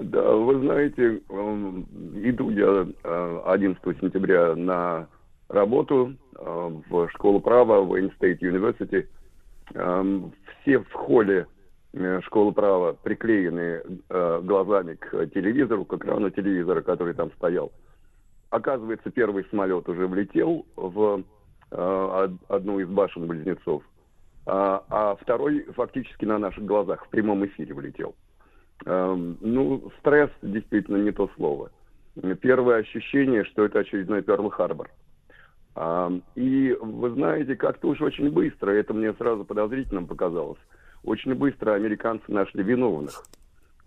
[0.00, 1.86] Да, вы знаете, эм,
[2.22, 5.08] иду я э, 11 сентября на
[5.48, 9.08] работу э, в школу права в State University.
[9.74, 10.32] Эм,
[10.62, 11.46] Все в холле
[11.94, 17.72] э, школы права приклеены э, глазами к телевизору, к экрану телевизора, который там стоял.
[18.50, 21.24] Оказывается, первый самолет уже влетел в
[21.70, 23.82] э, од- одну из башен близнецов,
[24.50, 28.14] а, а второй фактически на наших глазах в прямом эфире влетел.
[28.86, 31.70] Эм, Ну, стресс действительно не то слово.
[32.40, 34.88] Первое ощущение, что это очередной Перл-Харбор.
[36.34, 40.58] И вы знаете, как-то уж очень быстро, это мне сразу подозрительным показалось,
[41.04, 43.22] очень быстро американцы нашли виновных.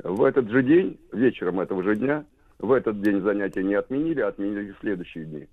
[0.01, 2.23] В этот же день, вечером этого же дня,
[2.59, 5.47] в этот день занятия не отменили, а отменили в следующие дни,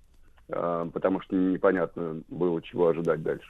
[0.47, 3.49] потому что непонятно было, чего ожидать дальше.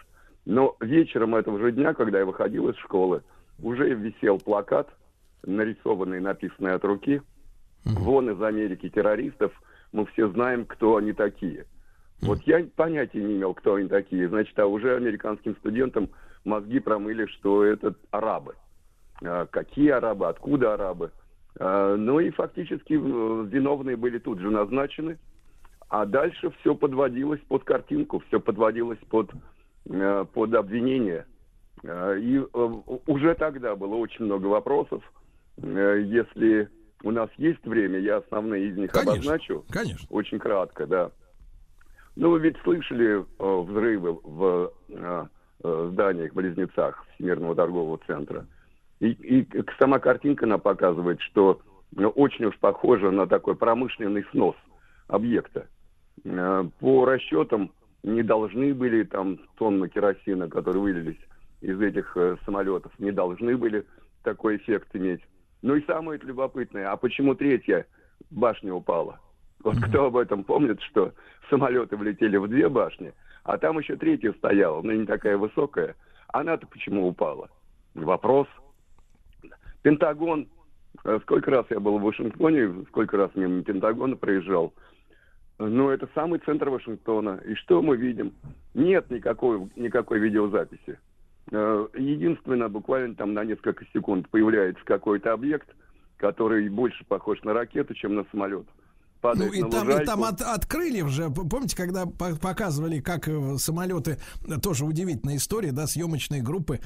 [0.50, 3.22] Но вечером этого же дня, когда я выходил из школы,
[3.62, 4.90] уже висел плакат,
[5.46, 7.22] нарисованный, написанный от руки,
[7.86, 9.52] вон из Америки террористов,
[9.92, 11.68] мы все знаем, кто они такие.
[12.24, 14.28] Вот я понятия не имел, кто они такие.
[14.28, 16.10] Значит, а уже американским студентам
[16.44, 18.56] мозги промыли, что это арабы.
[19.24, 21.12] А какие арабы, откуда арабы?
[21.60, 25.20] А, Ну и фактически виновные были тут же назначены,
[25.90, 29.30] а дальше все подводилось под картинку, все подводилось под,
[29.86, 31.26] под обвинение.
[31.84, 32.72] А, И э,
[33.08, 35.04] уже тогда было очень много вопросов.
[35.58, 36.70] Э, Если
[37.04, 39.14] у нас есть время, я основные из них Конечно.
[39.14, 39.66] обозначу.
[39.70, 40.06] Конечно.
[40.10, 41.12] Очень кратко, да.
[42.16, 45.26] Ну, вы ведь слышали э, взрывы в э,
[45.64, 48.46] э, зданиях-близнецах Всемирного торгового центра.
[49.00, 49.48] И, и
[49.80, 51.62] сама картинка нам показывает, что
[51.96, 54.56] э, очень уж похоже на такой промышленный снос
[55.08, 55.68] объекта.
[56.26, 57.72] Э, По расчетам
[58.04, 61.20] не должны были там тонны керосина, которые вылились
[61.62, 63.86] из этих э, самолетов, не должны были
[64.24, 65.22] такой эффект иметь.
[65.62, 67.86] Ну и самое любопытное, а почему третья
[68.32, 69.20] башня упала?
[69.64, 71.14] Вот кто об этом помнит, что
[71.50, 73.14] самолеты влетели в две башни,
[73.44, 75.96] а там еще третья стояла, но не такая высокая.
[76.30, 77.50] Она-то почему упала?
[77.94, 78.48] Вопрос.
[79.82, 80.48] Пентагон.
[81.04, 84.74] Э, Сколько раз я был в Вашингтоне, сколько раз мимо Пентагона проезжал.
[85.60, 87.42] Ну, это самый центр Вашингтона.
[87.46, 88.34] И что мы видим?
[88.74, 90.98] Нет никакой, никакой видеозаписи.
[91.52, 95.68] Э, Единственное, буквально там на несколько секунд появляется какой-то объект,
[96.16, 98.66] который больше похож на ракету, чем на самолет.
[99.22, 103.00] Ну и на там, и там от, от крыльев же, п- помните, когда по- показывали,
[103.02, 104.18] как э, самолеты,
[104.48, 106.80] э, тоже удивительная история, да, съемочные группы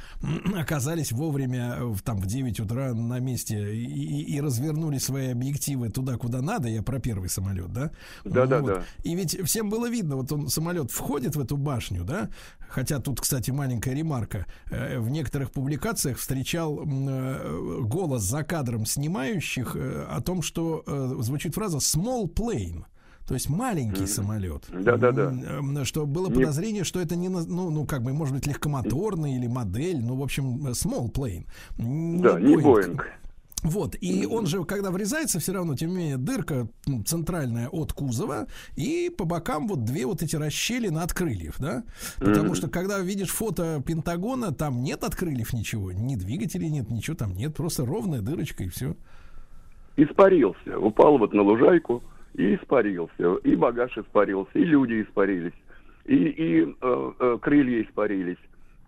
[0.58, 5.28] оказались вовремя э, в, там в 9 утра на месте и, и- и развернули свои
[5.30, 7.92] объективы туда, куда надо, я про первый самолет, да?
[8.24, 8.60] Да-да-да.
[8.62, 8.84] Вот.
[9.04, 12.30] И ведь всем было видно, вот он самолет входит в эту башню, да,
[12.68, 16.82] хотя тут, кстати, маленькая ремарка, в некоторых публикациях встречал
[17.82, 20.84] голос за кадром снимающих о том, что
[21.22, 22.84] звучит фраза small plane.
[23.28, 24.66] То есть маленький самолет.
[24.70, 25.30] Да-да-да.
[25.32, 28.46] М, м, Что было Не- подозрение, что это не, ну, ну, как бы, может быть,
[28.48, 31.46] легкомоторный или модель, ну, в общем, small plane.
[31.78, 33.08] Да, не Боинг.
[33.64, 37.94] Вот, и он же, когда врезается, все равно, тем не менее, дырка м, центральная от
[37.94, 41.84] кузова, и по бокам вот две вот эти расщелины от крыльев, да?
[42.20, 42.56] Потому Мгм.
[42.56, 47.34] что, когда видишь фото Пентагона, там нет от крыльев ничего, ни двигателей нет, ничего там
[47.36, 48.98] нет, просто ровная дырочка и все.
[49.96, 50.78] испарился.
[50.80, 52.04] Упал вот на лужайку
[52.36, 53.36] и испарился.
[53.44, 55.54] И багаж испарился, и люди испарились,
[56.06, 58.38] и, и э, э, крылья испарились,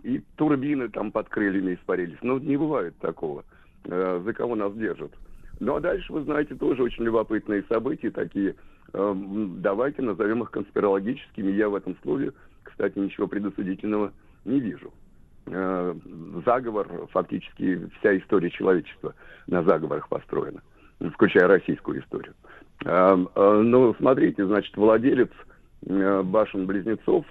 [0.04, 2.18] и турбины там под крыльями испарились.
[2.22, 3.44] Но не бывает такого,
[3.86, 5.12] э, за кого нас держат.
[5.60, 8.56] Ну а дальше, вы знаете, тоже очень любопытные события такие.
[8.94, 11.52] Э, давайте назовем их конспирологическими.
[11.52, 14.12] Я в этом слове, кстати, ничего предосудительного
[14.44, 14.92] не вижу.
[15.48, 15.94] Э,
[16.46, 19.14] заговор, фактически вся история человечества
[19.48, 20.62] на заговорах построена,
[21.14, 22.34] включая российскую историю.
[22.86, 25.32] Э, э, Ну, смотрите, значит, владелец
[25.88, 27.26] э, башен-близнецов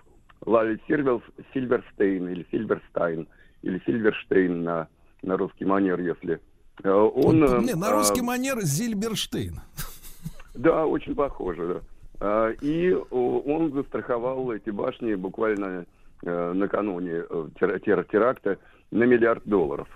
[0.45, 1.23] Ларри Сильвер-
[1.55, 3.27] Сильверстейн или Сильверстайн
[3.63, 4.89] или Сильверштейн на,
[5.23, 6.41] на русский манер, если
[6.83, 7.43] э, он...
[7.45, 9.61] э, Не, на русский э, манер Зильберштейн.
[10.55, 11.81] да, очень похоже, да.
[12.21, 15.87] А, И он застраховал эти башни буквально
[16.23, 17.23] накануне
[17.61, 18.59] тера- тера- теракта
[18.91, 19.89] на миллиард долларов.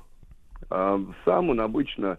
[0.70, 2.18] А Сам он обычно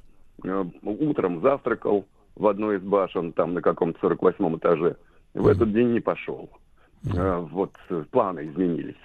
[0.83, 2.05] утром завтракал
[2.39, 4.95] в одной из башен, там на каком-то 48-м этаже.
[5.33, 6.49] В этот день не пошел.
[7.15, 8.97] А, Вот э, планы изменились.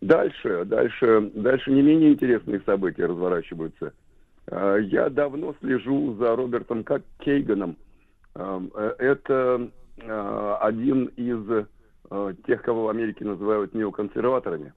[0.00, 3.92] Дальше, дальше, дальше не менее интересные события разворачиваются.
[4.50, 6.84] А, Я давно слежу за Робертом
[7.18, 7.76] Кейганом.
[8.34, 9.70] Ам, э, Это
[10.08, 11.66] а, один из
[12.10, 14.72] а, тех, кого в Америке называют неоконсерваторами.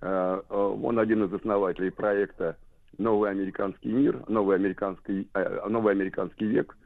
[0.00, 2.56] А, а, Он один из основателей проекта
[2.96, 6.76] «Новый американский мир», «Новый американский, э, новый американский век».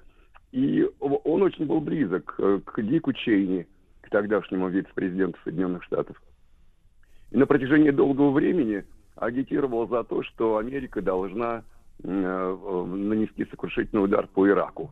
[0.56, 3.66] И он очень был близок э, к Дику Чейни,
[4.00, 6.16] к тогдашнему вице-президенту Соединенных Штатов.
[7.30, 8.82] И на протяжении долгого времени
[9.16, 11.62] агитировал за то, что Америка должна
[12.02, 14.90] э, э, нанести сокрушительный удар по Ираку.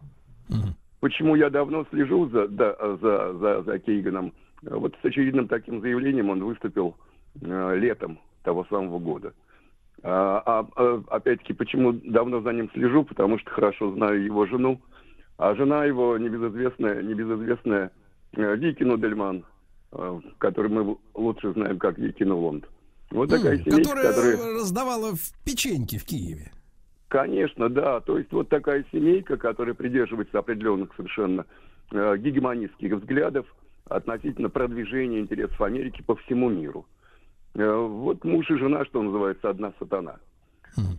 [1.01, 4.35] Почему я давно слежу за, да, за, за, за Кейганом?
[4.61, 6.95] Вот с очевидным таким заявлением он выступил
[7.41, 9.33] э, летом того самого года.
[10.03, 13.05] А, а, а, опять-таки, почему давно за ним слежу?
[13.05, 14.79] Потому что хорошо знаю его жену.
[15.37, 17.91] А жена его небезызвестная, небезызвестная
[18.37, 19.45] э, Вики Нудельман,
[19.93, 22.69] э, которую мы лучше знаем как Вики Нулонд.
[23.11, 24.37] Вот такая М, семейка, Которая которая...
[24.55, 26.51] раздавала в печеньки в Киеве.
[27.09, 28.01] Конечно, да.
[28.01, 31.47] То есть вот такая семейка, которая придерживается определенных совершенно
[31.93, 33.47] э, гегемонистских взглядов
[33.87, 36.87] относительно продвижения интересов Америки по всему миру.
[37.55, 40.17] Э, вот муж и жена, что называется, одна сатана.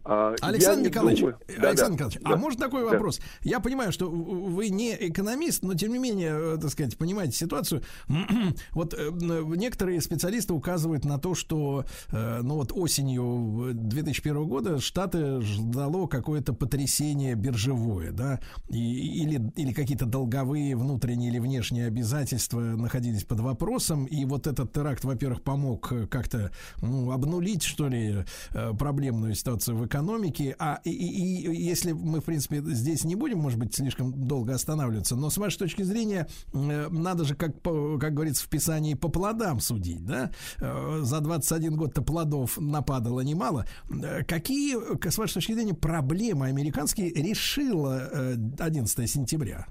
[0.04, 2.38] А, я Александр Николаевич, думаю- э, Александр Николаевич, а да.
[2.38, 2.92] может такой Да.
[2.92, 3.20] вопрос?
[3.42, 7.82] Я понимаю, что вы не экономист, но тем не менее, э, так сказать, понимаете ситуацию.
[8.72, 9.10] Вот э,
[9.56, 16.54] некоторые специалисты указывают на то, что э, ну вот осенью 2001 года Штаты ждало какое-то
[16.54, 18.40] потрясение биржевое, да,
[18.70, 24.72] и- или, или какие-то долговые внутренние или внешние обязательства находились под вопросом, и вот этот
[24.74, 30.80] теракт, во-первых, помог э, как-то ну, обнулить, что ли, э, проблемную ситуацию в экономике, а
[30.84, 35.16] и, и- и если мы, в принципе, здесь не будем, может быть, слишком долго останавливаться,
[35.16, 39.60] но с вашей точки зрения, э, надо же, как, как говорится в Писании, по плодам
[39.60, 40.32] судить, да?
[40.62, 43.66] Э, За 21 год-то плодов нападало немало.
[43.90, 44.76] Э, Какие,
[45.10, 49.66] с вашей точки зрения, проблемы американские решила э, 11 сентября?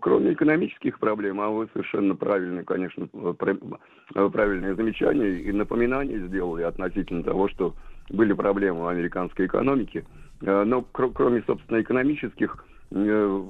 [0.00, 3.06] Кроме экономических проблем, а вы совершенно правильно, конечно,
[4.14, 7.74] правильное замечание и напоминание сделали относительно того, что
[8.10, 10.04] были проблемы в американской экономике.
[10.42, 13.42] Э, Но кро- кроме, собственно, экономических, э,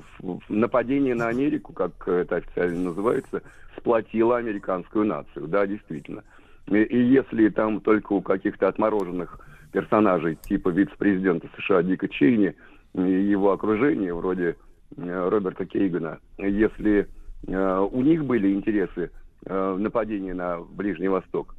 [0.49, 3.43] нападение на Америку, как это официально называется,
[3.77, 5.47] сплотило американскую нацию.
[5.49, 6.23] Да, действительно.
[6.69, 9.39] И, если там только у каких-то отмороженных
[9.73, 12.55] персонажей типа вице-президента США Дика Чейни
[12.95, 14.57] и его окружения, вроде
[14.97, 17.09] э, Роберта Кейгана, если
[17.49, 19.11] у них были интересы
[19.45, 21.55] нападения на Ближний Восток,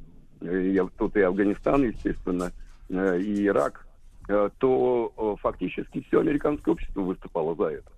[0.98, 2.50] тут и Афганистан, естественно,
[2.88, 3.86] и Ирак,
[4.28, 7.90] э, то э, фактически все американское общество выступало за это.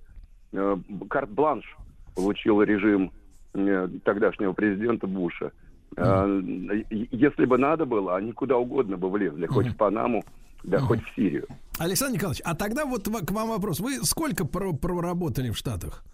[0.52, 0.76] Э,
[1.08, 1.64] Карт-бланш
[2.14, 3.12] получил режим
[3.54, 5.52] э, тогдашнего президента Буша.
[5.96, 6.40] Э,
[6.90, 10.24] и- Если бы надо было, они куда угодно бы влезли, хоть в Панаму,
[10.64, 11.46] да хоть в Сирию.
[11.78, 13.80] Александр Николаевич, а тогда вот к вам вопрос.
[13.80, 16.04] Вы сколько про- проработали в Штатах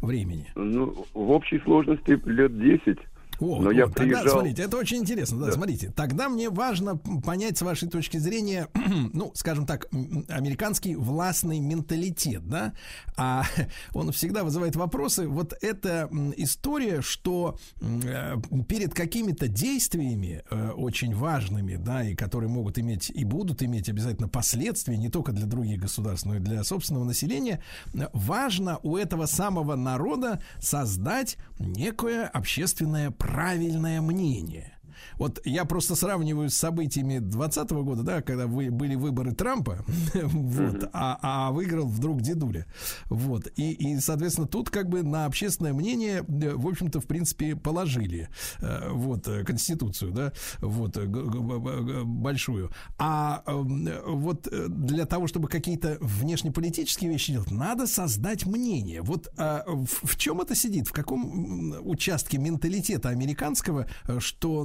[0.00, 0.46] времени?
[0.54, 2.98] Ну, в общей сложности лет 10.
[3.42, 4.34] О, Но вот, я тогда, приезжал...
[4.34, 5.40] смотрите, это очень интересно.
[5.40, 5.52] Да, Да.
[5.52, 8.68] смотрите, тогда мне важно понять с вашей точки зрения,
[9.12, 9.88] ну, скажем так,
[10.28, 12.72] американский властный менталитет, да,
[13.16, 13.44] а
[13.94, 15.26] он всегда вызывает вопросы.
[15.26, 18.36] Вот эта история, что э,
[18.68, 24.28] перед какими-то действиями э, очень важными, да, и которые могут иметь и будут иметь обязательно
[24.28, 27.60] последствия не только для других государств, но и для собственного населения,
[27.92, 34.71] э, важно у этого самого народа создать некое общественное правильное мнение.
[35.18, 39.84] Вот я просто сравниваю с событиями 2020 года, да, когда вы, были выборы Трампа,
[40.14, 42.66] вот, а, а выиграл вдруг дедуля.
[43.06, 43.48] Вот.
[43.56, 48.28] И, и, соответственно, тут как бы на общественное мнение, э, в общем-то, в принципе, положили
[48.60, 52.70] э, вот, э, Конституцию, да, вот, большую.
[52.98, 59.02] А эм, вот для того, чтобы какие-то внешнеполитические вещи делать, надо создать мнение.
[59.02, 60.88] Вот а, в, в чем это сидит?
[60.88, 63.86] В каком участке менталитета американского,
[64.18, 64.64] что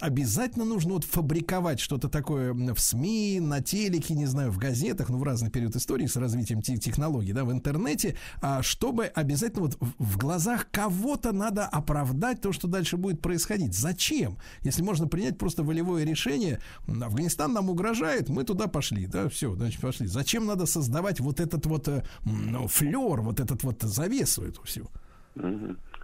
[0.00, 5.18] обязательно нужно вот фабриковать что-то такое в СМИ, на телеке, не знаю, в газетах, ну,
[5.18, 9.78] в разный период истории с развитием те- технологий, да, в интернете, а, чтобы обязательно вот
[9.98, 13.74] в, глазах кого-то надо оправдать то, что дальше будет происходить.
[13.74, 14.38] Зачем?
[14.62, 19.80] Если можно принять просто волевое решение, Афганистан нам угрожает, мы туда пошли, да, все, значит,
[19.80, 20.06] пошли.
[20.06, 24.88] Зачем надо создавать вот этот вот э, ну, флер, вот этот вот завесу эту всю?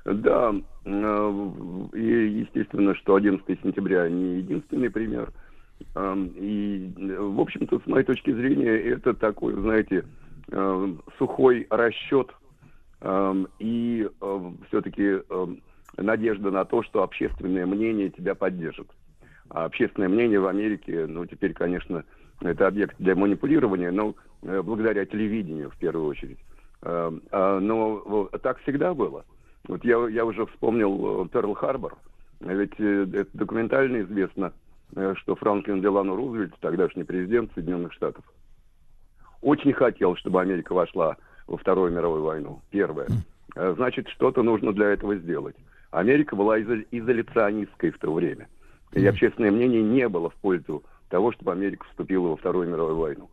[0.06, 0.54] Да,
[0.84, 1.48] э,
[1.94, 5.32] и естественно, что 11 сентября не единственный пример.
[5.94, 10.04] Эм, И, э, в общем-то, с моей точки зрения, это такой, знаете,
[10.52, 12.30] э, сухой расчет
[13.00, 14.08] эм, и
[14.68, 15.20] все-таки
[15.98, 18.88] надежда на то, что общественное мнение тебя поддержит.
[19.50, 22.04] А общественное мнение в Америке, ну, теперь, конечно,
[22.40, 26.38] это объект для манипулирования, но э, благодаря телевидению в первую очередь.
[26.82, 29.24] Э, а, Но так всегда было.
[29.68, 31.94] Вот я, я уже вспомнил Перл-Харбор.
[32.40, 34.52] Ведь э, это документально известно,
[34.94, 38.24] э, что Франклин Делано Рузвельт, тогдашний президент Соединенных Штатов,
[39.40, 41.16] очень хотел, чтобы Америка вошла
[41.46, 42.60] во Вторую мировую войну.
[42.70, 43.08] Первое.
[43.54, 45.56] Э, Значит, что-то нужно для этого сделать.
[45.90, 48.48] Америка была изо- изоляционистской в то время.
[48.92, 53.30] И общественное мнение не было в пользу того, чтобы Америка вступила во Вторую мировую войну.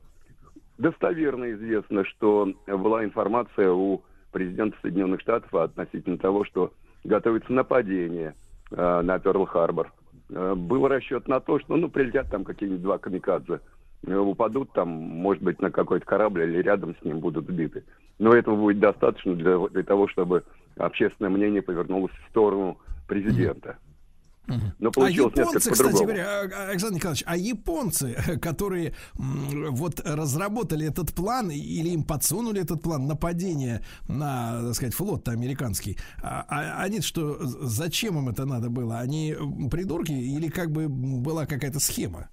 [0.77, 4.01] Достоверно известно, что была информация у
[4.33, 6.73] президента Соединенных Штатов относительно того, что
[7.05, 8.35] готовится нападение
[8.71, 9.91] э, на Перл-Харбор.
[10.29, 13.61] Э, был расчет на то, что ну, прилетят там какие-нибудь два камикадзе,
[14.05, 17.83] э, упадут там, может быть, на какой-то корабль или рядом с ним будут сбиты.
[18.19, 20.43] Но этого будет достаточно для, для того, чтобы
[20.77, 22.77] общественное мнение повернулось в сторону
[23.07, 23.77] президента.
[24.47, 30.87] Но А получилось японцы, несколько кстати говоря, а, Александр Николаевич, а японцы, которые вот разработали
[30.87, 36.83] этот план или им подсунули этот план нападения на, так сказать, флот американский, а, а
[36.83, 38.99] они что, зачем им это надо было?
[38.99, 39.33] Они
[39.71, 42.29] придурки или как бы была какая-то схема?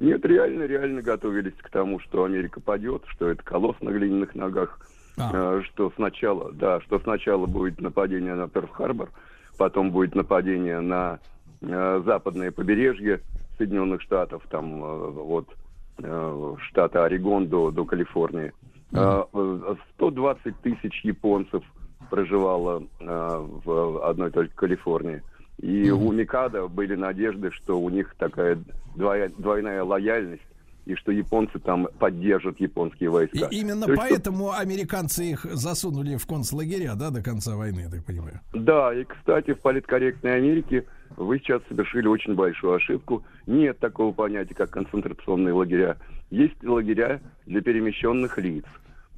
[0.00, 4.80] Нет, реально, реально готовились к тому, что Америка падет, что это колосс на глиняных ногах,
[5.16, 5.62] А.
[5.62, 9.10] что сначала, да, что сначала будет нападение на Перл-Харбор,
[9.56, 11.18] потом будет нападение на
[11.60, 13.20] э, западное побережье
[13.58, 15.48] Соединенных Штатов, там э, от
[15.98, 18.52] э, штата Орегон до, до Калифорнии.
[18.92, 21.62] Э, э, 120 тысяч японцев
[22.10, 25.22] проживало э, в одной только Калифорнии.
[25.60, 28.58] И у Микада были надежды, что у них такая
[28.96, 30.42] двоя- двойная лояльность,
[30.86, 33.48] и что японцы там поддержат японские И войска.
[33.50, 37.88] именно То есть, что- поэтому американцы их засунули в концлагеря, да, до конца войны, я
[37.90, 38.40] так понимаю.
[38.52, 40.84] Да, и, кстати, в политкорректной Америке
[41.16, 43.24] вы сейчас совершили очень большую ошибку.
[43.46, 45.96] Нет такого понятия, как концентрационные лагеря.
[46.30, 48.64] Есть лагеря для перемещенных лиц.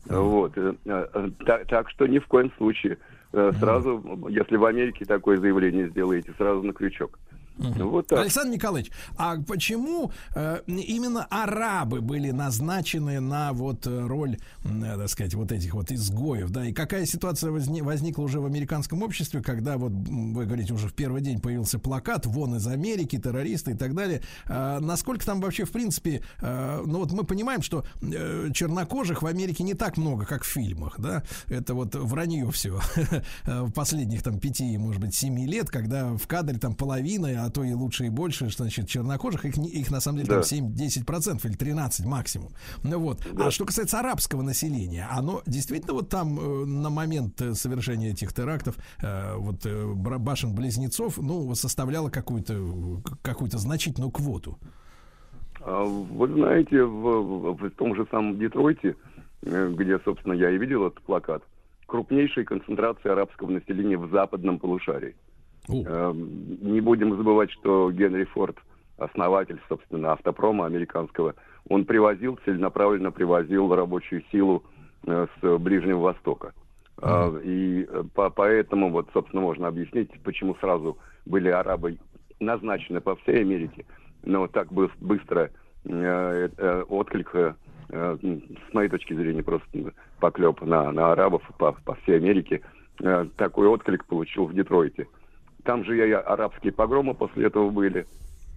[0.09, 0.53] Вот.
[0.57, 2.99] э, э, та- Так, что ни в коем случае
[3.33, 7.19] э, сразу, если в Америке такое заявление сделаете, сразу на крючок.
[7.59, 8.21] Вот так.
[8.21, 15.09] Александр Николаевич, а почему э, именно арабы были назначены на вот э, роль, э, так
[15.09, 16.67] сказать, вот этих вот изгоев, да?
[16.67, 20.95] И какая ситуация возни- возникла уже в американском обществе, когда вот вы говорите, уже в
[20.95, 24.21] первый день появился плакат «Вон из Америки, террористы» и так далее.
[24.47, 29.27] А насколько там вообще, в принципе, э, ну вот мы понимаем, что э, чернокожих в
[29.27, 31.23] Америке не так много, как в фильмах, да?
[31.49, 32.81] Это вот вранье все
[33.47, 37.65] в последних там пяти, может быть, семи лет, когда в кадре там половина, а то
[37.65, 40.85] и лучше и больше, что значит чернокожих, их, их на самом деле там Да.
[40.85, 42.51] 7-10% или 13 максимум.
[42.83, 43.27] Ну вот.
[43.39, 48.33] А что касается арабского населения, оно действительно вот там э, на момент э, совершения этих
[48.33, 54.59] терактов э, вот башен-близнецов, ну, составляло какую-то какую-то значительную квоту.
[55.61, 58.95] А, Вы знаете, в, в- том же самом Детройте,
[59.43, 61.43] где, собственно, я и видел этот плакат,
[61.87, 65.15] крупнейшая концентрация арабского населения в западном полушарии.
[65.69, 68.57] Эм, Не будем забывать, что Генри Форд,
[68.99, 71.35] основатель, собственно, автопрома американского,
[71.69, 74.63] он привозил, целенаправленно привозил рабочую силу
[75.07, 76.53] э, с Ближнего Востока.
[77.03, 81.99] А, И э, по- поэтому, вот, собственно, можно объяснить, почему сразу были арабы
[82.41, 83.85] назначены по всей Америке,
[84.25, 85.51] но так быс- быстро
[85.85, 87.55] э, э, отклик, э,
[87.89, 89.67] с моей точки зрения, просто
[90.21, 92.63] поклеп на, на арабов по, по всей Америке,
[93.37, 95.07] такой отклик получил в Детройте.
[95.67, 98.07] Там же и арабские погромы после этого были,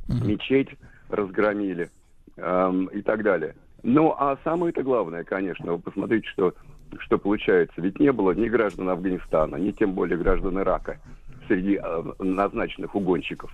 [0.07, 0.69] мечеть
[1.10, 1.90] разгромили
[2.38, 3.56] эм, и так далее.
[3.81, 6.53] Ну, а самое-то главное, конечно, вы посмотрите, что,
[6.99, 7.81] что получается.
[7.81, 10.99] Ведь не было ни граждан Афганистана, ни тем более граждан Ирака
[11.48, 13.52] среди э, назначенных угонщиков.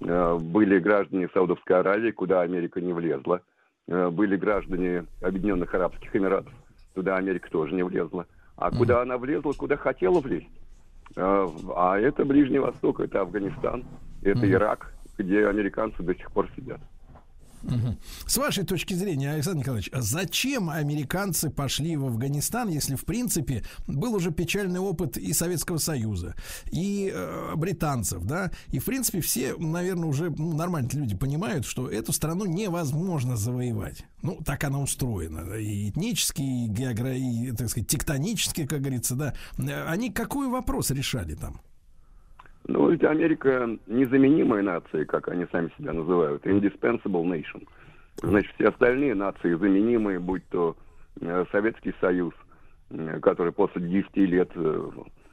[0.00, 3.40] Э, были граждане Саудовской Аравии, куда Америка не влезла.
[3.86, 6.52] Э, были граждане Объединенных Арабских Эмиратов,
[6.94, 8.26] туда Америка тоже не влезла.
[8.56, 10.48] А куда она влезла, куда хотела влезть?
[11.16, 13.84] Э, А это Ближний Восток, это Афганистан,
[14.22, 16.80] это Ирак, где американцы до сих пор сидят.
[18.26, 24.14] С вашей точки зрения, Александр Николаевич, зачем американцы пошли в Афганистан, если, в принципе, был
[24.14, 26.34] уже печальный опыт и Советского Союза,
[26.70, 31.88] и э, британцев, да, и, в принципе, все, наверное, уже ну, нормальные люди понимают, что
[31.88, 34.04] эту страну невозможно завоевать.
[34.22, 35.54] Ну, так она устроена.
[35.54, 37.14] И этнически, и, геогра...
[37.14, 39.34] и, так сказать, тектонически, как говорится, да.
[39.58, 41.60] Э, Они какой вопрос решали там?
[42.68, 47.66] Ну, ведь Америка незаменимая нация, как они сами себя называют, indispensable nation.
[48.16, 50.76] Значит, все остальные нации заменимые, будь то
[51.20, 52.34] э, Советский Союз,
[53.22, 54.90] который после 10 лет э,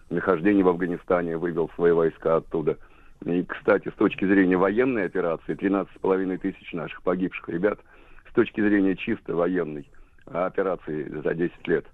[0.09, 2.77] нахождения в Афганистане вывел свои войска оттуда.
[3.25, 7.79] И, кстати, с точки зрения военной операции, 13,5 тысяч наших погибших ребят,
[8.29, 9.89] с точки зрения чисто военной
[10.25, 11.85] операции за 10 лет,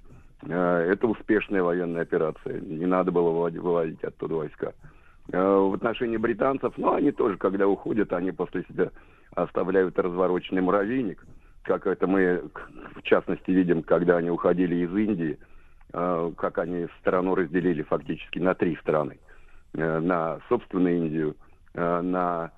[0.44, 2.60] э, это успешная военная операция.
[2.62, 4.74] Не надо было выводи- выводить оттуда войска.
[5.32, 8.92] Э, В отношении британцев, ну, они тоже, когда уходят, они после себя
[9.36, 11.26] оставляют развороченный муравейник,
[11.64, 12.44] как это мы,
[12.96, 15.38] в частности, видим, когда они уходили из Индии,
[15.94, 19.20] э, как они страну разделили фактически на три страны.
[19.74, 21.36] Э, На собственную Индию,
[21.74, 22.52] на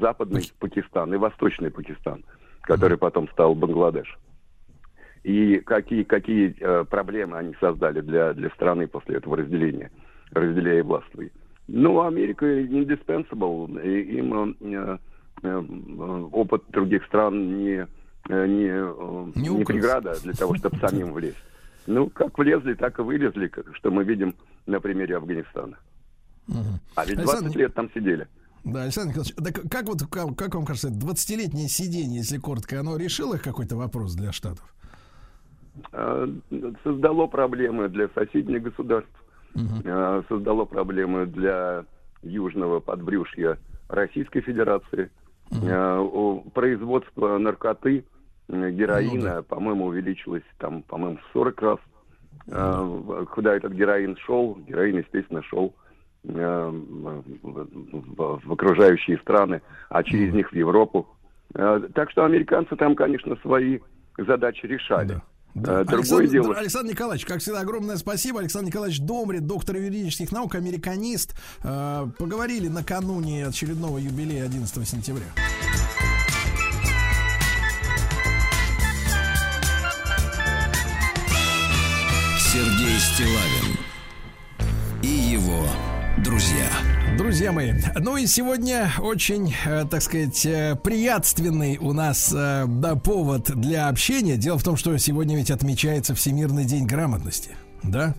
[0.00, 2.24] западный Пакистан и восточный Пакистан,
[2.62, 4.18] который потом стал Бангладеш.
[5.22, 9.92] И какие, какие проблемы они создали для, для страны после этого разделения,
[10.32, 11.30] разделяя и властвуя.
[11.68, 14.98] Ну, Америка indispensable, и им э,
[15.42, 15.62] э,
[16.32, 17.86] опыт других стран не,
[18.28, 19.66] э, не, э, Не не указ.
[19.66, 21.36] преграда для того, чтобы самим влезть.
[21.86, 24.34] Ну, как влезли, так и вылезли, что мы видим
[24.66, 25.76] на примере Афганистана.
[26.96, 28.26] А ведь 20 Александр- лет там сидели.
[28.64, 32.96] Да, Александр Николаевич, так как вот, как, как вам кажется, 20-летнее сидение, если коротко, оно
[32.96, 34.64] решило какой-то вопрос для Штатов?
[35.92, 36.28] э,
[36.84, 39.10] создало проблемы для соседних государств,
[39.54, 41.84] э, создало проблемы для
[42.22, 43.58] южного подбрюшья
[43.88, 45.10] Российской Федерации.
[45.50, 48.04] Э, Производство наркоты,
[48.48, 49.42] э, героина, Ну да.
[49.42, 51.78] по-моему, увеличилось там, по-моему, в 40 раз.
[53.34, 55.74] Куда этот героин шел, героин, естественно, шел
[56.24, 57.22] в,
[58.50, 59.60] окружающие страны,
[59.90, 61.06] а через них в Европу.
[61.52, 63.78] Так что американцы там, конечно, свои
[64.16, 65.08] задачи решали.
[65.08, 65.22] Да.
[65.54, 68.40] Э, Другое Александр, дело, Александр Николаевич, как всегда, огромное спасибо.
[68.40, 71.34] Александр Николаевич Домрин, доктор юридических наук, американист.
[71.62, 75.26] Э, поговорили накануне очередного юбилея 11 сентября.
[82.52, 83.78] Сергей Стилавин
[85.02, 85.66] и его
[86.18, 86.68] друзья.
[87.16, 92.96] Друзья мои, ну и сегодня очень, э, так сказать, э, приятственный у нас э, да,
[92.96, 94.36] повод для общения.
[94.36, 97.50] Дело в том, что сегодня ведь отмечается Всемирный день грамотности,
[97.82, 98.14] да?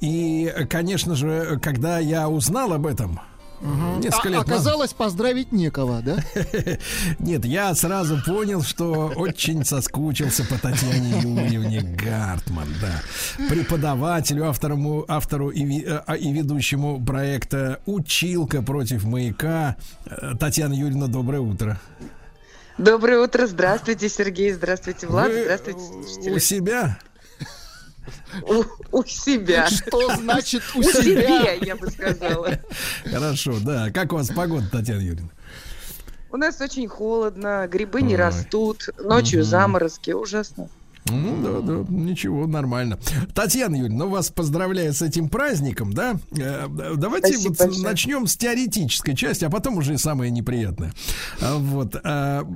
[0.00, 3.20] И, конечно же, когда я узнал об этом,
[3.62, 6.16] несколько А- лет назад- оказалось, поздравить некого, да?
[7.18, 13.46] Нет, я сразу понял, что очень соскучился по Татьяне Юрьевне Гартман, да.
[13.48, 19.76] Преподавателю, автору, автору и, э, а, и ведущему проекта «Училка против маяка».
[20.06, 21.80] Э, Татьяна Юрьевна, доброе утро.
[22.78, 26.38] Доброе утро, здравствуйте, Сергей, здравствуйте, Влад, Вы здравствуйте, У слушатели.
[26.38, 26.98] себя?
[28.42, 28.64] У,
[28.98, 29.68] у себя.
[29.68, 31.02] Что значит у У себя?
[31.02, 32.58] себя, я бы сказала.
[33.04, 33.90] Хорошо, да.
[33.90, 35.30] Как у вас погода, Татьяна Юрьевна?
[36.30, 38.20] У нас очень холодно, грибы не Ой.
[38.20, 39.48] растут, ночью Мгм.
[39.48, 40.68] заморозки, ужасно.
[41.10, 42.98] Ну да, да, ничего, нормально.
[43.34, 46.14] Татьяна Юрьевна, ну вас поздравляю с этим праздником, да?
[46.36, 46.66] Э,
[46.96, 47.84] Давайте Спасибо вот большое.
[47.84, 50.92] начнем с теоретической части, а потом уже самое неприятное.
[51.40, 51.96] А, Вот.
[52.04, 52.46] а,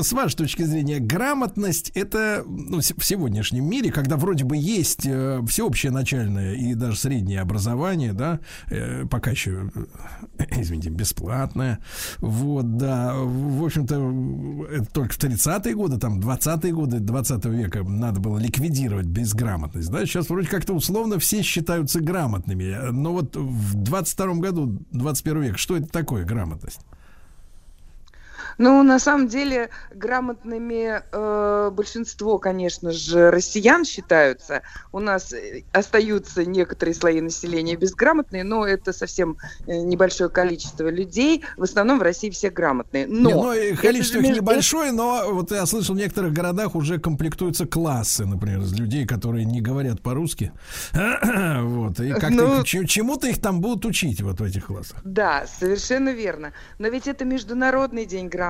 [0.00, 5.40] С вашей точки зрения, грамотность это ну, в сегодняшнем мире, когда вроде бы есть э,
[5.48, 9.70] всеобщее начальное и даже среднее образование, да, э, пока еще,
[10.50, 11.78] извините, бесплатное.
[12.18, 13.14] Вот, да.
[13.14, 19.06] В общем-то, это только в 30-е годы, там, 20-е годы 20 века надо было ликвидировать
[19.06, 19.90] безграмотность.
[19.90, 20.04] Да?
[20.04, 22.90] Сейчас вроде как-то условно все считаются грамотными.
[22.90, 26.80] Но вот в 22 году, 21 век, что это такое грамотность?
[28.58, 34.62] Ну, на самом деле, грамотными э, большинство, конечно же, россиян считаются.
[34.92, 41.44] У нас э, остаются некоторые слои населения безграмотные, но это совсем э, небольшое количество людей.
[41.56, 43.06] В основном в России все грамотные.
[43.06, 46.74] Но Не, ну, и количество их между- небольшое, но вот я слышал, в некоторых городах
[46.74, 50.52] уже комплектуются классы, например, из людей, которые не говорят по-русски.
[51.62, 52.00] Вот.
[52.00, 54.98] И как-то Ну- чему-то их там будут учить вот в этих классах.
[55.04, 56.52] Да, совершенно верно.
[56.78, 58.41] Но ведь это Международный день грамотности.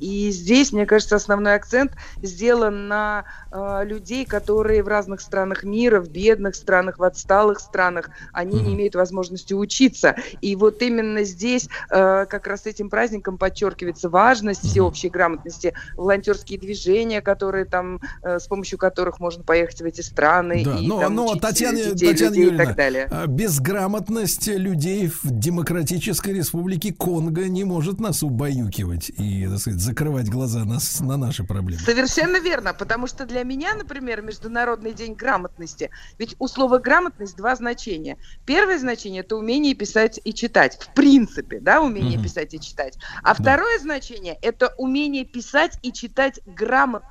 [0.00, 1.92] И здесь, мне кажется, основной акцент
[2.22, 8.10] сделан на э, людей, которые в разных странах мира, в бедных странах, в отсталых странах,
[8.32, 10.16] они не имеют возможности учиться.
[10.40, 17.20] И вот именно здесь э, как раз этим праздником подчеркивается важность всеобщей грамотности, волонтерские движения,
[17.20, 21.14] которые там, э, с помощью которых можно поехать в эти страны Да, и но, там
[21.14, 23.08] но учить Татьяна, детей, Татьяна людей и Юрьевна, так далее.
[23.10, 30.28] а, безграмотность людей в Демократической Республике Конго не может нас убаюкивать и, так сказать, закрывать
[30.28, 31.82] глаза на, на наши проблемы.
[31.82, 37.54] Совершенно верно, потому что для меня, например, Международный день грамотности, ведь у слова грамотность два
[37.56, 38.16] значения.
[38.44, 42.24] Первое значение это умение писать и читать, в принципе, да, умение Мгм.
[42.24, 42.98] писать и читать.
[43.22, 47.08] А второе значение это умение писать и читать грамотно.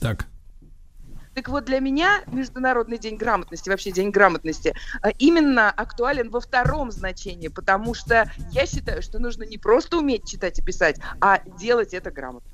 [0.00, 0.26] Так.
[1.34, 6.90] Так вот, для меня Международный день грамотности, вообще День грамотности, э, именно актуален во втором
[6.92, 11.92] значении, потому что я считаю, что нужно не просто уметь читать и писать, а делать
[11.92, 12.52] это грамотно.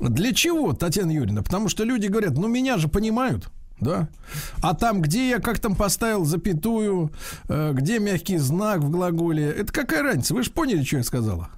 [0.00, 1.42] Для чего, Татьяна Юрьевна?
[1.42, 3.48] Потому что люди говорят, ну меня же понимают.
[3.80, 4.08] Да.
[4.62, 7.12] А там, где я как там поставил запятую,
[7.48, 10.34] э, где мягкий знак в глаголе, это какая разница?
[10.34, 11.50] Вы же поняли, что я сказала?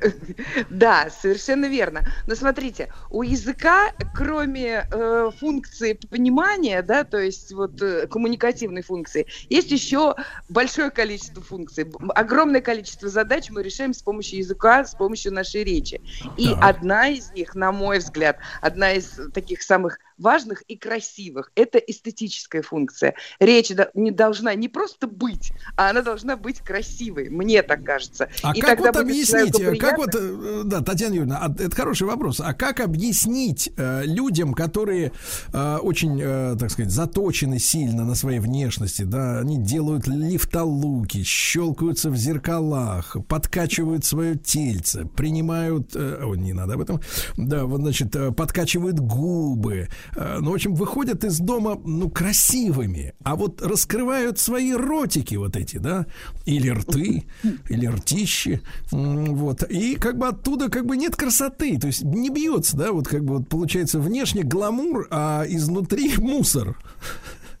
[0.70, 2.04] Да, совершенно верно.
[2.26, 9.26] Но смотрите, у языка, кроме э, функции понимания, да, то есть вот э, коммуникативной функции,
[9.48, 10.14] есть еще
[10.48, 11.90] большое количество функций.
[12.14, 16.00] Огромное количество задач мы решаем с помощью языка, с помощью нашей речи.
[16.36, 16.64] И Так.
[16.70, 22.62] одна из них, на мой взгляд, одна из таких самых важных и красивых, это эстетическая
[22.62, 23.14] функция.
[23.38, 28.28] Речь не должна не просто быть, а она должна быть красивой, мне так кажется.
[28.42, 31.74] А И как тогда вот объяснить, э, как вот, э, да, Татьяна Юрьевна, а, это
[31.74, 35.12] хороший вопрос, а как объяснить э, людям, которые
[35.52, 42.10] э, очень, э, так сказать, заточены сильно на своей внешности, да, они делают лифтолуки, щелкаются
[42.10, 47.00] в зеркалах, подкачивают свое тельце, принимают, э, о, не надо об этом,
[47.36, 53.14] да, вот, значит, э, подкачивают губы, э, ну, в общем, выходят из дома, ну, красивыми,
[53.24, 56.06] а вот раскрывают свои ротики вот эти, да,
[56.44, 57.24] или рты,
[57.68, 58.60] или ртищи,
[58.90, 63.08] вот, и как бы оттуда как бы нет красоты, то есть не бьется, да, вот
[63.08, 66.76] как бы вот получается внешне гламур, а изнутри мусор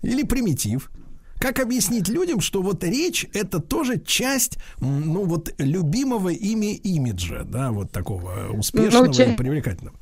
[0.02, 0.90] или примитив.
[1.40, 7.72] Как объяснить людям, что вот речь это тоже часть, ну вот любимого ими имиджа, да,
[7.72, 9.96] вот такого успешного Ну, и привлекательного.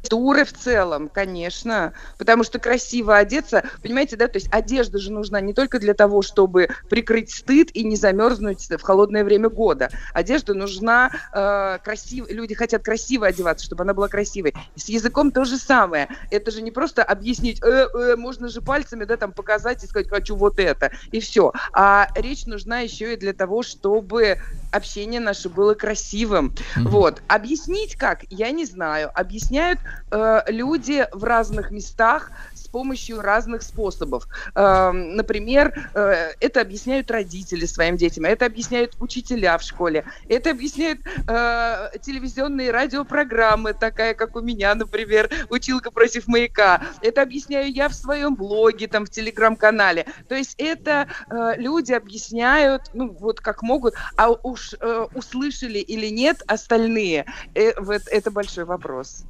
[0.00, 5.40] Культуры в целом, конечно, потому что красиво одеться, понимаете, да, то есть одежда же нужна
[5.40, 9.90] не только для того, чтобы прикрыть стыд и не замерзнуть в холодное время года.
[10.12, 14.54] Одежда нужна э, красиво, люди хотят красиво одеваться, чтобы она была красивой.
[14.74, 16.08] С языком то же самое.
[16.30, 20.08] Это же не просто объяснить, «Э, э, можно же пальцами, да, там показать и сказать,
[20.08, 21.52] хочу вот это, и все.
[21.72, 24.38] А речь нужна еще и для того, чтобы
[24.70, 26.54] общение наше было красивым.
[26.76, 27.22] Вот.
[27.28, 29.10] Объяснить как, я не знаю.
[29.14, 29.80] Объясняют
[30.10, 32.30] э, люди в разных местах
[32.70, 34.26] помощью разных способов.
[34.54, 41.00] Э, например, э, это объясняют родители своим детям, это объясняют учителя в школе, это объясняют
[41.26, 46.82] э, телевизионные радиопрограммы, такая как у меня, например, «Училка против маяка».
[47.02, 50.06] Это объясняю я в своем блоге, там, в телеграм-канале.
[50.28, 54.74] То есть это э, люди объясняют, ну, вот как могут, а уж
[55.14, 59.24] услышали или нет остальные, это большой вопрос.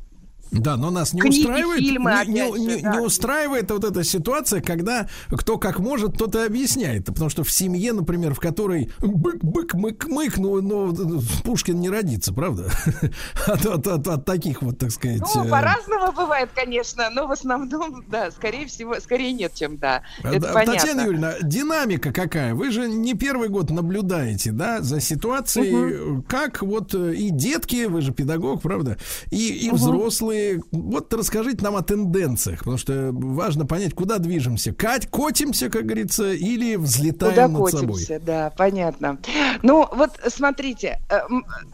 [0.50, 2.92] Да, но нас не Книги, устраивает, фильмы, не, не- же, не- да.
[2.96, 7.04] не устраивает вот эта ситуация, когда кто как может, тот и объясняет.
[7.06, 12.70] Потому что в семье, например, в которой бык-бык, мык-мык, ну, ну, Пушкин не родится, правда?
[13.46, 15.20] От, от- от- от таких вот, так сказать.
[15.34, 20.02] Ну, э, по-разному бывает, конечно, но в основном, да, скорее всего, скорее нет, чем да.
[20.22, 20.74] Это да, понятно.
[20.74, 22.54] Татьяна Юрьевна, динамика какая?
[22.54, 28.00] Вы же не первый год наблюдаете, да, за ситуацией, как вот э, и детки, вы
[28.00, 28.98] же педагог, правда,
[29.30, 30.39] и, и взрослые.
[30.72, 34.72] Вот расскажите нам о тенденциях, потому что важно понять, куда движемся.
[34.72, 37.88] Кать, котимся, как говорится, или взлетаем Куда над собой.
[37.94, 39.18] котимся, да, понятно.
[39.62, 41.20] Ну, вот смотрите, э,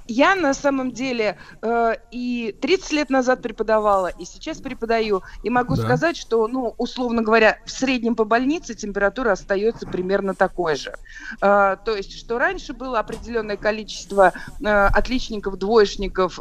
[0.09, 5.77] я на самом деле э, и 30 лет назад преподавала, и сейчас преподаю, и могу
[5.77, 5.83] Да.
[5.83, 10.95] сказать, что, ну, условно говоря, в среднем по больнице температура остается примерно такой же.
[11.41, 14.33] Э, То есть, что раньше было определенное количество
[14.63, 16.37] отличников, двоечников,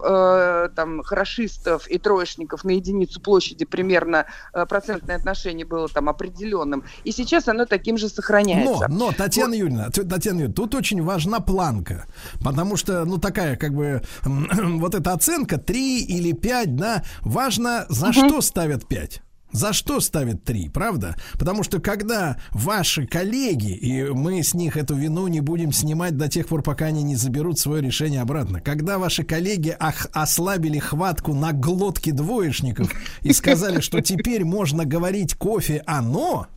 [0.76, 2.15] там, хорошистов и троечников
[2.64, 8.06] на единицу площади примерно э, процентное отношение было там определенным, и сейчас оно таким же
[8.06, 8.88] Но, сохраняется.
[8.90, 12.06] но, Татьяна Юрьевна, т- Татьяна Юрьевна, тут очень важна планка,
[12.44, 18.14] потому что, ну, такая, как бы, вот эта оценка 3 или 5, да, важно, за
[18.14, 19.22] что ставят 5.
[19.56, 21.16] За что ставят 3, правда?
[21.40, 26.28] Потому что когда ваши коллеги, и мы с них эту вину не будем снимать до
[26.28, 31.34] тех пор, пока они не заберут свое решение обратно, когда ваши коллеги ох- ослабили хватку
[31.34, 32.92] на глотке двоечников
[33.22, 36.48] и сказали, что теперь можно говорить кофе оно,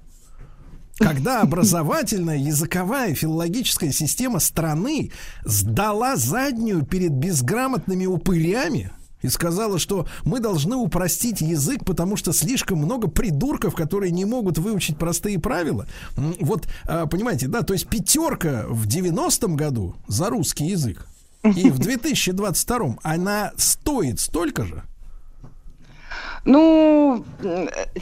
[0.98, 5.12] когда образовательная, языковая, филологическая система страны
[5.44, 8.90] сдала заднюю перед безграмотными упырями
[9.22, 14.58] и сказала, что мы должны упростить язык, потому что слишком много придурков, которые не могут
[14.58, 15.86] выучить простые правила.
[16.16, 21.06] Вот, а, понимаете, да, то есть пятерка в 90-м году за русский язык
[21.44, 24.82] и в 2022 она стоит столько же.
[26.44, 27.24] Ну,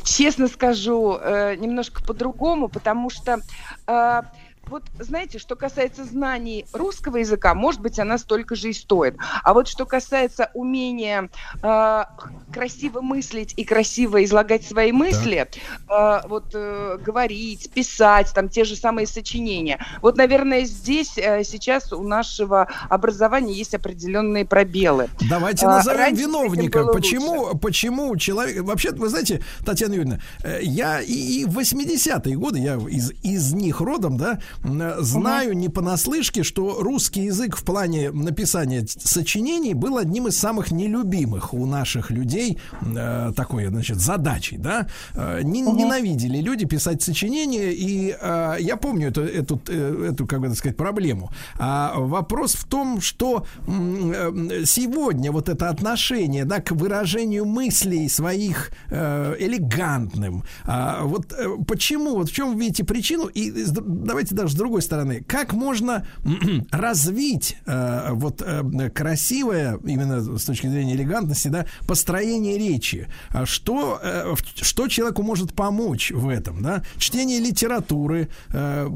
[0.05, 3.41] честно скажу, э, немножко по-другому, потому что
[3.87, 4.23] э,
[4.69, 9.17] вот знаете, что касается знаний русского языка, может быть, она столько же и стоит.
[9.43, 11.31] А вот что касается умения
[11.63, 12.05] э,
[12.53, 15.49] красиво мыслить и красиво излагать свои мысли,
[15.89, 19.85] э, вот э, говорить, писать, там те же самые сочинения.
[20.03, 25.09] Вот, наверное, здесь э, сейчас у нашего образования есть определенные пробелы.
[25.29, 26.87] Давайте А, назовем этим виновника.
[26.87, 28.65] Почему, почему человек...
[28.65, 33.53] Вообще, вы знаете, Татьяна Юрьевна, э, я и, и в 80-е годы, я из, из
[33.53, 39.97] них родом, да, э, знаю не понаслышке, что русский язык в плане написания сочинений был
[39.99, 44.87] одним из самых нелюбимых у наших людей э, такой, значит, задачей, да.
[45.15, 50.41] Э, не- Ненавидели люди писать сочинения, и э, я помню эту, эту, э, эту, как
[50.41, 51.31] бы так сказать, проблему.
[51.59, 58.71] А вопрос в том, что э, сегодня вот это отношение, да, к выражению мыслей своих
[58.91, 64.46] э, элегантным, а, вот э, почему, вот в чем вы видите причину, и давайте даже
[64.49, 66.07] с другой стороны, как можно
[66.71, 74.01] развить э, вот э, красивое, именно с точки зрения элегантности, да, построение речи, А что,
[74.03, 78.89] э, что человеку может помочь в этом, да, чтение литературы, э,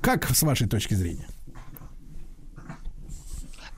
[0.00, 1.26] как с вашей точки зрения?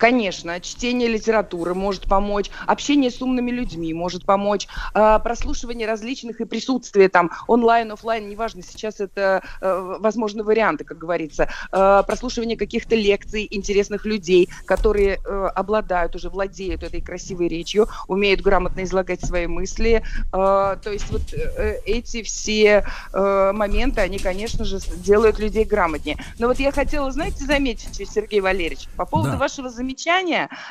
[0.04, 6.44] Конечно, чтение литературы может помочь, общение с умными людьми может помочь, э, прослушивание различных и
[6.44, 12.94] присутствие там онлайн, оффлайн, неважно, сейчас это э, возможны варианты, как говорится, э, прослушивание каких-то
[12.94, 19.46] лекций интересных людей, которые э, обладают, уже владеют этой красивой речью, умеют грамотно излагать свои
[19.46, 20.02] мысли.
[20.34, 26.18] Э, то есть вот э, эти все э, моменты, они, конечно же, делают людей грамотнее.
[26.38, 29.36] Но вот я хотела, знаете, заметить, Сергей Валерьевич, по поводу Да.
[29.38, 29.93] вашего замечания,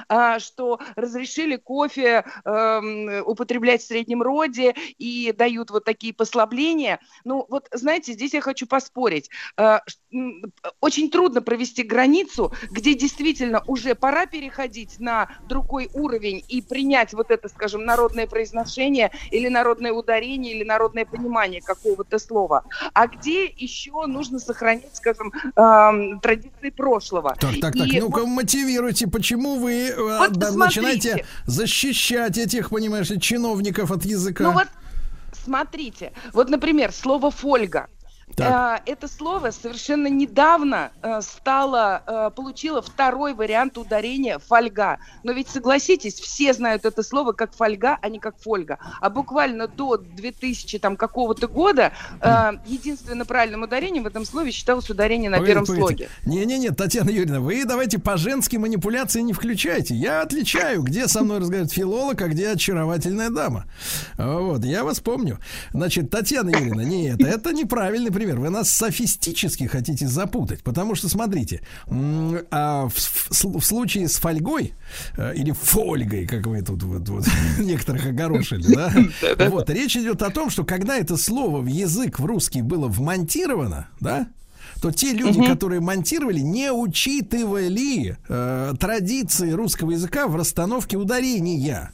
[0.10, 7.00] а, что разрешили кофе эм, употреблять в среднем роде и дают вот такие послабления.
[7.24, 9.30] Ну, вот, знаете, здесь я хочу поспорить.
[10.80, 17.32] Очень трудно провести границу, где действительно уже пора переходить на другой уровень и принять вот
[17.32, 22.64] это, скажем, народное произношение или народное ударение или народное понимание какого-то слова.
[22.94, 27.36] А где еще нужно сохранять, скажем, эм, традиции прошлого.
[27.40, 30.82] Так, так, так, И ну-ка вот- мотивируйте, почему вы э, Вот да, посмотрите.
[30.82, 34.44] начинаете защищать этих, понимаешь, чиновников от языка?
[34.44, 34.68] Ну вот,
[35.44, 37.88] смотрите, вот, например, слово «фольга».
[38.36, 38.82] Так.
[38.88, 45.00] Э, Это слово совершенно недавно э, стало, э, получило второй вариант ударения «фольга».
[45.24, 48.80] Но ведь согласитесь, все знают это слово как «фольга», а не как «фольга».
[49.00, 51.92] А буквально до 2000 там, какого-то года
[52.66, 56.10] единственным правильным ударением в этом слове считалось ударение на Погодите, первом погодите.
[56.24, 56.38] слоге.
[56.38, 59.94] Не-не-не, Татьяна Юрьевна, вы давайте по-женски манипуляции не включайте.
[59.96, 63.66] Я отличаю, где со мной разговаривает филолог, а где очаровательная дама.
[64.18, 65.40] Вот, я вас помню.
[65.72, 68.23] Значит, Татьяна Юрьевна, нет, это неправильный пример.
[68.32, 70.62] Вы нас софистически хотите запутать.
[70.64, 74.74] Потому что, смотрите, а в, в- в случае с фольгой,
[75.18, 77.26] э, или фольгой, как вы тут вот, вот
[77.60, 78.94] некоторых огорошили, да?
[79.50, 83.88] Вот, речь идет о том, что когда это слово в язык в русский было вмонтировано,
[84.00, 84.28] да,
[84.82, 91.92] то те люди, которые монтировали, не учитывали э, традиции русского языка в расстановке ударения.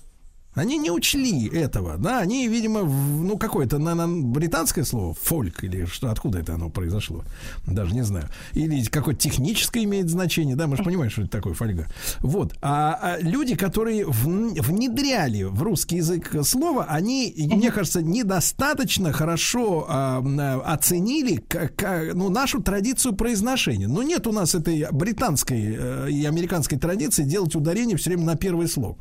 [0.60, 5.86] Они не учли этого, да, они, видимо, в- ну, какое-то, наверное, британское слово, фольк, или
[5.86, 7.24] что, откуда это оно произошло,
[7.66, 8.28] даже не знаю.
[8.54, 11.88] Или какое-то техническое имеет значение, да, мы же понимаем, что это такое фольга.
[12.20, 19.12] Вот, а, а люди, которые вн- внедряли в русский язык слово, они, мне кажется, недостаточно
[19.14, 20.24] хорошо а,
[20.66, 23.88] оценили к- к- ну, нашу традицию произношения.
[23.88, 28.36] Ну, нет у нас этой британской э, и американской традиции делать ударение все время на
[28.36, 28.98] первый слог.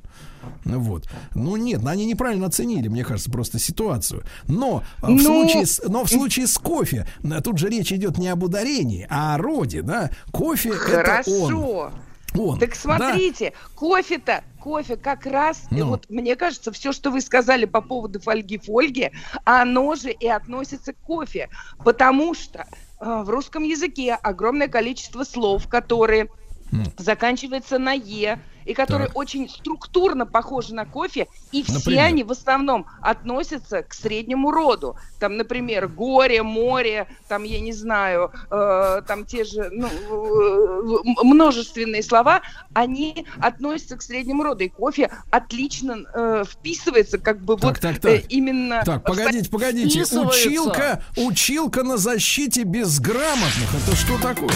[0.65, 1.09] Ну Вот.
[1.35, 4.23] Ну нет, они неправильно оценили, мне кажется, просто ситуацию.
[4.47, 7.07] Но э, в Ну- случае с, но в случае с кофе
[7.45, 10.11] тут же речь идет не об ударении, а о роде, да?
[10.33, 11.51] Кофе это он.
[11.51, 11.93] Хорошо.
[12.35, 12.59] Он.
[12.59, 12.77] Так да?
[12.77, 15.87] смотрите, кофе-то, кофе как раз, и Ну.
[15.89, 19.13] вот мне кажется, все, что вы сказали по поводу фольги-фольги,
[19.45, 21.49] оно же и относится к кофе,
[21.83, 22.67] потому что
[23.01, 26.29] э, в русском языке огромное количество слов, которые
[26.99, 28.39] заканчиваются на «е»,
[28.69, 29.17] и которые Так.
[29.17, 32.05] очень структурно похожи на кофе, и все Например?
[32.05, 34.97] они в основном относятся к среднему роду.
[35.19, 42.03] Там, например, горе, море, там, я не знаю, э, там те же ну, э, множественные
[42.03, 42.43] слова,
[42.75, 44.65] они относятся к среднему роду.
[44.65, 48.25] И кофе отлично э, вписывается как бы вот так, э, так.
[48.29, 48.83] именно...
[48.85, 50.03] Так, погодите, погодите.
[50.19, 53.75] Училка, училка на защите безграмотных.
[53.83, 54.53] Это что такое?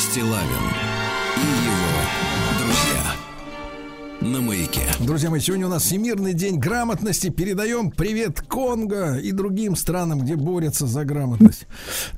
[0.00, 0.99] Стилавин
[4.20, 4.82] На маяке.
[5.00, 7.30] Друзья мои, сегодня у нас Всемирный день грамотности.
[7.30, 11.66] Передаем привет Конго и другим странам, где борются за грамотность.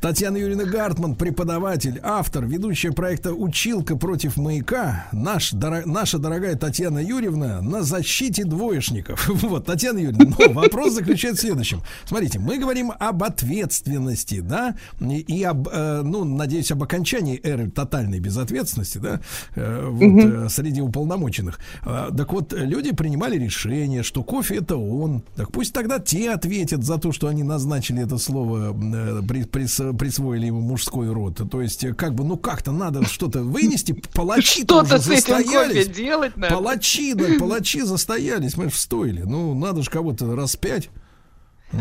[0.00, 5.06] Татьяна Юрьевна Гартман, преподаватель, автор, ведущая проекта «Училка против маяка».
[5.12, 9.30] Наш, доро- наша дорогая Татьяна Юрьевна на защите двоечников.
[9.42, 11.82] Вот, Татьяна Юрьевна, но вопрос заключается в следующем.
[12.04, 17.70] Смотрите, мы говорим об ответственности, да, и, и об, э, ну, надеюсь, об окончании эры
[17.70, 19.20] тотальной безответственности, да,
[19.54, 21.60] э, вот, э, среди уполномоченных.
[21.94, 25.22] А, Так вот, люди принимали решение, что кофе это он.
[25.36, 29.96] Так пусть тогда те ответят за то, что они назначили это слово, э, при- прис-
[29.96, 31.40] присвоили ему мужской род.
[31.50, 34.02] То есть, э, как бы, ну как-то надо что-то вынести.
[34.14, 36.54] Палачи Что-то с этим кофе делать надо.
[36.54, 39.22] Палачи, да, палачи застоялись, мы в стоили.
[39.22, 40.88] Ну, надо же кого-то распять.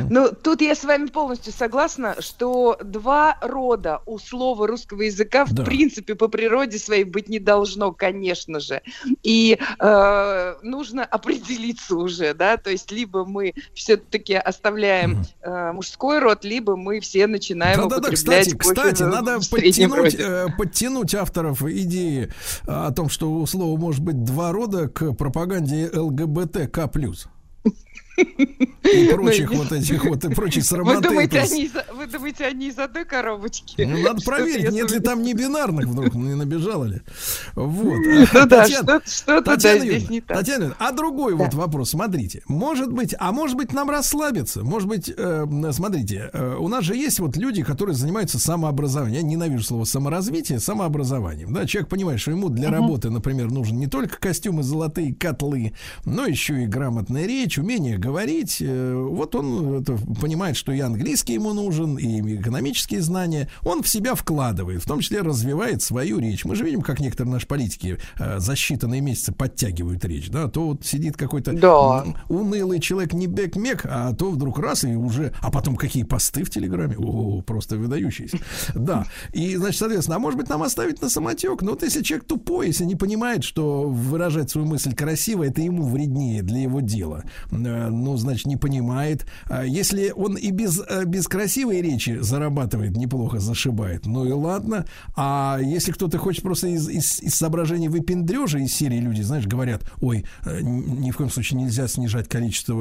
[0.10, 5.54] Ну, тут я с вами полностью согласна, что два рода у слова русского языка в
[5.54, 5.64] Да.
[5.64, 8.82] принципе по природе своей быть не должно, конечно же.
[9.24, 16.46] И э, нужно определиться уже, да, то есть либо мы все-таки оставляем э, мужской род,
[16.46, 21.64] либо мы все начинаем Да-да-да, употреблять кстати, кофе кстати, в- надо подтянуть, э, подтянуть авторов
[21.64, 22.30] идеи
[22.68, 26.90] э, о том, что у слова может быть два рода к пропаганде ЛГБТК+.
[28.18, 32.68] И прочих вот этих вот, и прочих Ну, Вы думаете, они, из- вы думаете, они
[32.68, 33.82] из одной коробочки?
[33.82, 37.02] Ну, надо проверить, нет ли там не бинарных вдруг, не набежало ли.
[37.56, 38.00] Вот.
[38.34, 38.66] Ну да,
[39.06, 40.38] что-то да, здесь не так.
[40.38, 45.12] Татьяна а другой вот вопрос, смотрите, может быть, а может быть нам расслабиться, может быть,
[45.16, 49.84] э, смотрите, э, у нас же есть вот люди, которые занимаются самообразованием, я ненавижу слово
[49.86, 55.14] саморазвитие, самообразованием, да, человек понимает, что ему для работы, например, нужен не только костюмы, золотые
[55.14, 55.74] котлы,
[56.06, 59.84] но еще и грамотная речь, умение говорить, э, вот он
[60.20, 65.00] понимает, что и английский ему нужен, и экономические знания, он в себя вкладывает, в том
[65.00, 66.44] числе развивает свою речь.
[66.44, 70.68] Мы же видим, как некоторые наши политики э, за считанные месяцы подтягивают речь, да, то
[70.68, 72.04] вот сидит какой-то Да.
[72.28, 76.50] унылый человек не бек-мек, а то вдруг раз и уже, а потом какие посты в
[76.50, 78.38] Телеграме, о, просто выдающиеся.
[78.76, 81.62] Да, и, значит, соответственно, а может быть нам оставить на самотек?
[81.62, 85.84] Ну вот если человек тупой, если не понимает, что выражать свою мысль красиво, это ему
[85.88, 89.26] вреднее для его дела, э, ну, значит, не понимает.
[89.50, 94.86] А Если он и без, э, без красивой речи зарабатывает неплохо, зашибает, ну и ладно.
[95.16, 99.84] А если кто-то хочет просто из, из, из соображений выпендрежа из серии люди, знаешь, говорят,
[100.02, 102.74] ой, э, ни в коем случае нельзя снижать количество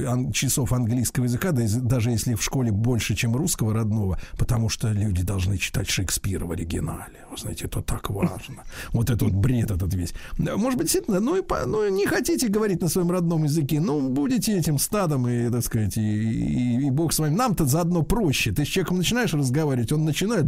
[0.00, 5.22] э, часов английского языка, даже если в школе больше, чем русского родного, потому что люди
[5.22, 7.24] должны читать Шекспира в оригинале.
[7.30, 8.64] Вы знаете, это так важно.
[8.92, 10.12] Вот этот вот бред этот весь.
[10.38, 14.08] Может быть, действительно, ну и по- ну, не хотите говорить на своем родном языке, ну,
[14.08, 17.34] будете этим стадом, и, так сказать, и, и- и бог с вами.
[17.34, 18.52] Нам-то заодно проще.
[18.52, 20.44] Ты с человеком начинаешь разговаривать, он начинает,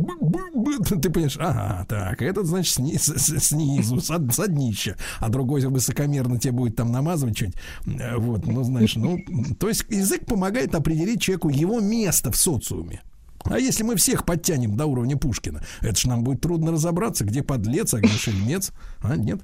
[1.01, 6.53] ты понимаешь, ага, так, этот, значит, сни- снизу, с, с днища, а другой высокомерно тебе
[6.53, 7.59] будет там намазывать что-нибудь.
[8.01, 9.19] Э, Вот, ну, знаешь, ну,
[9.59, 13.03] то есть язык помогает определить человеку его место в социуме.
[13.45, 17.43] А если мы всех подтянем до уровня Пушкина, это ж нам будет трудно разобраться, где
[17.43, 18.73] подлец, а где шельмец.
[19.03, 19.41] А, нет?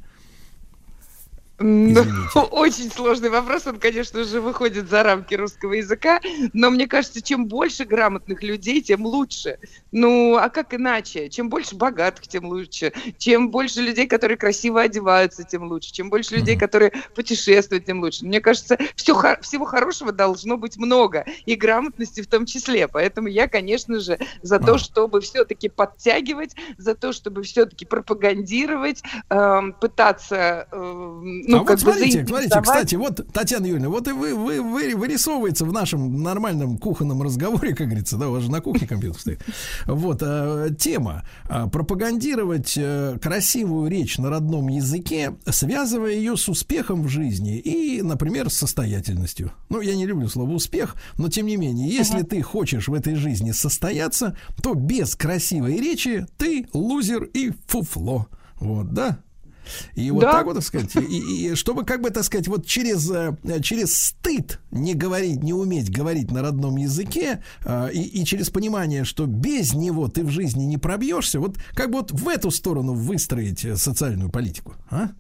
[1.63, 2.03] Ну.
[2.51, 6.19] Очень сложный вопрос, он, конечно же, выходит за рамки русского языка,
[6.55, 9.59] но мне кажется, чем больше грамотных людей, тем лучше.
[9.93, 11.29] Ну, а как иначе?
[11.29, 12.93] Чем больше богатых, тем лучше.
[13.19, 15.93] Чем больше людей, которые красиво одеваются, тем лучше.
[15.93, 18.25] Чем больше людей, которые путешествуют, тем лучше.
[18.25, 22.89] Мне кажется, все, всего хорошего должно быть много, и грамотности в том числе.
[22.89, 24.79] Поэтому я, конечно же, за то, А.
[24.79, 32.27] чтобы все-таки подтягивать, за то, чтобы все-таки пропагандировать, эм, пытаться эм, ну, а вот смотрите,
[32.27, 37.23] смотрите, кстати, вот, Татьяна Юрьевна, вот и вы, вы, вы вырисовывается в нашем нормальном кухонном
[37.23, 39.45] разговоре, как говорится, да, у вас же на кухне компьютер стоит.
[39.87, 41.25] Вот, э, тема.
[41.49, 48.03] э, пропагандировать э, красивую речь на родном языке, связывая ее с успехом в жизни и,
[48.03, 49.53] например, с состоятельностью.
[49.69, 53.15] Ну, я не люблю слово успех, но тем не менее, если ты хочешь в этой
[53.15, 58.27] жизни состояться, то без красивой речи ты лузер и фуфло.
[58.57, 59.21] Вот, да?
[59.95, 60.33] И вот Да.
[60.33, 63.95] так вот, так сказать, и, и чтобы, как бы, так сказать, вот через, э, через
[63.97, 69.27] стыд не говорить, не уметь говорить на родном языке, э, и, и через понимание, что
[69.27, 73.65] без него ты в жизни не пробьешься, вот как бы вот в эту сторону выстроить
[73.65, 75.11] э, социальную политику, а?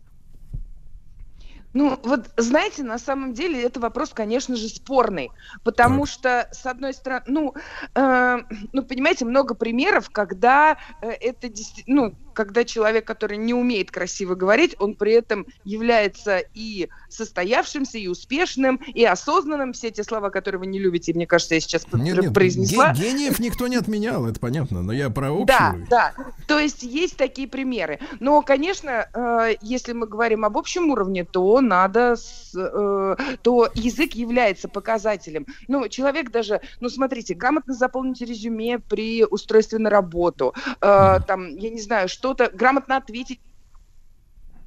[1.72, 5.30] Ну, вот знаете, на самом деле это вопрос, конечно же, спорный,
[5.62, 7.54] потому что, с одной стороны, ну,
[7.94, 8.38] э,
[8.72, 14.74] ну, понимаете, много примеров, когда это действительно, ну, когда человек, который не умеет красиво говорить,
[14.78, 19.74] он при этом является и состоявшимся, и успешным, и осознанным.
[19.74, 22.94] Все те слова, которые вы не любите, мне кажется, я сейчас Нет, нет, произнесла.
[22.94, 25.46] ге- гениев никто не отменял, это понятно, но я про общую.
[25.46, 26.14] Да, да.
[26.46, 27.98] То есть есть такие примеры.
[28.20, 34.14] Но, конечно, э, если мы говорим об общем уровне, то надо, с- э, то язык
[34.14, 35.44] является показателем.
[35.68, 41.68] Ну, человек даже, ну, смотрите, грамотно заполнить резюме при устройстве на работу, э, там, я
[41.68, 43.40] не знаю, что-то, грамотно ответить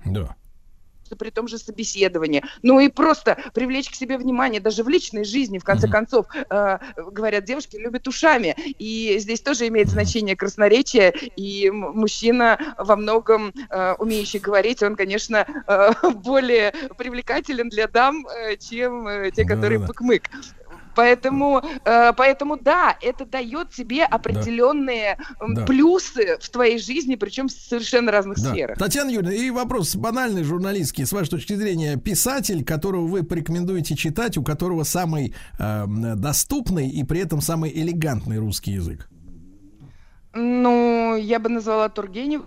[0.05, 0.35] Да.
[1.19, 2.43] при том же собеседовании.
[2.63, 5.91] Ну и просто привлечь к себе внимание даже в личной жизни, в конце Мгм.
[5.91, 8.55] концов, э, говорят, девушки любят ушами.
[8.79, 15.45] И здесь тоже имеет значение красноречие, и мужчина во многом э, умеющий говорить, он, конечно,
[15.67, 19.93] э, более привлекателен для дам, э, чем э, те, которые Да-да-да.
[19.93, 20.23] пык-мык.
[20.95, 25.65] Поэтому, э, поэтому да, это дает тебе определенные Да.
[25.65, 28.51] плюсы в твоей жизни, причем в совершенно разных Да.
[28.51, 28.77] сферах.
[28.77, 31.05] Татьяна Юрьевна, и вопрос банальный, журналистский.
[31.05, 37.03] С вашей точки зрения, писатель, которого вы порекомендуете читать, у которого самый э, доступный и
[37.03, 39.09] при этом самый элегантный русский язык?
[40.33, 42.45] Ну, я бы назвала Тургенева.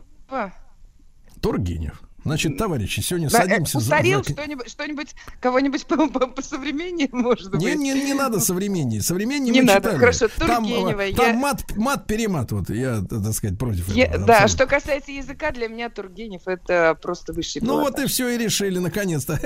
[1.40, 2.00] Тургенев.
[2.26, 7.50] Значит, товарищи, сегодня Да, э, садимся за- что-нибудь, что-нибудь, кого-нибудь по, по, по современнее, может
[7.50, 7.60] быть?
[7.60, 9.00] Не, не, не надо современнее.
[9.02, 9.98] Современнее Не мы надо, читали.
[9.98, 12.50] хорошо, Там, э, Тургенева, там я- мат, мат, перемат.
[12.52, 14.26] Вот я, так сказать, против Я- этого.
[14.26, 14.48] да, абсолютно.
[14.48, 18.78] что касается языка, для меня Тургенев это просто высший Ну вот и все, и решили,
[18.78, 19.38] наконец-то.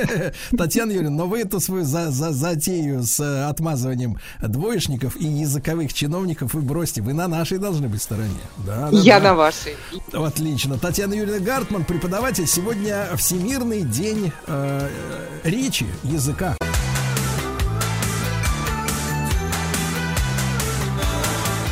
[0.57, 5.93] Татьяна Юрьевна, но вы эту свою за, за, затею с э, отмазыванием двоечников и языковых
[5.93, 7.03] чиновников вы бросьте.
[7.03, 8.31] Вы на нашей должны быть стороне.
[8.67, 9.31] Да, да, Я да.
[9.31, 9.75] на вашей.
[10.13, 10.79] Отлично.
[10.79, 12.47] Татьяна Юрьевна Гартман, преподаватель.
[12.47, 12.70] Сегодня
[13.17, 16.57] Всемирный день э, э, речи, языка.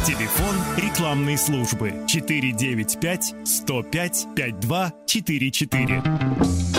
[0.05, 6.78] Телефон рекламной службы 495 105 5244.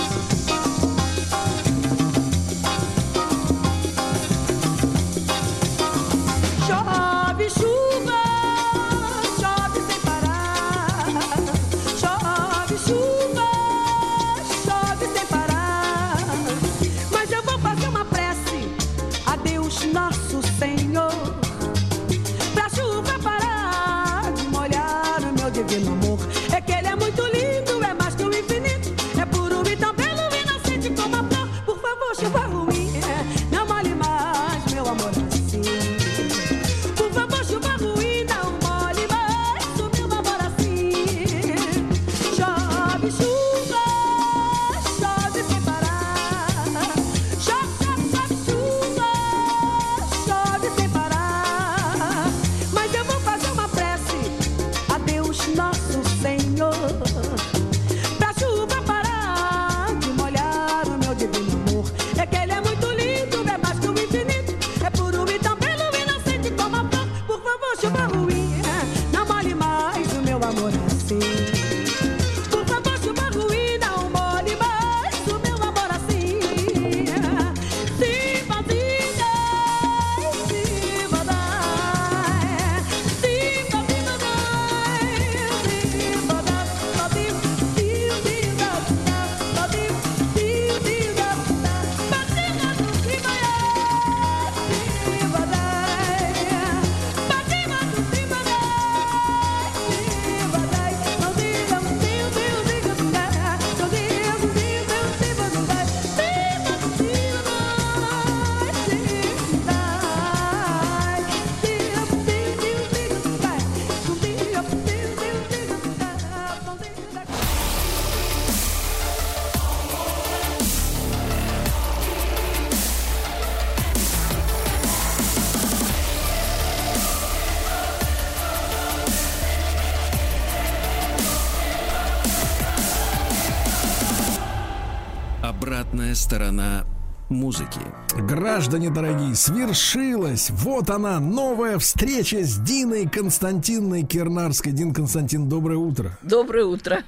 [138.59, 140.49] Граждане дорогие, свершилась!
[140.49, 144.73] Вот она, новая встреча с Диной Константиновной Кернарской.
[144.73, 146.19] Дин Константин, доброе утро.
[146.23, 147.03] Доброе утро.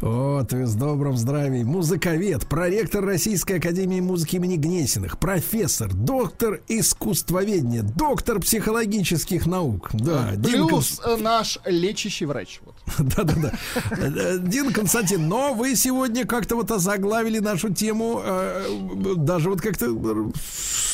[0.00, 1.68] Вот, и с добрым здравием.
[1.68, 9.90] Музыковед, проректор Российской Академии Музыки имени Гнесиных, профессор, доктор искусствоведения, доктор психологических наук.
[9.92, 12.60] Да, Дин Плюс э, наш лечащий врач.
[12.64, 12.74] Вот.
[12.98, 13.52] Да-да-да.
[13.92, 19.86] Э, Дин Константин, но вы сегодня как-то вот озаглавили нашу тему, э, даже вот как-то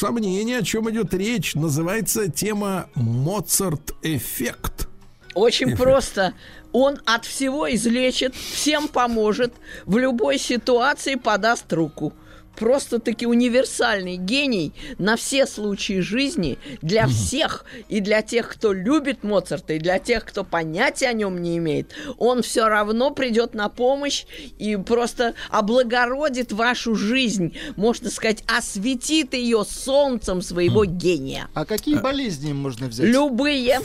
[0.03, 1.55] сомнение, о чем идет речь.
[1.55, 4.89] Называется тема Моцарт-эффект.
[5.35, 5.81] Очень Эффект.
[5.81, 6.35] просто.
[6.73, 9.55] Он от всего излечит, всем поможет,
[9.85, 12.13] в любой ситуации подаст руку.
[12.57, 19.75] Просто-таки универсальный гений на все случаи жизни для всех и для тех, кто любит Моцарта,
[19.75, 21.93] и для тех, кто понятия о нем не имеет.
[22.19, 24.25] Он все равно придет на помощь
[24.59, 31.49] и просто облагородит вашу жизнь, можно сказать, осветит ее солнцем своего гения.
[31.55, 33.07] А какие болезни можно взять?
[33.07, 33.81] Любые,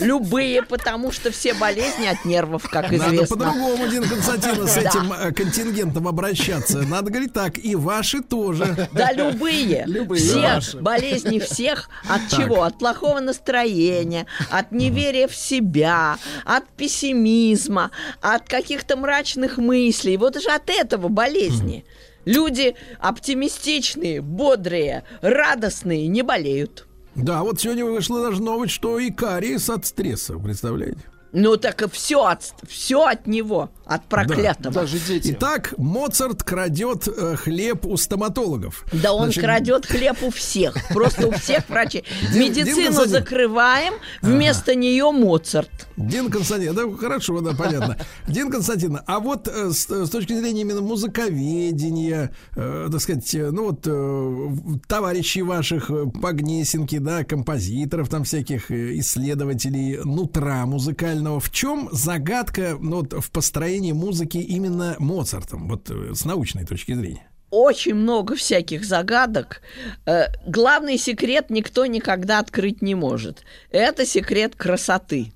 [0.00, 3.36] любые, потому что все болезни от нервов, как Надо известно.
[3.36, 6.82] по-другому, Дин Константин, с этим э, контингентом обращаться.
[6.82, 7.74] Надо говорить так, и
[8.12, 8.88] ваши тоже.
[8.92, 9.84] Да, любые.
[9.86, 10.20] Любые.
[10.20, 10.78] Все Ваши.
[10.78, 11.88] болезни всех.
[12.08, 12.40] От Так.
[12.40, 12.62] чего?
[12.62, 17.90] От плохого настроения, от неверия в себя, от пессимизма,
[18.20, 20.16] от каких-то мрачных мыслей.
[20.16, 21.84] Вот же от этого болезни.
[22.24, 26.86] Люди оптимистичные, бодрые, радостные не болеют.
[27.14, 31.00] Да, вот сегодня вышла даже новость, что и кариес от стресса, представляете?
[31.32, 34.74] Ну так и все от, все от него, от проклятого.
[34.74, 35.32] Даже дети.
[35.32, 38.84] Итак, Моцарт крадет э, хлеб у стоматологов.
[38.92, 42.04] Да он Значит, крадет хлеб у всех, просто у всех врачей.
[42.34, 45.70] Медицину закрываем, вместо нее Моцарт.
[45.96, 47.96] Дин Константин, да, хорошо, да, понятно.
[48.28, 53.50] Дин Константин, а вот э, с, с точки зрения именно музыковедения, э, так сказать, э,
[53.50, 60.66] ну вот э, товарищей ваших э, по Гнесинке, да, композиторов там всяких, э, исследователей нутра
[60.66, 66.64] музыкального, в чем загадка ну, вот, в построении музыки именно Моцартом, вот э, с научной
[66.64, 67.28] точки зрения?
[67.50, 69.62] Очень много всяких загадок.
[70.06, 73.44] Э, Главный секрет никто никогда открыть не может.
[73.70, 75.32] Это секрет красоты.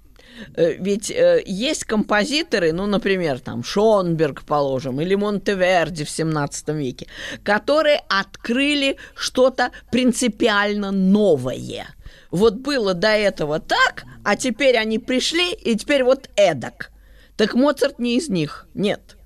[0.55, 1.11] Э, Ведь
[1.47, 7.07] есть композиторы, ну, например, там Шонберг, положим, или Монтеверди в 17 веке,
[7.43, 11.87] которые открыли что-то принципиально новое.
[12.31, 16.91] Вот было до этого так, а теперь они пришли, и теперь вот эдак.
[17.37, 19.17] Так Моцарт не из них, нет.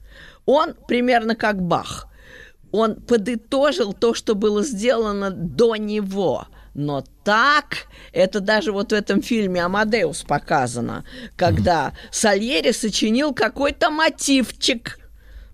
[0.47, 2.09] Он примерно как Бах.
[2.73, 6.47] Он подытожил то, что было сделано до него.
[6.75, 11.05] Но так, это даже вот в этом фильме «Амадеус» показано,
[11.37, 14.99] когда Сальери сочинил какой-то мотивчик.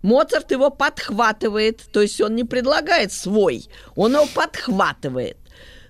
[0.03, 3.67] Моцарт его подхватывает, то есть он не предлагает свой,
[3.97, 5.39] он его подхватывает.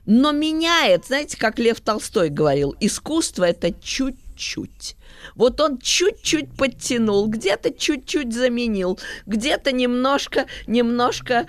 [0.06, 4.96] Но меняет, знаете, как Лев Толстой говорил, искусство это чуть-чуть.
[5.34, 11.46] Вот он чуть-чуть подтянул, где-то чуть-чуть заменил, где-то немножко, немножко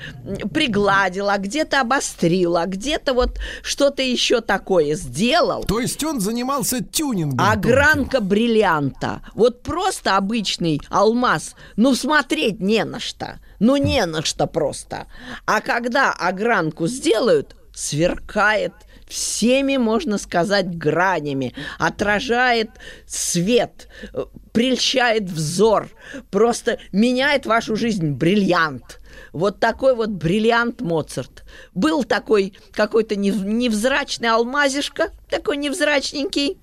[0.54, 5.64] пригладил, а где-то обострил, а где-то вот что-то еще такое сделал.
[5.64, 7.48] То есть он занимался тюнингом.
[7.48, 9.22] Огранка бриллианта.
[9.36, 11.56] Вот просто обычный алмаз.
[11.76, 13.40] Ну, смотреть не на что.
[13.60, 15.08] Ну, не на что просто.
[15.46, 18.74] А когда огранку сделают, сверкает
[19.08, 22.72] всеми, можно сказать, гранями, отражает
[23.06, 25.88] свет, э, прельщает взор,
[26.32, 29.00] просто меняет вашу жизнь бриллиант.
[29.32, 31.46] Вот такой вот бриллиант Моцарт.
[31.76, 36.60] Был такой какой-то нев- невзрачный алмазишка, такой невзрачненький,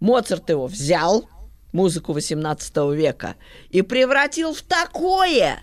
[0.00, 1.28] Моцарт его взял,
[1.72, 3.36] музыку 18 века,
[3.68, 5.60] и превратил в такое,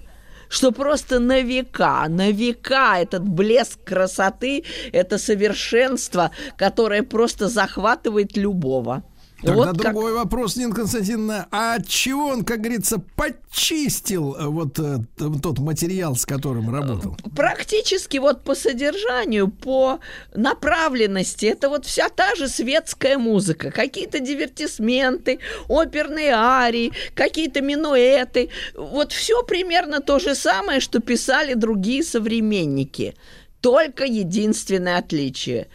[0.49, 9.03] что просто на века, на века этот блеск красоты, это совершенство, которое просто захватывает любого.
[9.41, 11.47] Тогда Вот как- другой вопрос, Нина Константиновна.
[11.51, 14.97] А от чего он, как говорится, почистил э, вот э,
[15.43, 17.15] тот материал, с которым работал?
[17.35, 19.99] Практически вот по содержанию, по
[20.34, 23.69] направленности, это вот вся та же светская музыка.
[23.69, 28.49] Какие-то дивертисменты, оперные арии, какие-то минуэты.
[28.76, 33.15] Вот все примерно то же самое, что писали другие современники.
[33.61, 35.68] Только единственное отличие.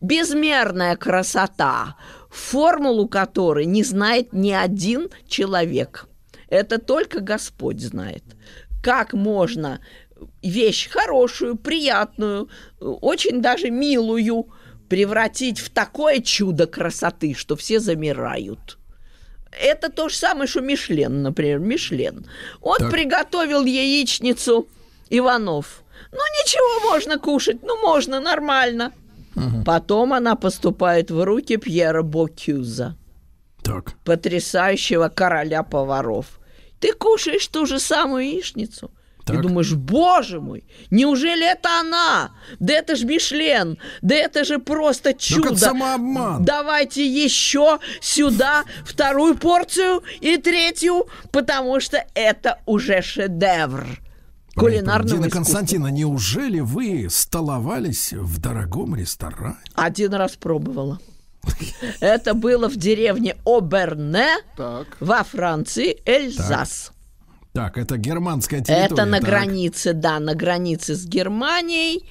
[0.00, 1.96] Безмерная красота,
[2.38, 6.06] формулу которой не знает ни один человек.
[6.48, 8.24] Это только Господь знает.
[8.82, 9.80] Как можно
[10.42, 12.48] вещь хорошую, приятную,
[12.80, 14.48] очень даже милую
[14.88, 18.78] превратить в такое чудо красоты, что все замирают.
[19.50, 22.26] Это то же самое, что Мишлен, например, Мишлен.
[22.60, 22.90] Он Так.
[22.90, 24.68] приготовил яичницу
[25.10, 25.82] Иванов.
[26.12, 28.92] Ну, ничего, можно кушать, ну, можно, нормально.
[29.64, 32.96] Потом она поступает в руки Пьера Бокюза,
[33.62, 33.94] Так.
[34.04, 36.40] потрясающего короля поваров.
[36.80, 38.90] Ты кушаешь ту же самую яичницу.
[39.24, 39.42] И Так.
[39.42, 42.30] думаешь, боже мой, неужели это она?
[42.60, 45.48] Да это же Мишлен, да это же просто чудо.
[45.48, 46.44] это самообман.
[46.44, 53.86] Давайте еще сюда вторую порцию и третью, потому что это уже шедевр
[54.58, 55.38] кулинарного Дина искусства.
[55.38, 59.56] Константина, неужели вы столовались в дорогом ресторане?
[59.74, 60.98] Один раз пробовала.
[62.00, 64.26] Это было в деревне Оберне
[64.56, 64.86] Так.
[65.00, 66.92] во Франции, Эльзас.
[67.52, 68.84] Так, это германская территория.
[68.86, 69.28] Это на так.
[69.28, 72.04] границе, да, на границе с Германией.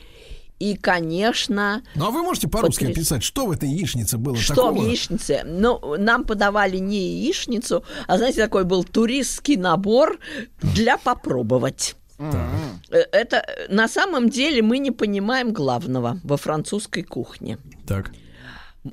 [0.59, 4.55] И, конечно, Ну а вы можете по-русски Потряс- описать, что в этой яичнице было что
[4.55, 4.71] такого?
[4.81, 5.43] в яичнице?
[5.45, 10.17] Ну, нам подавали не яичницу, а, знаете, такой был туристский набор
[10.63, 11.95] для попробовать.
[12.19, 17.57] Э, Это на самом деле мы не понимаем главного во французской кухне.
[17.87, 18.11] Так.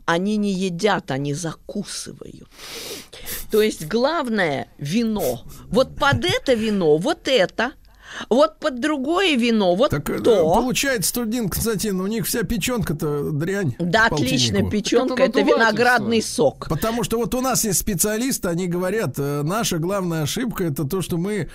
[0.07, 2.49] Они не едят, они закусывают.
[3.51, 5.45] То есть главное вино.
[5.67, 7.73] Вот под это вино, вот это,
[8.29, 10.53] Вот под другое вино, вот Так э, то.
[10.55, 13.75] получается, студент Константин, у них вся печенка-то дрянь.
[13.79, 16.67] Да, отлично, печенка Это это виноградный сок.
[16.69, 21.03] Потому что вот у нас есть специалисты, они говорят, э, наша главная ошибка это то,
[21.03, 21.47] что мы э,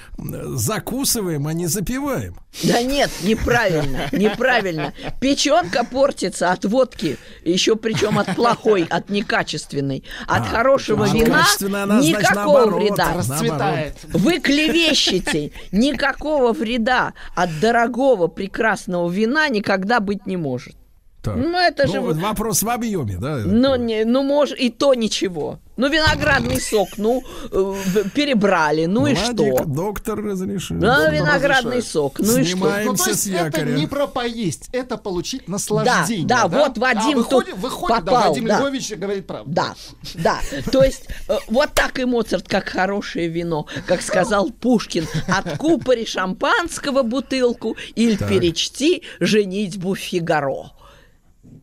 [0.55, 2.35] закусываем, а не запиваем.
[2.63, 4.93] Да нет, неправильно, неправильно.
[5.21, 10.03] Печенка портится от водки, еще причем от плохой, от некачественной.
[10.27, 11.45] От А, хорошего от вина
[11.83, 13.13] она, значит, никакого наоборот, вреда.
[13.13, 13.95] Расцветает.
[14.13, 15.51] Вы клевещете.
[15.71, 20.75] Никакого вреда от дорогого прекрасного вина никогда быть не может.
[21.21, 21.35] Так.
[21.35, 23.39] Ну, это же Ну, вот- вопрос в объеме, да?
[23.45, 25.59] Ну, не, ну, может, и то ничего.
[25.79, 29.63] Ну, виноградный сок, ну, э, перебрали, ну и Владик, что?
[29.63, 30.75] Доктор разрешил.
[30.75, 31.85] Ну, виноградный разрешает.
[31.85, 32.81] сок, ну и что?
[32.83, 33.77] Ну, то есть с это якоря.
[33.77, 36.27] не про поесть, это получить наслаждение.
[36.27, 38.59] да, вот Вадим а выходит, тут выходит, да, попал, Вадим да.
[38.59, 39.51] Львович говорит правду.
[39.53, 39.73] Да,
[40.15, 40.41] да.
[40.69, 47.03] То есть э, вот так и Моцарт, как хорошее вино, как сказал Пушкин, откупори шампанского
[47.03, 50.71] бутылку или перечти женитьбу Фигаро.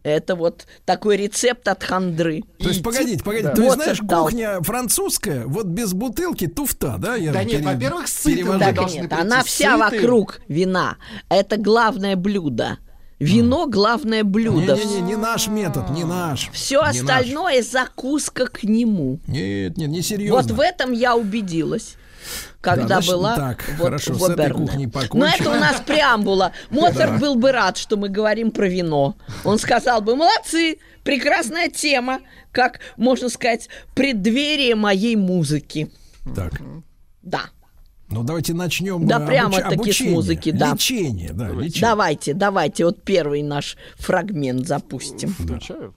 [0.07, 2.45] Это вот такой рецепт от хандры.
[2.61, 3.61] То есть, погодите, погодите, да.
[3.61, 4.25] есть, Моцарт знаешь, дал.
[4.27, 7.17] кухня французская, вот без бутылки туфта, да?
[7.17, 10.01] Я Да нет, пере- во-первых, сытым Так должны нет, она вся сытым.
[10.01, 10.97] вокруг вина.
[11.29, 12.79] Это главное блюдо.
[13.19, 14.77] Вино главное блюдо.
[14.77, 16.51] Не-не-не, не наш метод, не наш.
[16.53, 19.19] Все Не остальное закуска к нему.
[19.27, 20.41] Нет, нет, не серьезно.
[20.41, 21.97] Вот в этом я убедилась.
[22.67, 24.91] Когда значит, была так, вот хорошо, в Оберне.
[25.13, 26.53] Но это у нас преамбула.
[26.71, 29.15] Моцарт был бы рад, что мы говорим про вино.
[29.45, 32.21] Он сказал бы, молодцы, прекрасная тема,
[32.51, 35.93] как, можно сказать, преддверие моей музыки.
[36.35, 36.61] Так,
[37.23, 37.43] Да.
[38.11, 39.07] ну давайте начнем.
[39.07, 40.15] Да э, прямо-таки с обучение.
[40.15, 40.73] музыки, да.
[40.73, 41.81] Лечение, да, лечение.
[41.83, 45.29] Давайте, давайте, вот первый наш фрагмент запустим.
[45.29, 45.95] Включаю.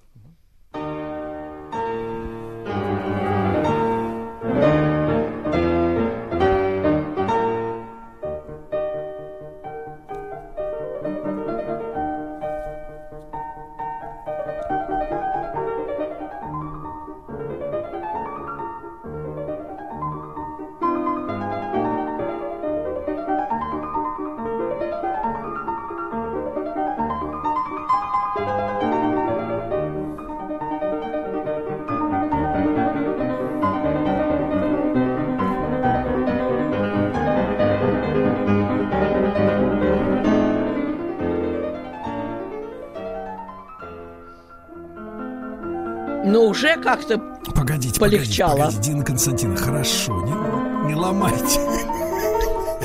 [46.29, 47.17] Но уже как-то
[47.55, 48.51] Погодите, Полегчало.
[48.51, 51.59] погодите, погодите, Дина Константиновна, хорошо, не, не ломайте.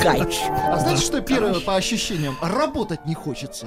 [0.03, 0.35] кайф.
[0.49, 2.37] А знаете, что первое по ощущениям?
[2.41, 3.67] Работать не хочется.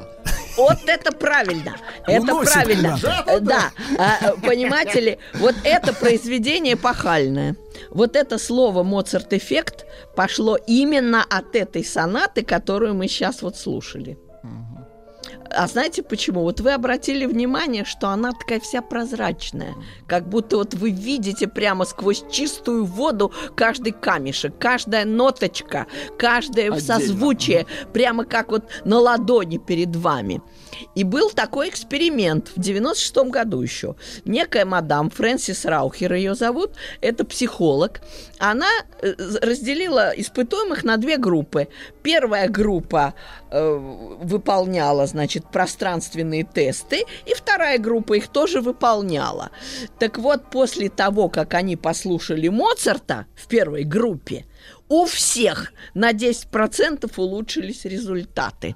[0.58, 1.76] Вот это правильно.
[2.08, 2.94] Это Уносит правильно.
[2.98, 3.40] куда-то.
[3.42, 3.72] Да.
[4.00, 7.56] А, э, Понимаете ли, вот это произведение пахальное.
[7.92, 14.18] Вот это слово Моцарт-эффект пошло именно от этой сонаты, которую мы сейчас вот слушали.
[15.50, 16.42] А знаете почему?
[16.42, 19.76] Вот вы обратили внимание, что она такая вся прозрачная.
[20.08, 26.80] Как будто вот вы видите прямо сквозь чистую воду каждый камешек, каждая ноточка, каждое Отдельно.
[26.80, 30.42] созвучие, прямо как вот на ладони перед вами.
[30.96, 33.96] И был такой эксперимент в 96 году еще.
[34.26, 38.02] Некая мадам Фрэнсис Раухер ее зовут, это психолог.
[38.40, 38.70] Она
[39.02, 41.68] э, разделила испытуемых на две группы.
[42.04, 43.14] Первая группа
[43.52, 43.76] э,
[44.22, 49.52] выполняла, значит, пространственные тесты, и вторая группа их тоже выполняла.
[50.00, 54.46] Так вот, после того, как они послушали Моцарта в первой группе,
[54.90, 58.76] у всех на 10% улучшились результаты.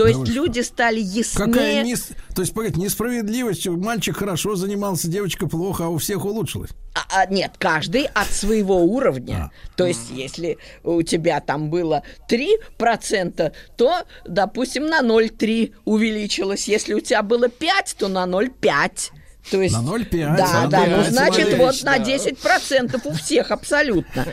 [0.00, 0.32] То Да есть что?
[0.32, 1.02] люди стали
[1.34, 1.82] Какая яснее.
[1.82, 3.66] нес- То есть, погодите, несправедливость.
[3.66, 6.70] Мальчик хорошо занимался, девочка плохо, а у всех улучшилось.
[6.94, 9.50] А, а, нет, каждый от своего уровня.
[9.52, 9.76] А.
[9.76, 16.66] То есть, если у тебя там было 3%, то, допустим, на 0,3 увеличилось.
[16.66, 19.10] Если у тебя было 5, то на 0,5.
[19.50, 22.04] То есть, На 0,5, Да, на да, ну 0,5 значит, вот на да.
[22.04, 24.26] 10% у всех абсолютно.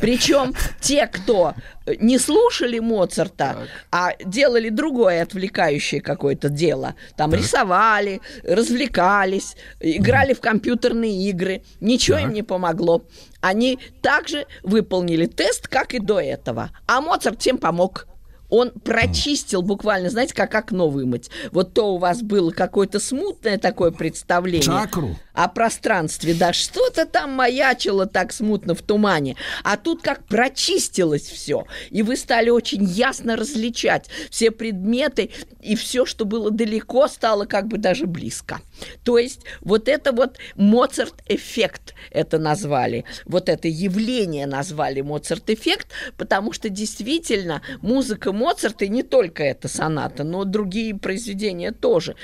[0.00, 1.54] Причем те, кто
[2.00, 11.28] не слушали Моцарта, а делали другое отвлекающее какое-то дело, там рисовали, развлекались, играли в компьютерные
[11.28, 12.34] игры, ничего им Так.
[12.34, 13.04] не помогло.
[13.40, 16.70] Они также выполнили тест, как и до этого.
[16.86, 18.06] А Моцарт всем помог.
[18.54, 21.28] Он прочистил буквально, знаете, как окно вымыть.
[21.50, 25.16] Вот то у вас было какое-то смутное такое представление Чакру.
[25.34, 31.66] О пространстве, да, что-то там маячило так смутно в тумане, а тут как прочистилось все,
[31.90, 35.30] и вы стали очень ясно различать все предметы,
[35.60, 38.60] и все, что было далеко, стало как бы даже близко.
[39.02, 46.68] То есть вот это вот Моцарт-эффект это назвали, вот это явление назвали Моцарт-эффект, потому что
[46.68, 52.14] действительно музыка Моцарта, и не только эта соната, но другие произведения тоже,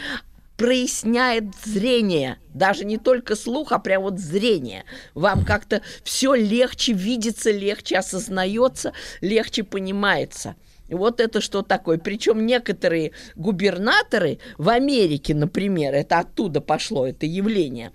[0.60, 4.84] проясняет зрение, даже не только слух, а прям вот зрение.
[5.14, 10.56] Вам как-то все легче видится, легче осознается, легче понимается.
[10.90, 11.96] И Вот это что такое.
[11.96, 17.92] Причем некоторые губернаторы в Америке, например, это оттуда пошло это явление,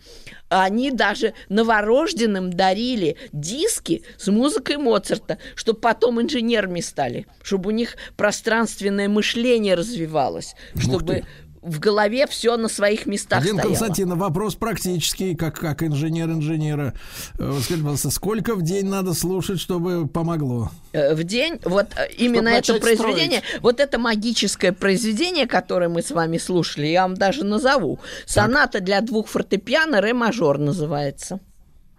[0.49, 7.97] они даже новорожденным дарили диски с музыкой Моцарта, чтобы потом инженерами стали, чтобы у них
[8.15, 11.25] пространственное мышление развивалось, чтобы
[11.65, 13.69] в голове все на своих местах Один стояло.
[13.69, 16.93] Константин, вопрос практический, как, как инженер инженера.
[17.39, 20.69] Э, Скажите, пожалуйста, сколько в день надо слушать, чтобы помогло?
[20.93, 26.03] Э, в день, вот э, именно это начать произведение, вот это магическое произведение, которое мы
[26.03, 27.99] с вами слушали, я вам даже назову.
[28.25, 31.39] Соната для двух фортепиано, ре мажор называется.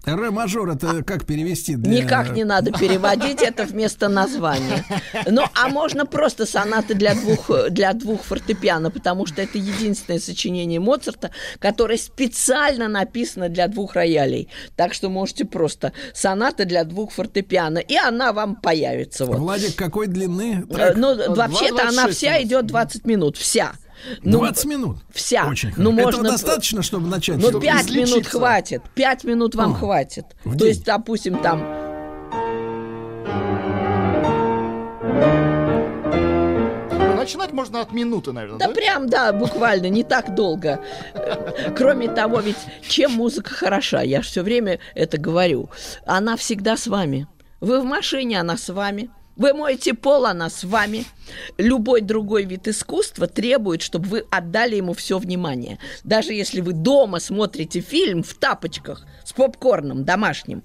[0.06, 1.74] Ре мажор это как перевести?
[1.74, 4.84] для- Никак не надо переводить это вместо названия.
[5.28, 10.78] Ну, а можно просто сонаты для двух, для двух фортепиано, потому что это единственное сочинение
[10.78, 14.48] Моцарта, которое специально написано для двух роялей.
[14.76, 19.26] Так что можете просто соната для двух фортепиано, и она вам появится.
[19.26, 19.38] Вот.
[19.38, 20.64] Владик, какой длины?
[20.70, 20.96] Э, трек?
[20.96, 23.72] Ну, Два- вообще-то она 26 вся идет 20 минут, вся.
[24.22, 24.98] Ну, 20 минут?
[25.12, 25.46] Вся.
[25.48, 26.02] Очень ну, хорошо.
[26.04, 26.18] можно...
[26.18, 27.36] Этого достаточно, чтобы начать?
[27.36, 28.82] Ну, Чтобы 5 минут хватит.
[28.94, 30.26] 5 минут вам О, хватит.
[30.44, 30.68] в То день.
[30.68, 31.60] есть, допустим, там
[37.16, 38.72] Начинать можно от минуты, наверное, Да да?
[38.72, 40.80] прям, да, буквально, не так долго.
[41.76, 45.68] Кроме того, ведь чем музыка хороша, я же все время это говорю,
[46.06, 47.26] она всегда с вами.
[47.60, 49.10] Вы в машине, она с вами.
[49.36, 51.04] Вы моете пол, она с вами.
[51.58, 55.78] Любой другой вид искусства требует, чтобы вы отдали ему все внимание.
[56.04, 60.62] Даже если вы дома смотрите фильм в тапочках с попкорном домашним,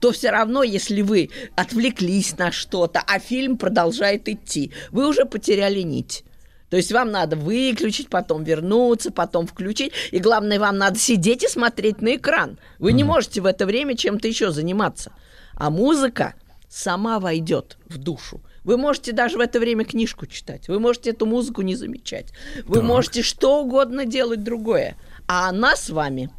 [0.00, 5.80] то все равно, если вы отвлеклись на что-то, а фильм продолжает идти, вы уже потеряли
[5.80, 6.24] нить.
[6.70, 9.92] То есть вам надо выключить, потом вернуться, потом включить.
[10.10, 12.58] И главное, вам надо сидеть и смотреть на экран.
[12.78, 15.12] Вы не можете в это время чем-то еще заниматься.
[15.54, 16.34] А музыка
[16.76, 18.42] сама войдет в душу.
[18.62, 20.68] Вы можете даже в это время книжку читать.
[20.68, 22.32] Вы можете эту музыку не замечать.
[22.66, 22.84] Вы Так.
[22.84, 24.96] можете что угодно делать другое.
[25.26, 26.30] А она с вами.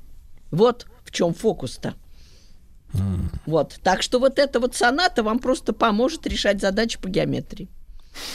[0.51, 1.95] Вот в чем фокус-то.
[3.45, 3.79] Вот.
[3.83, 7.67] Так что вот эта вот соната вам просто поможет решать задачи по геометрии.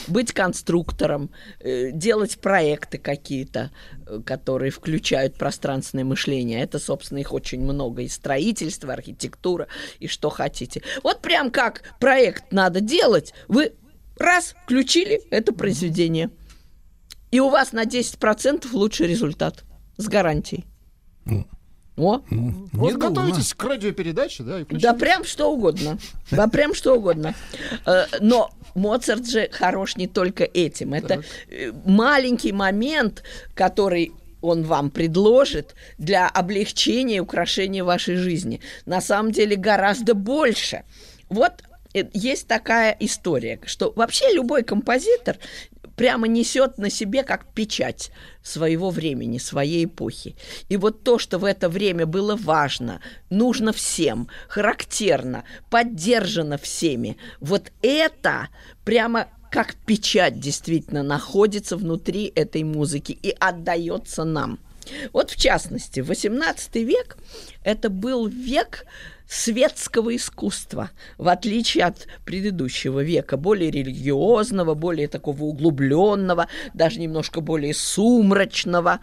[0.07, 1.31] Быть конструктором,
[1.61, 3.71] э, делать проекты какие-то,
[4.07, 6.63] э, которые включают пространственное мышление.
[6.63, 8.03] Это, собственно, их очень много.
[8.03, 10.83] И строительство, архитектура, и что хотите.
[11.03, 13.73] Вот прям как проект надо делать, вы
[14.17, 16.31] раз включили это произведение.
[17.31, 19.65] И у вас на 10% лучший результат.
[19.97, 20.65] С гарантией.
[21.97, 25.99] О, Вот готовитесь к радиопередаче, да, и да прям что угодно.
[26.31, 27.35] Да прям что угодно.
[27.85, 30.95] Э, Но Моцарт же хорош не только этим.
[30.95, 33.23] Это э, маленький момент,
[33.55, 38.61] который он вам предложит для облегчения и украшения вашей жизни.
[38.87, 40.85] На самом деле гораздо больше.
[41.29, 41.63] Вот
[41.95, 45.37] э, есть такая история, что вообще любой композитор
[46.03, 48.11] прямо несет на себе как печать
[48.43, 50.35] своего времени, своей эпохи.
[50.69, 53.01] И вот то, что в это время было важно,
[53.31, 58.49] нужно всем, характерно, поддержано всеми, вот это
[58.85, 64.59] прямо как печать действительно находится внутри этой музыки и отдается нам.
[65.13, 67.17] Вот в частности, 18 век
[67.63, 68.87] это был век
[69.33, 77.73] светского искусства, в отличие от предыдущего века, более религиозного, более такого углубленного, даже немножко более
[77.73, 79.01] сумрачного.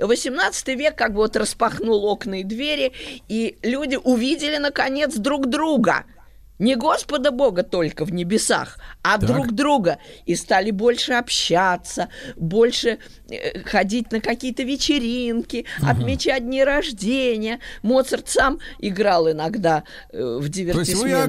[0.00, 2.92] 18 век как бы вот распахнул окна и двери,
[3.28, 6.04] и люди увидели, наконец, друг друга–
[6.58, 9.28] не Господа Бога только в небесах, а Так.
[9.28, 9.98] друг друга.
[10.26, 12.98] И стали больше общаться, больше
[13.30, 17.60] э, ходить на какие-то вечеринки, отмечать дни рождения.
[17.82, 21.26] Моцарт сам играл иногда э, в То есть вы о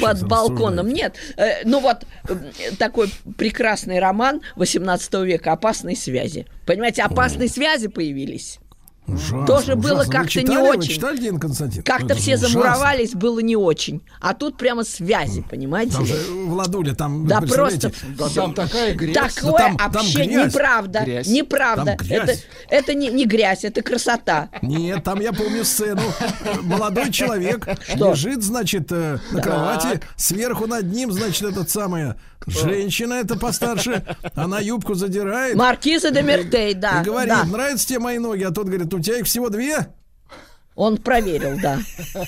[0.00, 0.88] под балконом.
[0.88, 2.36] Нет, э, ну вот э,
[2.78, 6.46] такой прекрасный роман 18 века «Опасные связи».
[6.66, 8.60] Понимаете, опасные связи появились.
[9.14, 10.04] Ужасно, Тоже было ужасно.
[10.04, 10.90] Вы как-то не очень.
[10.92, 11.82] читали, Дин Константин?
[11.82, 12.48] Как-то все ужасно.
[12.48, 14.02] замуровались, было не очень.
[14.20, 15.92] А тут прямо связи, понимаете?
[15.92, 16.14] Там же
[16.46, 19.34] Владуля, там, Да просто Да там такая грязь.
[19.34, 20.54] Такое Да там- там общение грязь.
[20.54, 21.26] неправда, Грязь.
[21.28, 21.84] неправда.
[21.84, 22.20] Там грязь.
[22.20, 24.48] Это, это не, не грязь, это красота.
[24.62, 26.02] Нет, там я помню сцену.
[26.62, 28.10] Молодой человек Что?
[28.12, 30.00] лежит, значит, э, на кровати.
[30.16, 32.16] Сверху над ним, значит, этот самая
[32.46, 34.02] женщина, это постарше.
[34.34, 35.56] Она юбку задирает.
[35.56, 37.00] Маркиза де Мертей, да.
[37.02, 37.44] и говорит, да.
[37.44, 38.42] нравятся тебе мои ноги?
[38.44, 39.86] А тот говорит, у тебя их всего две?
[40.76, 41.78] Он проверил, да,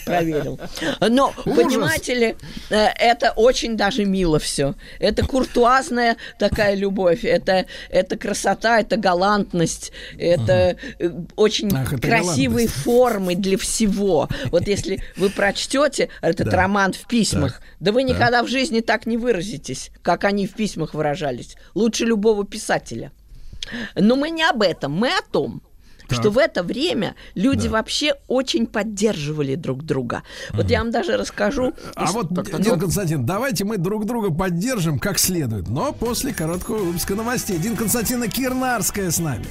[0.05, 0.61] проверил.
[1.01, 1.57] Но, Ужас.
[1.57, 2.37] понимаете ли,
[2.71, 4.75] э, это очень даже мило все.
[4.99, 12.67] Это куртуазная такая любовь, это, это красота, это галантность, это э, очень Ах, это красивые
[12.69, 14.29] формы для всего.
[14.51, 16.57] Вот если вы прочтете этот Да.
[16.57, 20.93] роман в письмах, да вы никогда в жизни так не выразитесь, как они в письмах
[20.95, 21.57] выражались.
[21.75, 23.13] Лучше любого писателя.
[23.95, 25.63] Но мы не об этом, мы о том,
[26.13, 30.23] что в это время люди вообще очень поддерживали друг друга.
[30.51, 31.73] Вот я вам даже расскажу.
[31.95, 32.81] А вот, так, так, Дин так.
[32.81, 37.59] Константин, давайте мы друг друга поддержим как следует, но после короткого выпуска новостей.
[37.59, 39.47] Дин Константина Кирнарская с нами.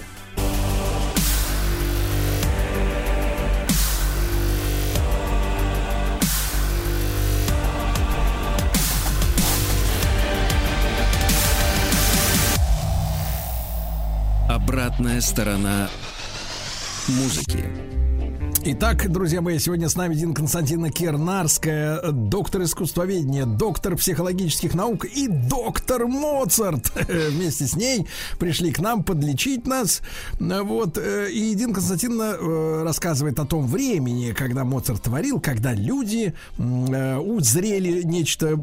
[14.48, 15.90] Обратная сторона
[17.08, 18.01] музыки.
[18.64, 25.28] Итак, друзья мои, сегодня с нами Дин Константина Кернарская, доктор искусствоведения, доктор психологических наук и
[25.28, 26.92] доктор Моцарт.
[27.08, 28.06] Вместе с ней
[28.38, 30.02] пришли к нам подлечить нас.
[30.40, 31.00] Вот.
[31.00, 37.18] э, И Дин Константиновна э, рассказывает о том времени, когда Моцарт творил, когда люди э,
[37.18, 38.60] узрели нечто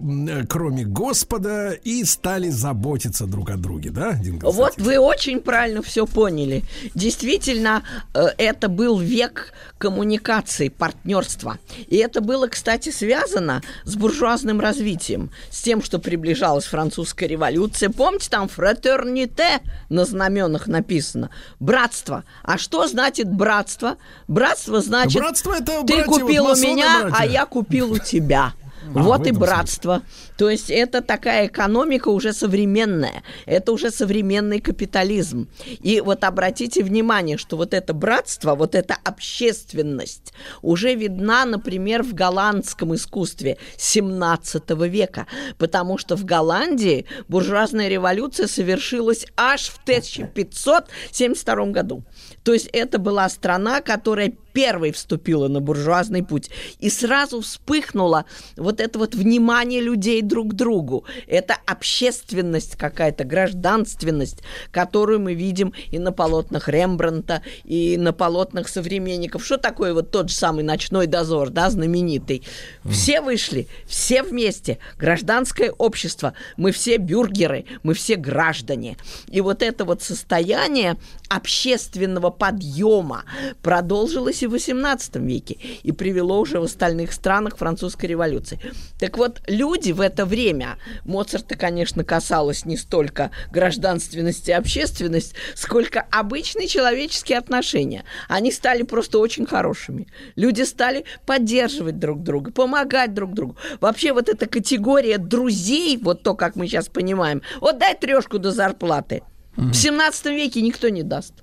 [0.49, 4.52] кроме Господа и стали заботиться друг о друге, да, Дин Константин?
[4.52, 6.62] Вот вы очень правильно все поняли.
[6.94, 7.83] Действительно,
[8.15, 9.52] это был век
[9.89, 11.58] коммуникации, партнерства.
[11.86, 17.89] И это было, кстати, связано с буржуазным развитием, с тем, что приближалась французская революция.
[17.89, 21.31] Помните, там фратерните на знаменах написано.
[21.58, 22.25] Братство.
[22.42, 23.97] А что значит братство?
[24.28, 27.17] Братство значит, Братство это ты братья, вот купил у меня, братья.
[27.18, 28.52] а я купил у тебя.
[28.94, 30.02] А, Вот и братство.
[30.36, 33.23] То есть это такая экономика уже современная.
[33.47, 35.49] Это уже современный капитализм.
[35.83, 42.15] И вот обратите внимание, что вот это братство, вот эта общественность уже видна, например, в
[42.15, 45.26] голландском искусстве 17 века.
[45.58, 52.05] Потому что в Голландии буржуазная революция совершилась аж в 1572 году.
[52.49, 56.51] То есть это была страна, которая первой вступила на буржуазный путь.
[56.81, 58.25] И сразу вспыхнуло
[58.57, 61.05] вот это вот внимание людей друг к другу.
[61.28, 64.39] Это общественность какая-то, гражданственность,
[64.73, 69.44] которую мы видим и на полотнах Рембранта, и на полотнах современников.
[69.44, 72.43] Что такое вот тот же самый «Ночной дозор», да, знаменитый?
[72.85, 78.97] Все вышли, все вместе, гражданское общество, мы все бюргеры, мы все граждане.
[79.28, 80.97] И вот это вот состояние
[81.28, 83.25] общественного подъема
[83.62, 88.60] продолжилось и в XVIII веке и привело уже в остальных странах французской революции.
[88.99, 96.07] Так вот, люди в это время, Моцарта, конечно, касалось не столько гражданственности и общественности, сколько
[96.10, 98.05] обычные человеческие отношения.
[98.28, 100.07] Они стали просто очень хорошими.
[100.36, 103.57] Люди стали поддерживать друг друга, помогать друг другу.
[103.81, 108.52] Вообще вот эта категория друзей, вот то, как мы сейчас понимаем, вот дай трешку до
[108.52, 109.23] зарплаты.
[109.57, 111.34] В 17 веке никто не даст.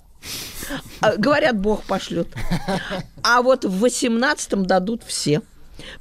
[1.01, 2.27] А, Говорят, Бог пошлет.
[3.23, 5.41] А вот в 18-м дадут все.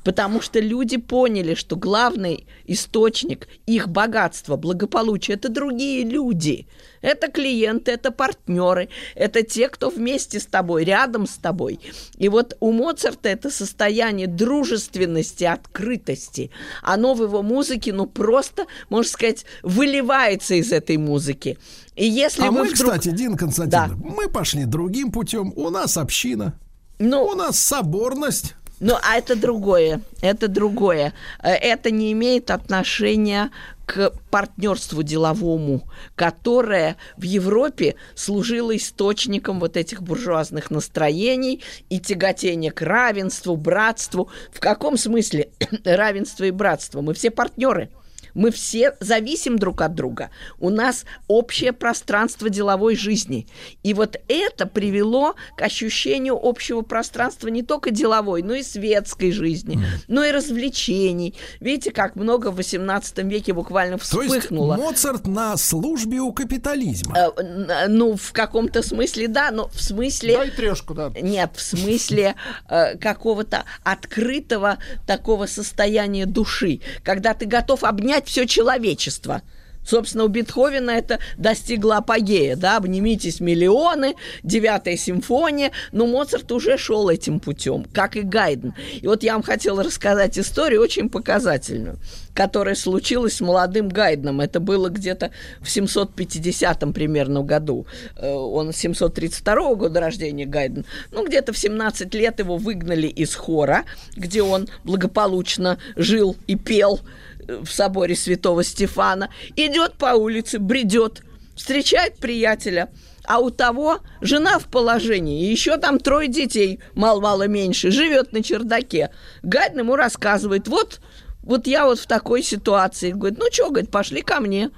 [0.03, 6.67] Потому что люди поняли, что главный источник их богатства, благополучия– это другие люди.
[7.01, 11.79] Это клиенты, это партнеры, это те, кто вместе с тобой, рядом с тобой.
[12.17, 16.51] И вот у Моцарта это состояние дружественности, открытости.
[16.83, 21.59] Оно в его музыке, ну, просто, можно сказать, выливается из этой музыки.
[21.95, 22.93] И если а вы мы, вдруг...
[22.93, 25.53] кстати, Дин Константинов, мы пошли другим путем.
[25.57, 26.59] У нас община,
[26.99, 28.55] Ну, у нас соборность.
[28.87, 30.03] Ну, а это другое.
[30.21, 31.15] Это другое.
[31.43, 33.51] Э, Это не имеет отношения
[33.87, 42.83] к партнерству деловому, которое в Европе служило источником вот этих буржуазных настроений и тяготения к
[42.83, 44.29] равенству, братству.
[44.53, 45.49] В каком смысле
[45.85, 47.01] равенство и братство?
[47.01, 47.89] Мы все партнеры.
[48.35, 50.31] Мы все зависим друг от друга.
[50.59, 53.47] У нас общее пространство деловой жизни.
[53.83, 59.79] И вот это привело к ощущению общего пространства не только деловой, но и светской жизни,
[60.09, 61.35] но и развлечений.
[61.61, 64.77] Видите, как много в 18 веке буквально То есть вспыхнуло.
[64.77, 67.17] Моцарт на службе у капитализма.
[67.17, 70.37] Э, н- Ну, в каком-то смысле, да, но в смысле...
[70.37, 71.13] Дай трешку, да.
[71.21, 72.35] Нет, в смысле
[72.69, 79.43] э, какого-то открытого такого состояния души, когда ты готов обнять все человечество.
[79.85, 87.09] Собственно, у Бетховена это достигло апогея, да, обнимитесь миллионы, девятая симфония, но Моцарт уже шел
[87.11, 88.75] этим путем, как и Гайден.
[89.01, 91.99] И вот я вам хотела рассказать историю очень показательную,
[92.35, 94.41] которая случилась с молодым Гайденом.
[94.41, 97.87] Это было где-то в 750 примерно году.
[98.17, 100.87] Э, Он 732 года рождения Гайден.
[101.13, 103.85] Ну, где-то в 17 лет его выгнали из хора,
[104.17, 107.01] где он благополучно жил и пел
[107.47, 109.31] в соборе святого Стефана.
[109.57, 111.23] Идет по улице, бредет,
[111.55, 112.91] встречает приятеля,
[113.25, 119.11] а у того жена в положении, еще там трое детей, мало-мало меньше, живет на чердаке.
[119.43, 121.01] Гайден ему рассказывает, вот,
[121.43, 123.13] вот я вот в такой ситуации.
[123.13, 124.71] Говорит, ну что, говорит, пошли ко мне.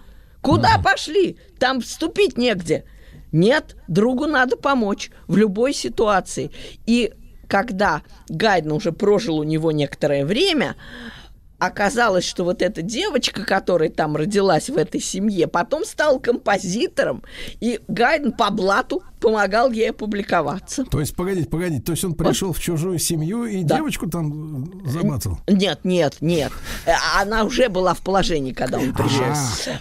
[0.43, 1.39] Куда пошли?
[1.59, 2.85] Там вступить негде.
[3.33, 6.53] Нет, другу надо помочь в любой ситуации.
[6.87, 7.13] И
[7.49, 10.77] когда Гайден уже прожил у него некоторое время,
[11.59, 17.23] оказалось, что вот эта девочка, которая там родилась в этой семье, потом стала композитором,
[17.61, 20.85] и Гайден по блату помогал ей опубликоваться.
[20.85, 23.79] То есть, погодите, погодите, то есть он пришел в чужую семью и Да.
[23.79, 25.41] девочку там замацал?
[25.49, 26.53] Нет, нет, нет.
[27.17, 29.25] Она уже была в положении, когда он пришел.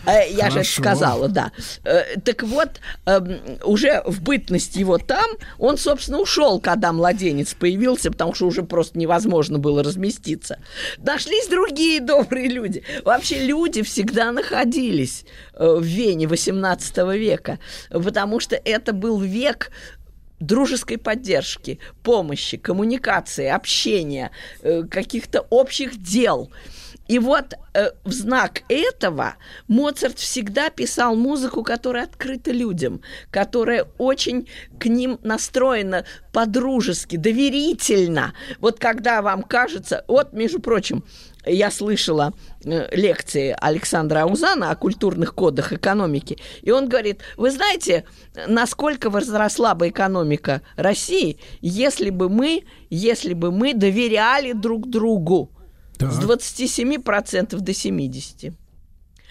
[0.07, 0.81] Э, Я же это хорошо.
[0.81, 1.51] сказала, да.
[1.83, 8.09] Э, Так вот, эм, уже в бытность его там, он, собственно, ушел, когда младенец появился,
[8.09, 10.57] потому что уже просто невозможно было разместиться.
[10.97, 12.81] Нашлись другие добрые люди.
[13.03, 15.23] Вообще люди всегда находились
[15.57, 17.59] в Вене 18 века,
[17.89, 19.71] потому что это был век
[20.39, 26.51] дружеской поддержки, помощи, коммуникации, общения, э, каких-то общих дел.
[27.07, 29.35] И вот э, в знак этого
[29.67, 34.47] Моцарт всегда писал музыку, которая открыта людям, которая очень
[34.79, 38.33] к ним настроена по-дружески, доверительно.
[38.59, 41.03] Вот когда вам кажется, вот, между прочим,
[41.45, 42.33] я слышала
[42.63, 48.05] э, лекции Александра Аузана о культурных кодах экономики, и он говорит, вы знаете,
[48.47, 55.51] насколько возросла бы экономика России, если бы мы, если бы мы доверяли друг другу
[55.97, 56.11] Так.
[56.11, 58.53] с 27% до 70%.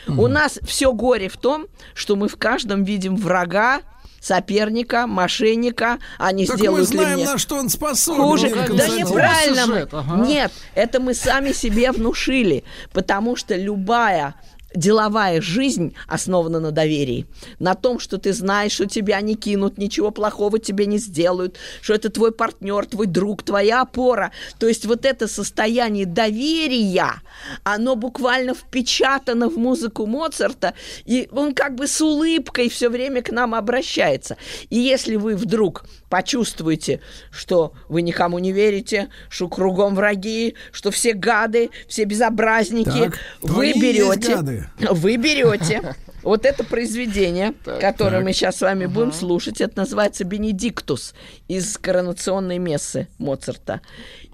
[0.06, 3.80] У нас все горе в том, что мы в каждом видим врага,
[4.24, 8.20] соперника, мошенника, они Так мы сделают ли знаем, мне на что он способен.
[8.22, 8.48] хуже.
[8.48, 9.66] Да неправильно.
[9.66, 10.16] мы- Сюжет, ага.
[10.26, 14.34] Нет, это мы сами себе внушили, потому что любая
[14.74, 17.26] деловая жизнь основана на доверии,
[17.58, 21.94] на том, что ты знаешь, что тебя не кинут, ничего плохого тебе не сделают, что
[21.94, 24.32] это твой партнер, твой друг, твоя опора.
[24.58, 27.22] То есть вот это состояние доверия,
[27.62, 33.30] оно буквально впечатано в музыку Моцарта, и он как бы с улыбкой все время к
[33.30, 34.36] нам обращается.
[34.70, 37.00] И если вы вдруг почувствуете,
[37.32, 43.72] что вы никому не верите, что кругом враги, что все гады, все безобразники, Так, вы
[43.72, 44.66] берете, гады.
[44.92, 48.24] вы берете вот это произведение, которое Так.
[48.26, 51.14] мы сейчас с вами будем слушать, это называется «Бенедиктус»
[51.48, 53.80] из коронационной мессы Моцарта.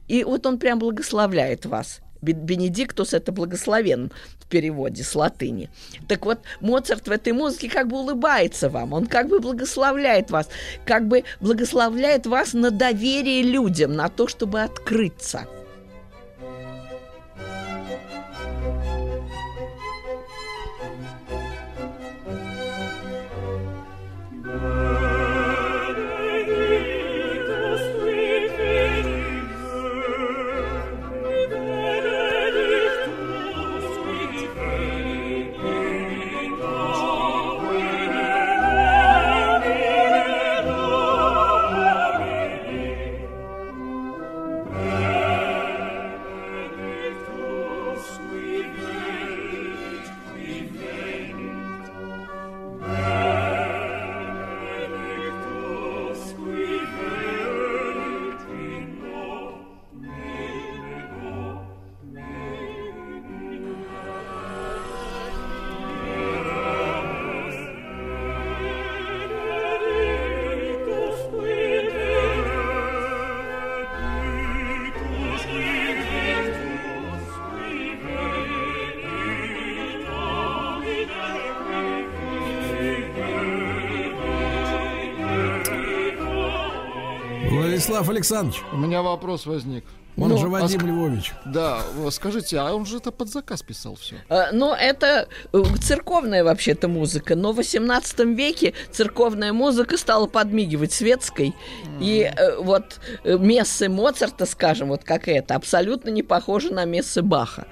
[0.06, 2.00] И вот он прям благословляет вас.
[2.20, 4.12] Бе- Бенедиктус– это благословен
[4.50, 5.70] переводе с латыни.
[6.08, 10.48] Так вот, Моцарт в этой музыке как бы улыбается вам, он как бы благословляет вас,
[10.84, 15.46] как бы благословляет вас на доверие людям, на то, чтобы открыться.
[88.10, 89.84] Александрович, У меня вопрос возник.
[90.16, 91.32] он Ну, же а Вадим ск- Львович.
[91.46, 94.16] Да, скажите, а он же это под заказ писал все.
[94.28, 100.92] Э, Ну, это э, церковная вообще-то музыка, но в 18 веке церковная музыка стала подмигивать
[100.92, 101.54] светской,
[102.00, 107.22] и э, вот э, мессы Моцарта, скажем, вот как это, абсолютно не похожи на мессы
[107.22, 107.66] Баха.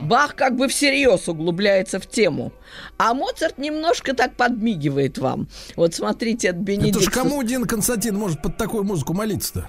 [0.00, 2.52] Бах как бы всерьез углубляется в тему,
[2.98, 5.46] а Моцарт немножко так подмигивает вам.
[5.76, 6.96] Вот смотрите, от Бенедикт...
[6.96, 9.68] Это ж кому один Константин может под такую музыку молиться-то?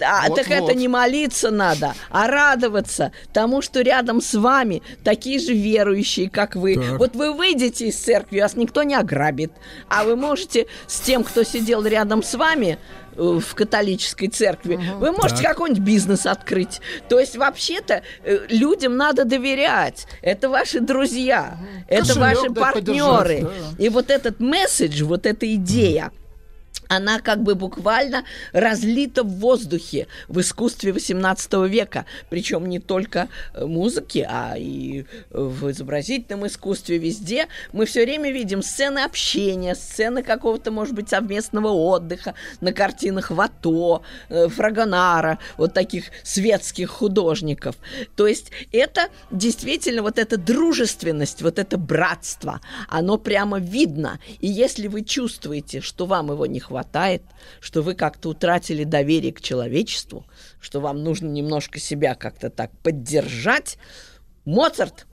[0.00, 0.74] А, Вот, так это вот.
[0.76, 6.76] не молиться надо, а радоваться тому, что рядом с вами такие же верующие, как вы.
[6.76, 6.98] Так.
[6.98, 9.52] Вот вы выйдете из церкви, вас никто не ограбит,
[9.88, 12.78] а вы можете с тем, кто сидел рядом с вами
[13.16, 16.80] э, в католической церкви, вы можете какой-нибудь бизнес открыть.
[17.08, 20.06] То есть вообще-то э, людям надо доверять.
[20.22, 23.34] Это ваши друзья, это Кошелек ваши партнеры.
[23.42, 26.12] подержать, И вот этот месседж, вот эта идея,
[26.88, 32.06] она как бы буквально разлита в воздухе в искусстве 18 века.
[32.30, 37.46] Причем не только э, музыки, а и в изобразительном искусстве везде.
[37.72, 44.02] Мы все время видим сцены общения, сцены какого-то, может быть, совместного отдыха на картинах Вато,
[44.28, 47.76] э, Фрагонара, вот таких светских художников.
[48.16, 54.18] То есть это действительно вот эта дружественность, вот это братство, оно прямо видно.
[54.40, 56.77] И если вы чувствуете, что вам его не хватает,
[57.60, 60.26] что вы как-то утратили доверие к человечеству,
[60.60, 63.78] что вам нужно немножко себя как-то так поддержать,
[64.44, 65.06] Моцарт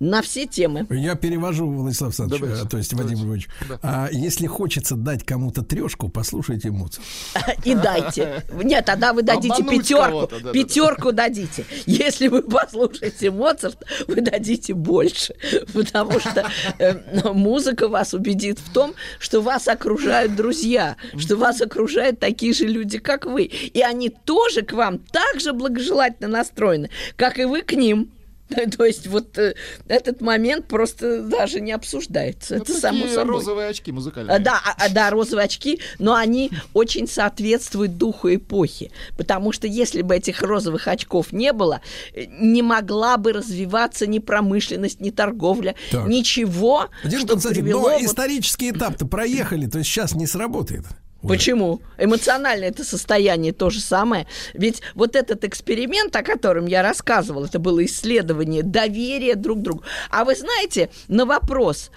[0.00, 0.86] на все темы.
[0.90, 3.48] Я перевожу, Владислав Александрович, Давайте, э, то есть Вадим Львович.
[3.82, 7.04] А если хочется дать кому-то трешку, послушайте Моцарт.
[7.64, 8.44] И дайте.
[8.62, 10.52] Нет, тогда вы дадите Обмануть пятерку.
[10.52, 11.64] Пятерку дадите.
[11.86, 15.34] Если вы послушаете Моцарт, вы дадите больше.
[15.72, 22.20] Потому что э, музыка вас убедит в том, что вас окружают друзья, что вас окружают
[22.20, 23.44] такие же люди, как вы.
[23.44, 28.12] И они тоже к вам так же благожелательно настроены, как и вы к ним.
[28.76, 29.54] То есть вот э,
[29.88, 32.56] этот момент просто даже не обсуждается.
[32.56, 33.24] Ну, Это само собой.
[33.34, 34.36] розовые очки музыкальные.
[34.36, 38.90] А, Да, а- а, да, розовые очки, но они очень соответствуют духу эпохи.
[39.16, 41.80] Потому что если бы этих розовых очков не было,
[42.14, 46.06] э, не могла бы развиваться ни промышленность, ни торговля, Так.
[46.08, 47.82] ничего, Один что Константин, привело...
[47.82, 50.84] но вот- исторический этап-то проехали, то есть сейчас не сработает.
[51.22, 51.82] Почему?
[51.98, 54.26] Эмоциональное это состояние то же самое.
[54.54, 59.82] Ведь вот этот эксперимент, о котором я рассказывал, это было исследование доверия друг к другу.
[60.10, 61.90] А вы знаете, на вопрос,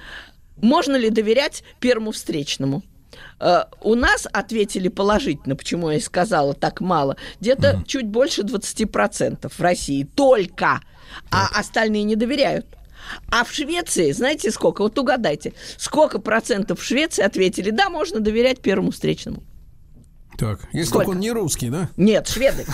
[0.58, 2.82] можно ли доверять первому встречному?
[3.40, 7.16] Э, У нас ответили положительно, почему я и сказала так мало.
[7.40, 10.82] Где-то чуть больше 20% в России только,
[11.30, 12.66] а остальные не доверяют.
[13.30, 14.82] А в Швеции, знаете сколько?
[14.82, 19.44] Вот угадайте, сколько процентов в Швеции ответили, да, можно доверять первому встречному.
[20.38, 21.06] Так, если Сколько?
[21.06, 21.90] только он не русский, да?
[21.98, 22.66] Нет, шведы.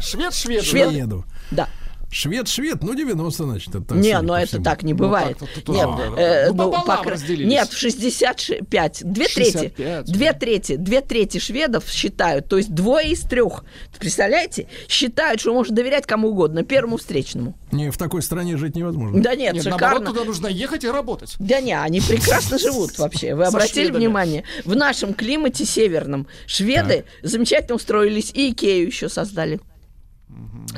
[0.00, 0.62] Швед, швед.
[0.62, 0.90] Швед.
[0.90, 1.24] Шведу.
[1.50, 1.68] Да.
[2.10, 3.68] Швед, швед, ну 90, значит.
[3.68, 4.64] Это так, не, но по это всему.
[4.64, 5.38] так не бывает.
[5.38, 6.20] так-то тут Нет, да.
[6.20, 12.48] э, Ну, ну, по нет, 65, две трети, 65, две трети, две трети шведов считают,
[12.48, 13.62] то есть двое из трех,
[13.98, 17.54] представляете, считают, что можно доверять кому угодно, первому встречному.
[17.72, 19.22] Не, в такой стране жить невозможно.
[19.22, 19.86] Да нет, Нет, шикарно.
[19.88, 21.36] наоборот, туда нужно ехать и работать.
[21.38, 23.34] Да не, они прекрасно живут вообще.
[23.34, 24.44] Вы обратили внимание?
[24.64, 29.60] В нашем климате северном шведы замечательно устроились и Икею еще создали.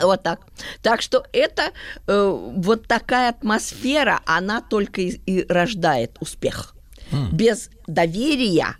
[0.02, 0.40] Вот так.
[0.82, 1.72] Так что это
[2.06, 6.74] э, вот такая атмосфера, она только и, и рождает успех.
[7.32, 8.76] Без доверия,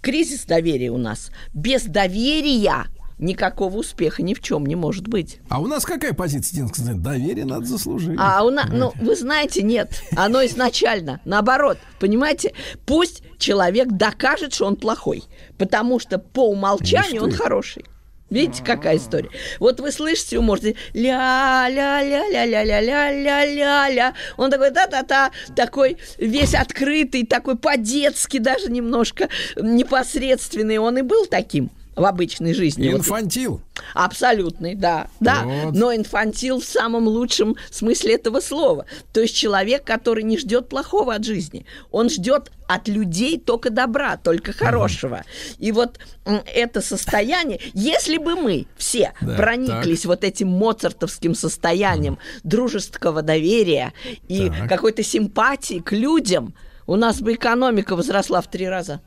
[0.00, 2.86] кризис доверия у нас, без доверия
[3.18, 5.40] никакого успеха ни в чем не может быть.
[5.48, 7.02] А у нас какая позиция, Дин Константин?
[7.02, 8.16] Доверие надо заслужить.
[8.18, 12.52] А у нас, ну, вы знаете, нет, оно изначально, наоборот, понимаете,
[12.84, 15.24] пусть человек докажет, что он плохой,
[15.56, 17.84] потому что по умолчанию Ну, он хороший.
[18.32, 19.28] Видите, какая история?
[19.60, 24.14] Вот вы слышите, вы можете ля ля ля ля ля ля ля ля ля ля
[24.38, 30.78] Он такой да-да-да, такой весь открытый, такой по-детски даже немножко непосредственный.
[30.78, 32.88] Он и был таким в обычной жизни.
[32.88, 33.60] Вот Инфантил.
[33.94, 35.42] Абсолютный, да, да.
[35.44, 35.74] Вот.
[35.74, 38.86] Но инфантил в самом лучшем смысле этого слова.
[39.12, 41.66] То есть человек, который не ждет плохого от жизни.
[41.90, 45.24] Он ждет от людей только добра, только хорошего.
[45.58, 53.20] И вот это состояние, если бы мы все Да, прониклись вот этим моцартовским состоянием дружеского
[53.22, 53.92] доверия
[54.28, 54.68] и Так.
[54.68, 56.54] какой-то симпатии к людям,
[56.86, 59.02] у нас бы экономика возросла в три раза.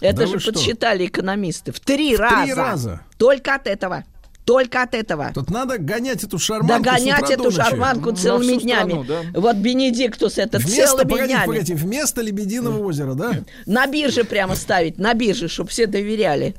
[0.00, 0.52] Это Да же вы что?
[0.52, 1.72] подсчитали экономисты.
[1.72, 2.54] В три раза.
[2.54, 3.00] раза?
[3.16, 4.04] Только от этого.
[4.44, 5.30] Только от этого.
[5.34, 8.90] Тут надо гонять эту шарманку Догонять с утра эту шарманку целыми днями.
[8.92, 9.20] страну, да.
[9.34, 11.46] Вот Бенедиктус это Вместо, целыми погодите, днями.
[11.46, 13.32] погодите, вместо Лебединого озера, да?
[13.66, 16.54] На бирже прямо ставить, на бирже, чтобы все доверяли.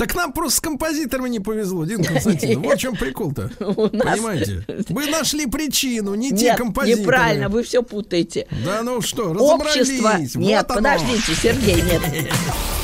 [0.00, 2.62] Так нам просто с композиторами не повезло, Дин Константин.
[2.62, 3.50] Вот в чем прикол-то.
[3.58, 4.64] Понимаете?
[4.88, 7.02] Вы нашли причину, не те композиторы.
[7.02, 8.46] неправильно, вы все путаете.
[8.64, 10.12] Да ну что, Общество...
[10.12, 10.34] разобрались.
[10.36, 12.00] Нет, подождите, Сергей, нет.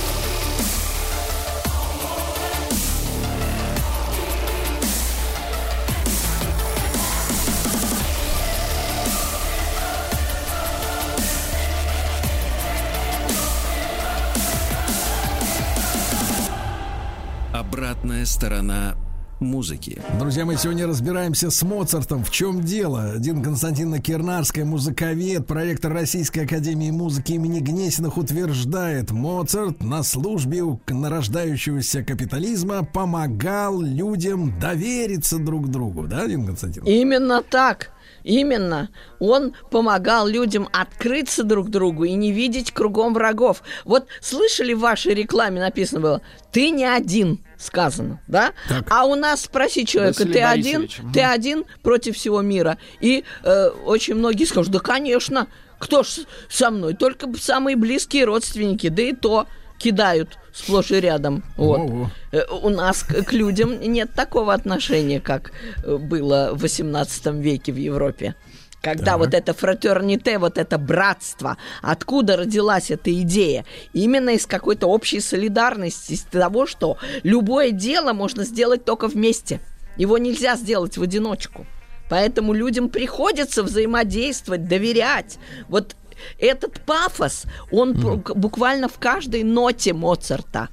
[18.27, 18.97] сторона
[19.41, 20.01] музыки.
[20.19, 22.25] Друзья, мы сегодня разбираемся с Моцартом.
[22.25, 23.15] В чем дело?
[23.19, 30.81] Дин Константиновна Кирнарская, музыковед, проректор Российской Академии Музыки имени Гнесиных утверждает, Моцарт на службе у
[30.89, 36.07] нарождающегося капитализма помогал людям довериться друг другу.
[36.07, 36.91] Да, Дин Константиновна?
[36.91, 37.91] Именно так.
[38.25, 38.89] Именно.
[39.21, 43.63] Он помогал людям открыться друг другу и не видеть кругом врагов.
[43.85, 48.53] Вот слышали в вашей рекламе написано было «Ты не один», сказано, да?
[48.89, 51.13] А у нас спроси человека, Василий ты один, мгм.
[51.13, 52.79] ты один против всего мира.
[53.01, 56.95] И э, очень многие скажут, да, конечно, кто ж со мной?
[56.95, 59.47] Только самые близкие родственники, да и то
[59.79, 61.45] кидают сплошь и рядом.
[61.57, 62.09] Вот.
[62.33, 65.53] Э, У нас к, людям нет такого отношения, как
[65.85, 68.35] э, было в XVIII веке в Европе.
[68.83, 69.19] Когда Так.
[69.19, 73.65] вот это фратерните, вот это братство, откуда родилась эта идея?
[73.93, 79.61] Именно из какой-то общей солидарности, из того, что любое дело можно сделать только вместе.
[79.97, 81.67] Его нельзя сделать в одиночку.
[82.09, 85.39] Поэтому людям приходится взаимодействовать, доверять.
[85.69, 85.97] Вот
[86.39, 90.69] этот пафос, он бу- буквально в каждой ноте Моцарта.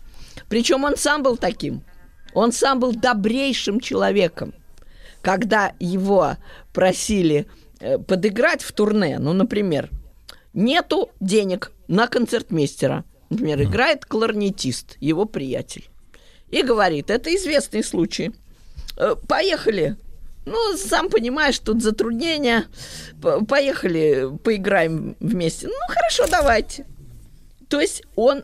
[0.49, 1.83] Причем он сам был таким.
[2.35, 4.53] Он сам был добрейшим человеком.
[5.22, 6.38] Когда его
[6.73, 7.48] просили
[8.07, 9.89] подыграть в турне, ну, например,
[10.53, 13.03] нету денег на концертмейстера.
[13.29, 15.89] Например, играет кларнетист, его приятель.
[16.49, 18.31] И говорит, это известный случай.
[18.97, 19.97] Э, Поехали.
[20.45, 22.65] Ну, сам понимаешь, тут затруднения.
[23.47, 25.67] Поехали, поиграем вместе.
[25.67, 26.85] Ну, хорошо, давайте.
[27.69, 28.43] То есть он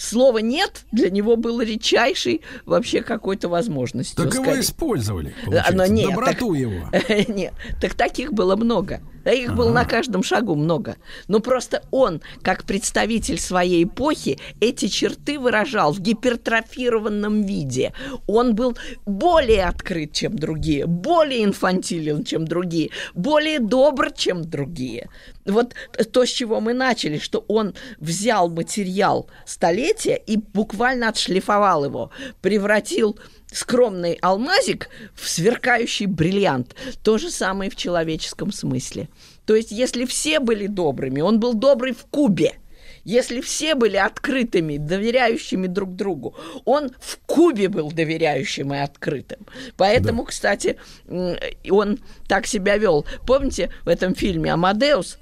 [0.00, 4.16] слово нет для него было редчайшей вообще какой-то возможностью.
[4.24, 4.60] Так его скорее.
[4.60, 6.88] использовали, А, но получается, нет, доброту так- его.
[7.34, 9.00] Нет, так таких было много.
[9.24, 10.96] Да их было на каждом шагу много.
[11.28, 17.92] Но просто он, как представитель своей эпохи, эти черты выражал в гипертрофированном виде.
[18.26, 18.76] Он был
[19.06, 25.08] более открыт, чем другие, более инфантилен, чем другие, более добр, чем другие.
[25.46, 25.74] Вот
[26.12, 33.18] то, с чего мы начали, что он взял материал столетия и буквально отшлифовал его, превратил
[33.52, 36.74] скромный алмазик в сверкающий бриллиант.
[37.02, 39.08] То же самое в человеческом смысле.
[39.46, 42.54] То есть, если все были добрыми, он был добрый в кубе.
[43.04, 49.46] Если все были открытыми, доверяющими друг другу, он в Кубе был доверяющим и открытым.
[49.76, 51.36] Поэтому, кстати, м,
[51.70, 51.98] он
[52.28, 53.06] так себя вел.
[53.26, 55.18] Помните в этом фильме Амадеус?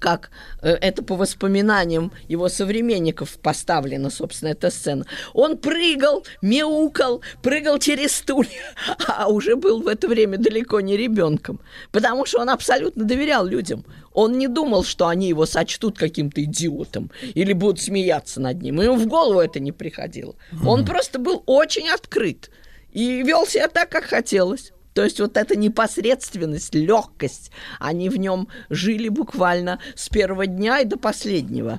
[0.00, 5.06] Как э, это по воспоминаниям его современников поставлена, собственно, эта сцена.
[5.32, 8.74] Он прыгал, мяукал, прыгал через стулья,
[9.08, 11.60] а уже был в это время далеко не ребенком,
[11.90, 13.84] потому что он абсолютно доверял людям.
[14.12, 18.80] Он не думал, что они его сочтут каким-то идиотом или будут смеяться над ним.
[18.80, 20.34] Ему в голову это не приходило.
[20.66, 22.50] Он просто был очень открыт
[22.92, 24.72] и вел себя так, как хотелось.
[24.98, 30.84] То есть вот эта непосредственность, легкость, они в нем жили буквально с первого дня и
[30.84, 31.78] до последнего.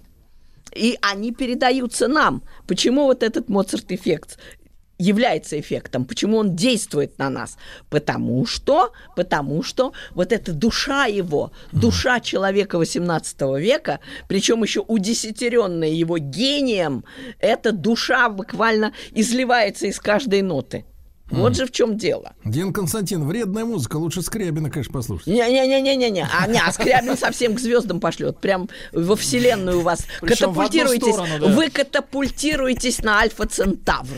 [0.73, 2.43] И они передаются нам.
[2.65, 4.39] Почему вот этот Моцарт-эффект
[4.97, 6.05] является эффектом?
[6.05, 7.57] Почему он действует на нас?
[7.89, 13.99] Потому что, потому что вот эта душа его, душа человека XVIII века,
[14.29, 17.03] причем еще удесятеренная его гением,
[17.39, 20.85] эта душа буквально изливается из каждой ноты.
[21.31, 22.33] Вот же в чем дело.
[22.43, 25.27] Дин Константин, вредная музыка, лучше Скрябина, конечно, послушать.
[25.27, 26.27] Не-не-не-не-не.
[26.37, 28.39] А, не, а Скрябин совсем к звездам пошлет.
[28.39, 31.13] Прям во вселенную у вас Причем катапультируетесь.
[31.13, 31.47] сторону, да.
[31.53, 34.15] Вы катапультируетесь на Альфа Центавру.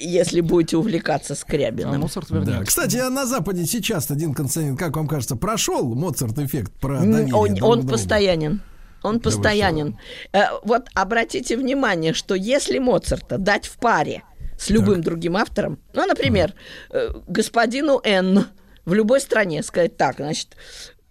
[0.00, 2.00] Если будете увлекаться А Скрябиным.
[2.00, 2.64] Моцарт Да.
[2.64, 7.54] Кстати, а на Западе сейчас, Дин Константин, как вам кажется, прошел Моцарт-эффект про доверие Он,
[7.54, 7.92] друг он другу?
[7.92, 8.60] постоянен.
[9.04, 9.96] Он постоянен.
[10.32, 14.24] Э, Вот обратите внимание, что если Моцарта дать в паре
[14.58, 16.54] с любым другим автором, ну, например,
[16.90, 18.46] э, господину Н
[18.84, 20.56] в любой стране сказать так, значит,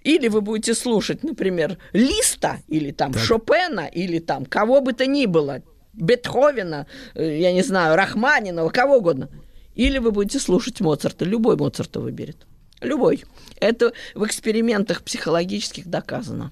[0.04, 5.26] или вы будете слушать, например, Листа, или там Шопена, или там кого бы то ни
[5.26, 5.62] было,
[5.94, 9.30] Бетховена, э, я не знаю, Рахманинова, кого угодно.
[9.76, 12.48] Или вы будете слушать Моцарта, любой Моцарта выберет.
[12.82, 13.26] Любой.
[13.60, 16.52] Это в экспериментах психологических доказано.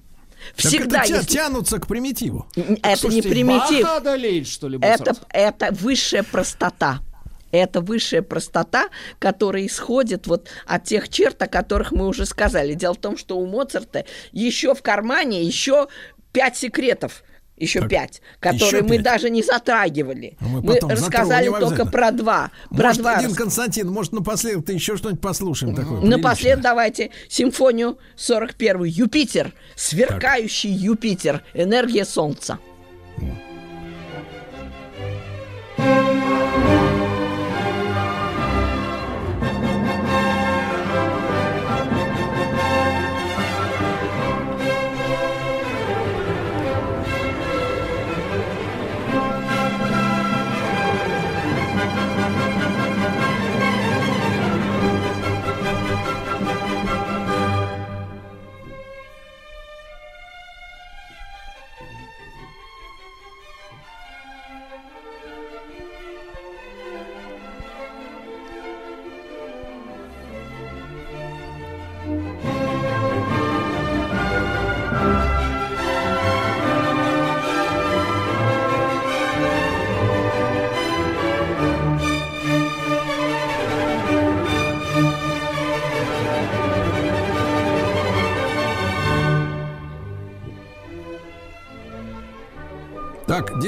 [0.56, 2.46] Так Всегда это тя- если- тянутся к примитиву.
[2.82, 3.86] Это Слушайте, не примитив.
[3.86, 7.00] Одолеет, что ли, Это, это высшая простота.
[7.52, 12.74] Это высшая простота, которая исходит вот от тех черт, о которых мы уже сказали.
[12.74, 15.88] Дело в том, что у Моцарта еще в кармане еще
[16.32, 17.22] пять секретов.
[17.56, 19.02] Еще Так, пять, которые еще мы пять.
[19.02, 20.36] даже не затрагивали.
[20.40, 22.50] Мы Мы, потом рассказали только про два.
[22.68, 26.00] Про Может, два один Константин, может, напоследок ты еще что-нибудь послушаем такое?
[26.02, 32.58] Напоследок давайте симфонию 41 Юпитер, сверкающий Юпитер, энергия Солнца.
[33.16, 33.45] Так,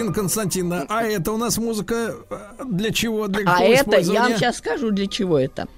[0.09, 3.27] Дин Константиновна, а это у нас музыка э, для чего?
[3.29, 5.69] Для А это, я вам сейчас скажу, для чего это.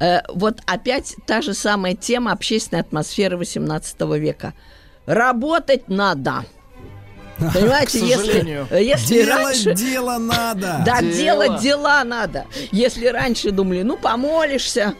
[0.00, 4.54] Э, вот опять та же самая тема общественной атмосферы 18 века.
[5.06, 6.44] Работать надо.
[7.38, 8.66] Понимаете, К сожалению.
[8.70, 9.74] если, если Делать раньше...
[9.74, 10.82] дело надо.
[10.84, 11.12] Да, Дело.
[11.12, 12.46] делать дела надо.
[12.72, 14.94] Если раньше думали, ну, помолишься,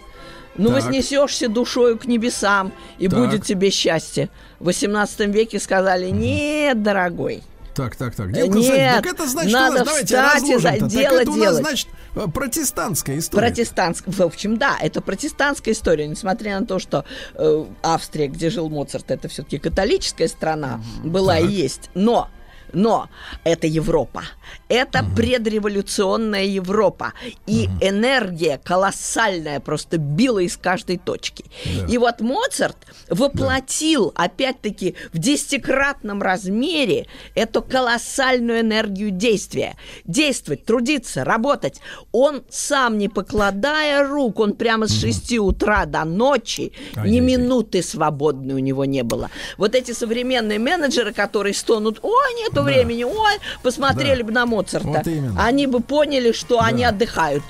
[0.56, 0.76] ну, Так.
[0.84, 3.18] вознесешься душою к небесам, и Так.
[3.18, 4.28] будет тебе счастье.
[4.60, 7.42] В 18 веке сказали, нет, дорогой,
[7.78, 8.32] Так, так, так.
[8.32, 10.80] Константин, нет, так это значит, надо у нас, давайте встать и за- разложим-то.
[10.80, 11.64] Так дело это у нас, делать.
[11.64, 13.46] значит, э, протестантская история.
[13.46, 18.68] Протестантская, в общем, да, это протестантская история, несмотря на то, что э, Австрия, где жил
[18.68, 22.28] Моцарт, это все-таки католическая страна была и есть, но
[22.72, 23.08] но
[23.44, 24.24] это Европа.
[24.68, 27.12] Это предреволюционная Европа.
[27.46, 31.44] И энергия колоссальная просто била из каждой точки.
[31.88, 32.76] И вот Моцарт
[33.08, 39.76] воплотил, опять-таки, в десятикратном размере эту колоссальную энергию действия.
[40.04, 41.80] Действовать, трудиться, работать.
[42.12, 47.20] Он сам, не покладая рук, он прямо с 6 утра до ночи, ни Ай-яй-яй.
[47.20, 49.30] минуты свободной у него не было.
[49.56, 54.24] Вот эти современные менеджеры, которые стонут, ой, нету времени, ой, посмотрели Да.
[54.24, 54.57] бы на Моцарта.
[54.84, 55.44] Вот именно.
[55.44, 57.42] Они бы поняли, что они отдыхают.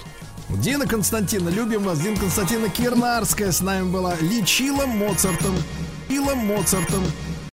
[0.49, 2.01] Дина Константиновна, любим вас.
[2.01, 4.15] Дина Константиновна Кирнарская с нами была.
[4.21, 5.55] Лечила Моцартом.
[6.09, 7.03] Пила Моцартом.